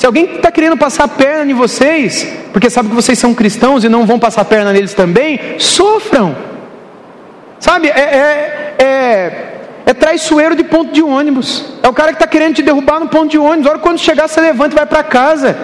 Se 0.00 0.06
alguém 0.06 0.36
está 0.36 0.50
querendo 0.50 0.78
passar 0.78 1.04
a 1.04 1.08
perna 1.08 1.52
em 1.52 1.54
vocês, 1.54 2.26
porque 2.54 2.70
sabe 2.70 2.88
que 2.88 2.94
vocês 2.94 3.18
são 3.18 3.34
cristãos 3.34 3.84
e 3.84 3.88
não 3.90 4.06
vão 4.06 4.18
passar 4.18 4.40
a 4.40 4.44
perna 4.46 4.72
neles 4.72 4.94
também, 4.94 5.38
sofram. 5.58 6.34
Sabe, 7.58 7.88
é, 7.88 8.00
é, 8.00 8.74
é 8.82 9.46
é 9.84 9.92
traiçoeiro 9.92 10.56
de 10.56 10.64
ponto 10.64 10.90
de 10.90 11.02
ônibus. 11.02 11.66
É 11.82 11.88
o 11.88 11.92
cara 11.92 12.12
que 12.12 12.14
está 12.14 12.26
querendo 12.26 12.54
te 12.54 12.62
derrubar 12.62 12.98
no 12.98 13.08
ponto 13.08 13.30
de 13.30 13.36
ônibus. 13.36 13.70
Olha 13.70 13.78
quando 13.78 13.98
chegar, 13.98 14.26
você 14.26 14.40
levanta 14.40 14.74
e 14.74 14.78
vai 14.78 14.86
para 14.86 15.02
casa. 15.02 15.54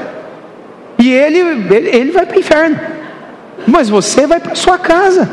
E 0.99 1.11
ele, 1.11 1.39
ele, 1.75 1.97
ele 1.97 2.11
vai 2.11 2.27
para 2.27 2.37
o 2.37 2.41
inferno. 2.41 2.79
Mas 3.67 3.89
você 3.89 4.27
vai 4.27 4.39
para 4.39 4.55
sua 4.55 4.77
casa. 4.77 5.31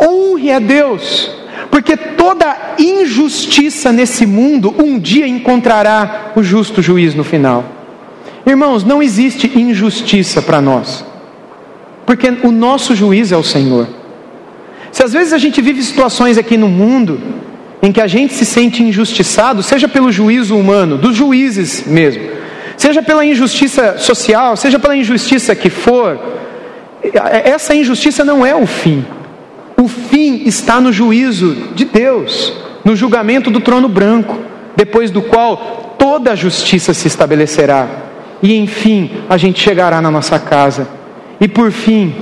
Honre 0.00 0.50
a 0.50 0.58
Deus. 0.58 1.30
Porque 1.70 1.96
toda 1.96 2.74
injustiça 2.80 3.92
nesse 3.92 4.26
mundo 4.26 4.74
um 4.76 4.98
dia 4.98 5.28
encontrará 5.28 6.32
o 6.34 6.42
justo 6.42 6.82
juiz 6.82 7.14
no 7.14 7.22
final. 7.22 7.77
Irmãos, 8.48 8.82
não 8.82 9.02
existe 9.02 9.58
injustiça 9.58 10.40
para 10.40 10.58
nós. 10.58 11.04
Porque 12.06 12.32
o 12.42 12.50
nosso 12.50 12.94
juiz 12.94 13.30
é 13.30 13.36
o 13.36 13.42
Senhor. 13.42 13.86
Se 14.90 15.02
às 15.04 15.12
vezes 15.12 15.34
a 15.34 15.38
gente 15.38 15.60
vive 15.60 15.82
situações 15.82 16.38
aqui 16.38 16.56
no 16.56 16.66
mundo 16.66 17.20
em 17.82 17.92
que 17.92 18.00
a 18.00 18.06
gente 18.06 18.32
se 18.32 18.46
sente 18.46 18.82
injustiçado, 18.82 19.62
seja 19.62 19.86
pelo 19.86 20.10
juízo 20.10 20.56
humano, 20.56 20.96
dos 20.96 21.14
juízes 21.14 21.84
mesmo, 21.86 22.22
seja 22.74 23.02
pela 23.02 23.22
injustiça 23.22 23.98
social, 23.98 24.56
seja 24.56 24.78
pela 24.78 24.96
injustiça 24.96 25.54
que 25.54 25.68
for, 25.68 26.18
essa 27.44 27.74
injustiça 27.74 28.24
não 28.24 28.46
é 28.46 28.54
o 28.54 28.66
fim. 28.66 29.04
O 29.76 29.86
fim 29.86 30.44
está 30.46 30.80
no 30.80 30.90
juízo 30.90 31.54
de 31.74 31.84
Deus, 31.84 32.54
no 32.82 32.96
julgamento 32.96 33.50
do 33.50 33.60
trono 33.60 33.90
branco, 33.90 34.38
depois 34.74 35.10
do 35.10 35.20
qual 35.20 35.96
toda 35.98 36.32
a 36.32 36.34
justiça 36.34 36.94
se 36.94 37.06
estabelecerá. 37.06 38.07
E 38.42 38.56
enfim, 38.56 39.10
a 39.28 39.36
gente 39.36 39.60
chegará 39.60 40.00
na 40.00 40.10
nossa 40.10 40.38
casa. 40.38 40.86
E 41.40 41.48
por 41.48 41.70
fim, 41.70 42.14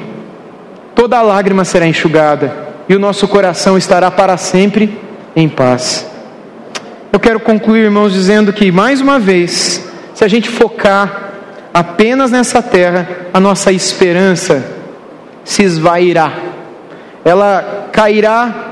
toda 0.94 1.20
lágrima 1.22 1.64
será 1.64 1.86
enxugada, 1.86 2.52
e 2.88 2.94
o 2.94 2.98
nosso 2.98 3.26
coração 3.28 3.76
estará 3.76 4.10
para 4.10 4.36
sempre 4.36 4.98
em 5.34 5.48
paz. 5.48 6.10
Eu 7.12 7.20
quero 7.20 7.40
concluir, 7.40 7.84
irmãos, 7.84 8.12
dizendo 8.12 8.52
que, 8.52 8.70
mais 8.70 9.00
uma 9.00 9.18
vez, 9.18 9.86
se 10.14 10.24
a 10.24 10.28
gente 10.28 10.48
focar 10.48 11.32
apenas 11.72 12.30
nessa 12.30 12.62
terra, 12.62 13.08
a 13.32 13.40
nossa 13.40 13.72
esperança 13.72 14.64
se 15.44 15.62
esvairá, 15.62 16.32
ela 17.24 17.88
cairá 17.92 18.66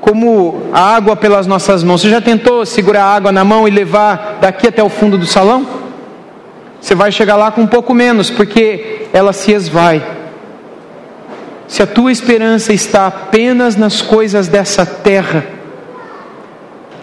como 0.00 0.68
a 0.72 0.96
água 0.96 1.16
pelas 1.16 1.46
nossas 1.46 1.82
mãos. 1.82 2.00
Você 2.00 2.10
já 2.10 2.20
tentou 2.20 2.64
segurar 2.64 3.04
a 3.04 3.14
água 3.14 3.32
na 3.32 3.44
mão 3.44 3.66
e 3.66 3.70
levar 3.70 4.38
daqui 4.40 4.66
até 4.66 4.82
o 4.82 4.88
fundo 4.88 5.18
do 5.18 5.26
salão? 5.26 5.77
Você 6.80 6.94
vai 6.94 7.10
chegar 7.10 7.36
lá 7.36 7.50
com 7.50 7.62
um 7.62 7.66
pouco 7.66 7.92
menos, 7.92 8.30
porque 8.30 9.08
ela 9.12 9.32
se 9.32 9.52
esvai. 9.52 10.02
Se 11.66 11.82
a 11.82 11.86
tua 11.86 12.10
esperança 12.10 12.72
está 12.72 13.06
apenas 13.06 13.76
nas 13.76 14.00
coisas 14.00 14.48
dessa 14.48 14.86
terra, 14.86 15.44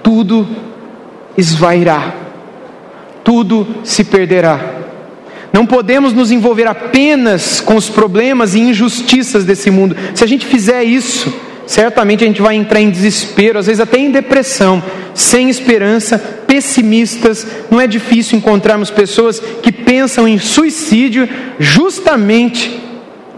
tudo 0.01 0.47
esvairá, 1.37 2.13
tudo 3.23 3.67
se 3.83 4.03
perderá. 4.03 4.59
Não 5.53 5.65
podemos 5.65 6.13
nos 6.13 6.31
envolver 6.31 6.67
apenas 6.67 7.61
com 7.61 7.75
os 7.75 7.89
problemas 7.89 8.55
e 8.55 8.59
injustiças 8.59 9.45
desse 9.45 9.69
mundo. 9.69 9.95
Se 10.13 10.23
a 10.23 10.27
gente 10.27 10.45
fizer 10.45 10.83
isso, 10.83 11.33
certamente 11.65 12.23
a 12.23 12.27
gente 12.27 12.41
vai 12.41 12.55
entrar 12.55 12.81
em 12.81 12.89
desespero, 12.89 13.59
às 13.59 13.67
vezes 13.67 13.79
até 13.79 13.97
em 13.97 14.11
depressão, 14.11 14.83
sem 15.13 15.49
esperança, 15.49 16.17
pessimistas. 16.47 17.45
Não 17.69 17.79
é 17.79 17.87
difícil 17.87 18.37
encontrarmos 18.37 18.89
pessoas 18.89 19.39
que 19.39 19.71
pensam 19.71 20.27
em 20.27 20.37
suicídio 20.37 21.27
justamente 21.59 22.81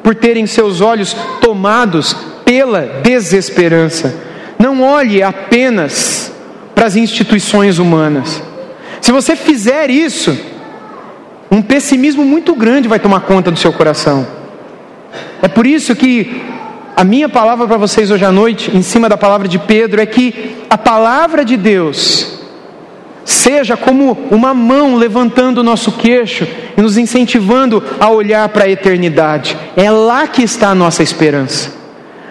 por 0.04 0.16
terem 0.16 0.46
seus 0.46 0.80
olhos 0.82 1.16
tomados 1.42 2.16
pela 2.46 2.82
desesperança. 3.04 4.16
Não 4.58 4.82
olhe 4.82 5.22
apenas 5.22 6.32
para 6.74 6.86
as 6.86 6.96
instituições 6.96 7.78
humanas. 7.78 8.42
Se 9.02 9.12
você 9.12 9.36
fizer 9.36 9.90
isso, 9.90 10.38
um 11.52 11.62
pessimismo 11.62 12.24
muito 12.24 12.56
grande 12.56 12.88
vai 12.88 13.00
tomar 13.00 13.22
conta 13.22 13.52
do 13.52 13.60
seu 13.60 13.74
coração. 13.74 14.28
É 15.42 15.48
por 15.48 15.68
isso 15.68 15.96
que 15.96 16.42
a 16.96 17.04
minha 17.04 17.30
palavra 17.30 17.68
para 17.68 17.78
vocês 17.78 18.10
hoje 18.10 18.26
à 18.26 18.32
noite, 18.32 18.76
em 18.76 18.82
cima 18.82 19.08
da 19.08 19.18
palavra 19.18 19.48
de 19.48 19.60
Pedro, 19.60 20.02
é 20.02 20.06
que 20.06 20.56
a 20.70 20.78
palavra 20.78 21.46
de 21.46 21.56
Deus 21.56 22.37
seja 23.28 23.76
como 23.76 24.18
uma 24.32 24.54
mão 24.54 24.96
levantando 24.96 25.58
o 25.58 25.64
nosso 25.64 25.92
queixo 25.92 26.48
e 26.78 26.82
nos 26.82 26.98
incentivando 26.98 27.84
a 28.00 28.10
olhar 28.10 28.48
para 28.48 28.64
a 28.64 28.70
eternidade. 28.70 29.58
É 29.76 29.92
lá 29.92 30.26
que 30.28 30.42
está 30.42 30.70
a 30.70 30.76
nossa 30.76 31.04
esperança. 31.04 31.74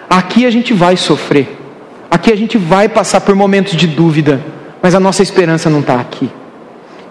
Aqui 0.09 0.43
a 0.43 0.49
gente 0.49 0.73
vai 0.73 0.97
sofrer. 0.97 1.55
Aqui 2.09 2.33
a 2.33 2.35
gente 2.35 2.57
vai 2.57 2.89
passar 2.89 3.21
por 3.21 3.35
momentos 3.35 3.75
de 3.75 3.85
dúvida, 3.85 4.41
mas 4.81 4.95
a 4.95 4.99
nossa 4.99 5.21
esperança 5.21 5.69
não 5.69 5.81
está 5.81 5.99
aqui. 5.99 6.31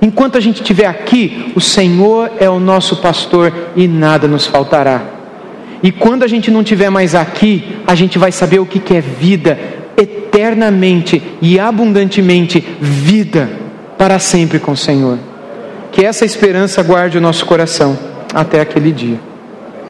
Enquanto 0.02 0.36
a 0.36 0.40
gente 0.40 0.62
estiver 0.62 0.86
aqui, 0.86 1.52
o 1.54 1.60
Senhor 1.60 2.32
é 2.40 2.50
o 2.50 2.58
nosso 2.58 2.96
pastor 2.96 3.54
e 3.76 3.86
nada 3.86 4.26
nos 4.26 4.46
faltará. 4.46 5.00
E 5.80 5.92
quando 5.92 6.24
a 6.24 6.26
gente 6.26 6.50
não 6.50 6.62
estiver 6.62 6.90
mais 6.90 7.14
aqui, 7.14 7.76
a 7.86 7.94
gente 7.94 8.18
vai 8.18 8.32
saber 8.32 8.58
o 8.58 8.66
que 8.66 8.92
é 8.92 9.00
vida 9.00 9.56
eternamente 9.96 11.22
e 11.40 11.60
abundantemente 11.60 12.66
vida 12.80 13.65
para 13.96 14.18
sempre 14.18 14.58
com 14.58 14.72
o 14.72 14.76
Senhor. 14.76 15.18
Que 15.92 16.04
essa 16.04 16.24
esperança 16.24 16.82
guarde 16.82 17.18
o 17.18 17.20
nosso 17.20 17.46
coração 17.46 17.98
até 18.34 18.60
aquele 18.60 18.92
dia. 18.92 19.18